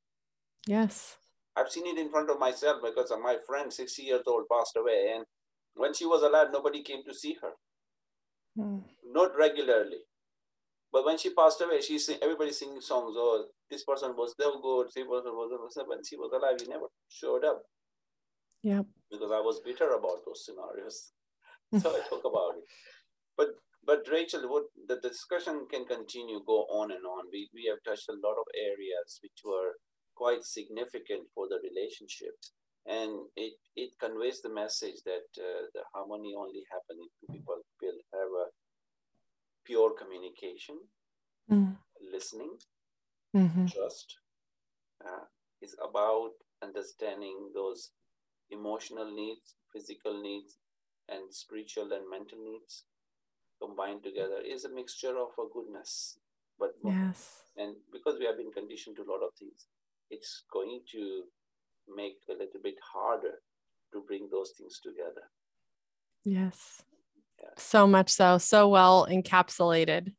Yes. 0.65 1.17
I've 1.57 1.71
seen 1.71 1.87
it 1.87 1.97
in 1.97 2.09
front 2.09 2.29
of 2.29 2.39
myself 2.39 2.77
because 2.83 3.09
of 3.09 3.19
my 3.19 3.37
friend, 3.47 3.73
60 3.73 4.03
years 4.03 4.21
old, 4.27 4.45
passed 4.51 4.77
away. 4.77 5.13
And 5.15 5.25
when 5.75 5.93
she 5.93 6.05
was 6.05 6.21
alive, 6.21 6.47
nobody 6.51 6.83
came 6.83 7.03
to 7.05 7.13
see 7.13 7.35
her. 7.41 7.51
Mm. 8.57 8.83
Not 9.11 9.35
regularly. 9.35 10.01
But 10.91 11.05
when 11.05 11.17
she 11.17 11.33
passed 11.33 11.61
away, 11.61 11.81
she 11.81 11.99
sing, 11.99 12.17
everybody 12.21 12.51
singing 12.51 12.81
songs. 12.81 13.15
Oh, 13.17 13.45
this 13.69 13.83
person 13.83 14.13
was 14.15 14.33
so 14.39 14.59
good. 14.61 14.87
This 14.87 15.07
person 15.07 15.33
was 15.33 15.73
so 15.73 15.83
When 15.87 16.03
she 16.03 16.15
was 16.15 16.31
alive, 16.31 16.61
he 16.61 16.67
never 16.67 16.87
showed 17.09 17.43
up. 17.43 17.63
Yeah. 18.63 18.83
Because 19.11 19.31
I 19.31 19.39
was 19.39 19.61
bitter 19.65 19.89
about 19.89 20.25
those 20.25 20.45
scenarios. 20.45 21.11
so 21.81 21.89
I 21.89 22.01
talk 22.07 22.23
about 22.23 22.57
it. 22.57 22.63
But 23.35 23.47
but 23.85 24.07
Rachel, 24.11 24.49
what 24.49 24.65
the 24.87 24.99
discussion 24.99 25.67
can 25.71 25.85
continue, 25.85 26.41
go 26.45 26.65
on 26.71 26.91
and 26.91 27.05
on. 27.05 27.25
We 27.31 27.49
we 27.53 27.65
have 27.69 27.79
touched 27.85 28.09
a 28.09 28.13
lot 28.13 28.35
of 28.39 28.47
areas 28.55 29.19
which 29.21 29.39
were 29.45 29.73
quite 30.17 30.43
significant 30.43 31.23
for 31.33 31.47
the 31.47 31.59
relationship. 31.69 32.35
And 32.85 33.11
it, 33.35 33.53
it 33.75 33.91
conveys 33.99 34.41
the 34.41 34.53
message 34.53 35.03
that 35.05 35.27
uh, 35.37 35.63
the 35.73 35.83
harmony 35.93 36.33
only 36.37 36.63
happens 36.71 37.09
if 37.21 37.35
people 37.35 37.59
will 37.81 37.99
have 38.13 38.31
a 38.45 38.47
pure 39.65 39.91
communication, 39.93 40.77
mm. 41.51 41.75
listening, 42.13 42.53
mm-hmm. 43.35 43.65
trust. 43.67 44.15
Uh, 45.05 45.25
is 45.61 45.75
about 45.83 46.31
understanding 46.63 47.51
those 47.53 47.91
emotional 48.49 49.13
needs, 49.13 49.55
physical 49.73 50.21
needs, 50.21 50.57
and 51.09 51.33
spiritual 51.33 51.91
and 51.93 52.09
mental 52.09 52.39
needs 52.43 52.83
combined 53.61 54.03
together 54.03 54.39
is 54.45 54.65
a 54.65 54.73
mixture 54.73 55.17
of 55.17 55.29
a 55.39 55.47
goodness. 55.53 56.19
But 56.59 56.71
yes, 56.83 57.43
and 57.55 57.75
because 57.91 58.17
we 58.19 58.25
have 58.25 58.37
been 58.37 58.51
conditioned 58.51 58.95
to 58.97 59.03
a 59.03 59.11
lot 59.11 59.23
of 59.23 59.33
things, 59.37 59.67
it's 60.09 60.43
going 60.51 60.81
to 60.91 61.23
make 61.87 62.17
a 62.29 62.33
little 62.33 62.61
bit 62.63 62.75
harder 62.93 63.35
to 63.93 64.03
bring 64.07 64.27
those 64.31 64.51
things 64.57 64.79
together. 64.81 65.23
Yes. 66.23 66.83
Yeah. 67.39 67.49
So 67.57 67.87
much 67.87 68.09
so, 68.09 68.37
so 68.37 68.67
well 68.67 69.07
encapsulated. 69.09 70.13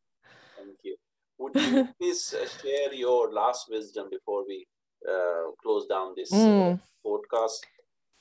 Thank 0.56 0.78
you. 0.84 0.96
Would 1.38 1.54
you 1.56 1.88
please 2.00 2.34
uh, 2.34 2.46
share 2.62 2.94
your 2.94 3.32
last 3.32 3.66
wisdom 3.70 4.08
before 4.10 4.44
we 4.46 4.66
uh, 5.08 5.52
close 5.62 5.86
down 5.86 6.14
this 6.16 6.32
uh, 6.32 6.36
mm. 6.36 6.74
uh, 6.74 6.78
podcast, 7.06 7.60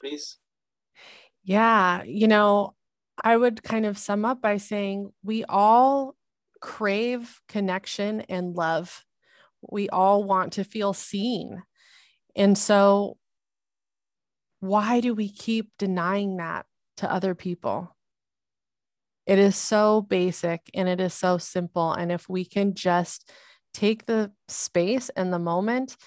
please? 0.01 0.37
Yeah, 1.43 2.03
you 2.03 2.27
know, 2.27 2.75
I 3.23 3.37
would 3.37 3.63
kind 3.63 3.85
of 3.85 3.97
sum 3.97 4.25
up 4.25 4.41
by 4.41 4.57
saying 4.57 5.11
we 5.23 5.45
all 5.45 6.15
crave 6.59 7.41
connection 7.47 8.21
and 8.21 8.55
love 8.55 9.05
we 9.69 9.89
all 9.89 10.23
want 10.23 10.53
to 10.53 10.63
feel 10.63 10.93
seen. 10.93 11.63
And 12.35 12.57
so, 12.57 13.17
why 14.59 15.01
do 15.01 15.13
we 15.13 15.29
keep 15.29 15.71
denying 15.77 16.37
that 16.37 16.65
to 16.97 17.11
other 17.11 17.35
people? 17.35 17.95
It 19.25 19.39
is 19.39 19.55
so 19.55 20.01
basic 20.01 20.61
and 20.73 20.87
it 20.87 21.01
is 21.01 21.13
so 21.13 21.37
simple. 21.37 21.91
And 21.91 22.11
if 22.11 22.29
we 22.29 22.45
can 22.45 22.73
just 22.73 23.29
take 23.73 24.05
the 24.05 24.31
space 24.47 25.09
and 25.09 25.31
the 25.31 25.39
moment 25.39 25.97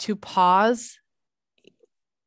to 0.00 0.16
pause 0.16 0.98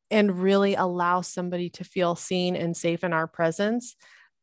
and 0.09 0.41
really 0.41 0.75
allow 0.75 1.21
somebody 1.21 1.69
to 1.69 1.83
feel 1.83 2.15
seen 2.15 2.55
and 2.55 2.75
safe 2.75 3.03
in 3.03 3.13
our 3.13 3.27
presence, 3.27 3.95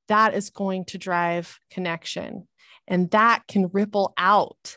that 0.09 0.35
is 0.35 0.51
going 0.51 0.85
to 0.87 0.99
drive 0.99 1.59
connection. 1.71 2.47
And 2.87 3.11
that 3.11 3.43
can 3.49 3.69
ripple 3.73 4.13
out 4.17 4.77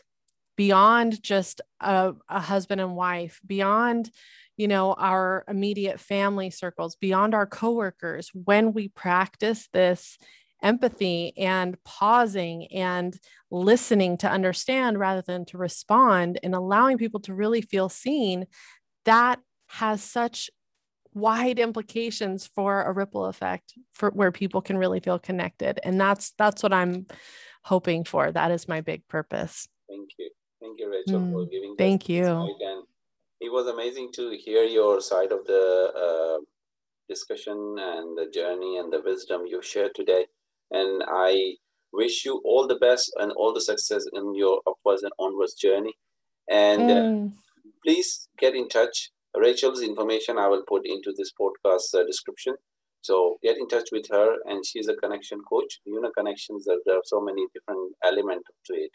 beyond 0.60 1.22
just 1.22 1.62
a, 1.80 2.12
a 2.28 2.38
husband 2.38 2.82
and 2.82 2.94
wife, 2.94 3.40
beyond 3.46 4.10
you 4.58 4.68
know 4.68 4.92
our 4.92 5.42
immediate 5.48 5.98
family 5.98 6.50
circles 6.50 6.96
beyond 6.96 7.34
our 7.34 7.46
coworkers 7.46 8.30
when 8.34 8.74
we 8.74 8.88
practice 8.88 9.70
this 9.72 10.18
empathy 10.62 11.32
and 11.38 11.82
pausing 11.82 12.66
and 12.66 13.18
listening 13.50 14.18
to 14.18 14.28
understand 14.28 14.98
rather 14.98 15.22
than 15.22 15.46
to 15.46 15.56
respond 15.56 16.38
and 16.42 16.54
allowing 16.54 16.98
people 16.98 17.20
to 17.20 17.32
really 17.32 17.62
feel 17.62 17.88
seen 17.88 18.46
that 19.06 19.40
has 19.68 20.02
such 20.02 20.50
wide 21.14 21.58
implications 21.58 22.46
for 22.54 22.82
a 22.82 22.92
ripple 22.92 23.24
effect 23.24 23.72
for 23.94 24.10
where 24.10 24.30
people 24.30 24.60
can 24.60 24.76
really 24.76 25.00
feel 25.00 25.18
connected. 25.18 25.80
And 25.82 25.98
that's 25.98 26.34
that's 26.36 26.62
what 26.62 26.74
i'm 26.74 27.06
hoping 27.64 28.04
for. 28.04 28.30
That 28.30 28.50
is 28.50 28.68
my 28.68 28.82
big 28.82 29.08
purpose. 29.08 29.66
Thank 29.88 30.10
you 30.18 30.30
Thank 30.60 30.78
you, 30.78 30.90
Rachel, 30.90 31.20
mm, 31.20 31.32
for 31.32 31.46
giving. 31.46 31.70
This. 31.70 31.78
Thank 31.78 32.08
you. 32.08 32.26
And 32.26 32.84
it 33.40 33.50
was 33.50 33.66
amazing 33.66 34.12
to 34.14 34.36
hear 34.38 34.64
your 34.64 35.00
side 35.00 35.32
of 35.32 35.46
the 35.46 35.92
uh, 36.04 36.44
discussion 37.08 37.76
and 37.78 38.16
the 38.16 38.30
journey 38.32 38.76
and 38.78 38.92
the 38.92 39.00
wisdom 39.02 39.46
you 39.46 39.62
shared 39.62 39.94
today. 39.94 40.26
And 40.70 41.02
I 41.08 41.54
wish 41.92 42.24
you 42.24 42.40
all 42.44 42.66
the 42.66 42.76
best 42.76 43.12
and 43.18 43.32
all 43.32 43.52
the 43.54 43.60
success 43.60 44.04
in 44.12 44.34
your 44.34 44.60
upwards 44.66 45.02
and 45.02 45.12
onwards 45.18 45.54
journey. 45.54 45.94
And 46.48 46.82
uh, 46.82 46.94
mm. 46.94 47.26
uh, 47.26 47.30
please 47.84 48.28
get 48.38 48.54
in 48.54 48.68
touch. 48.68 49.10
Rachel's 49.36 49.82
information 49.82 50.38
I 50.38 50.48
will 50.48 50.64
put 50.68 50.84
into 50.84 51.12
this 51.16 51.32
podcast 51.40 51.94
uh, 51.94 52.04
description. 52.04 52.54
So 53.02 53.38
get 53.42 53.56
in 53.56 53.66
touch 53.68 53.88
with 53.92 54.06
her, 54.10 54.36
and 54.44 54.64
she's 54.66 54.88
a 54.88 54.94
connection 54.94 55.40
coach. 55.48 55.78
You 55.86 56.00
know, 56.02 56.10
connections. 56.10 56.66
There 56.66 56.96
are 56.96 57.02
so 57.04 57.20
many 57.20 57.46
different 57.54 57.94
elements 58.04 58.48
to 58.66 58.74
it. 58.74 58.90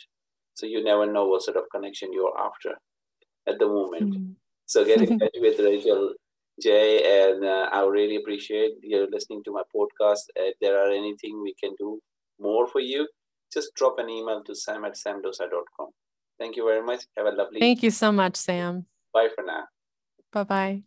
So 0.56 0.66
you 0.66 0.84
never 0.84 1.06
know 1.06 1.28
what 1.28 1.44
sort 1.44 1.58
of 1.58 1.70
connection 1.72 2.12
you're 2.12 2.38
after 2.40 2.76
at 3.48 3.60
the 3.60 3.68
moment. 3.68 4.14
Mm-hmm. 4.14 4.32
So 4.66 4.84
get 4.84 5.02
in 5.02 5.20
touch 5.20 5.36
with 5.36 5.60
Rachel 5.60 6.14
Jay, 6.62 7.30
and 7.30 7.46
uh, 7.46 7.70
I 7.72 7.86
really 7.86 8.16
appreciate 8.16 8.74
you 8.82 9.08
listening 9.12 9.44
to 9.44 9.52
my 9.52 9.64
podcast. 9.76 10.24
If 10.36 10.56
there 10.62 10.80
are 10.80 10.92
anything 10.92 11.42
we 11.42 11.54
can 11.62 11.76
do 11.78 12.00
more 12.40 12.68
for 12.68 12.80
you, 12.80 13.08
just 13.54 13.74
drop 13.76 14.00
an 14.00 14.10
email 14.10 14.44
to 14.44 14.56
sam 14.56 14.86
at 14.86 14.94
samdosa.com. 14.96 15.90
Thank 16.40 16.56
you 16.56 16.66
very 16.66 16.84
much. 16.84 17.04
Have 17.18 17.28
a 17.28 17.32
lovely 17.32 17.60
Thank 17.60 17.84
you 17.84 17.92
so 17.92 18.12
much, 18.12 18.36
Sam. 18.36 18.86
Bye 19.14 19.30
for 19.34 19.44
now. 19.44 19.66
Bye 20.32 20.44
bye. 20.44 20.84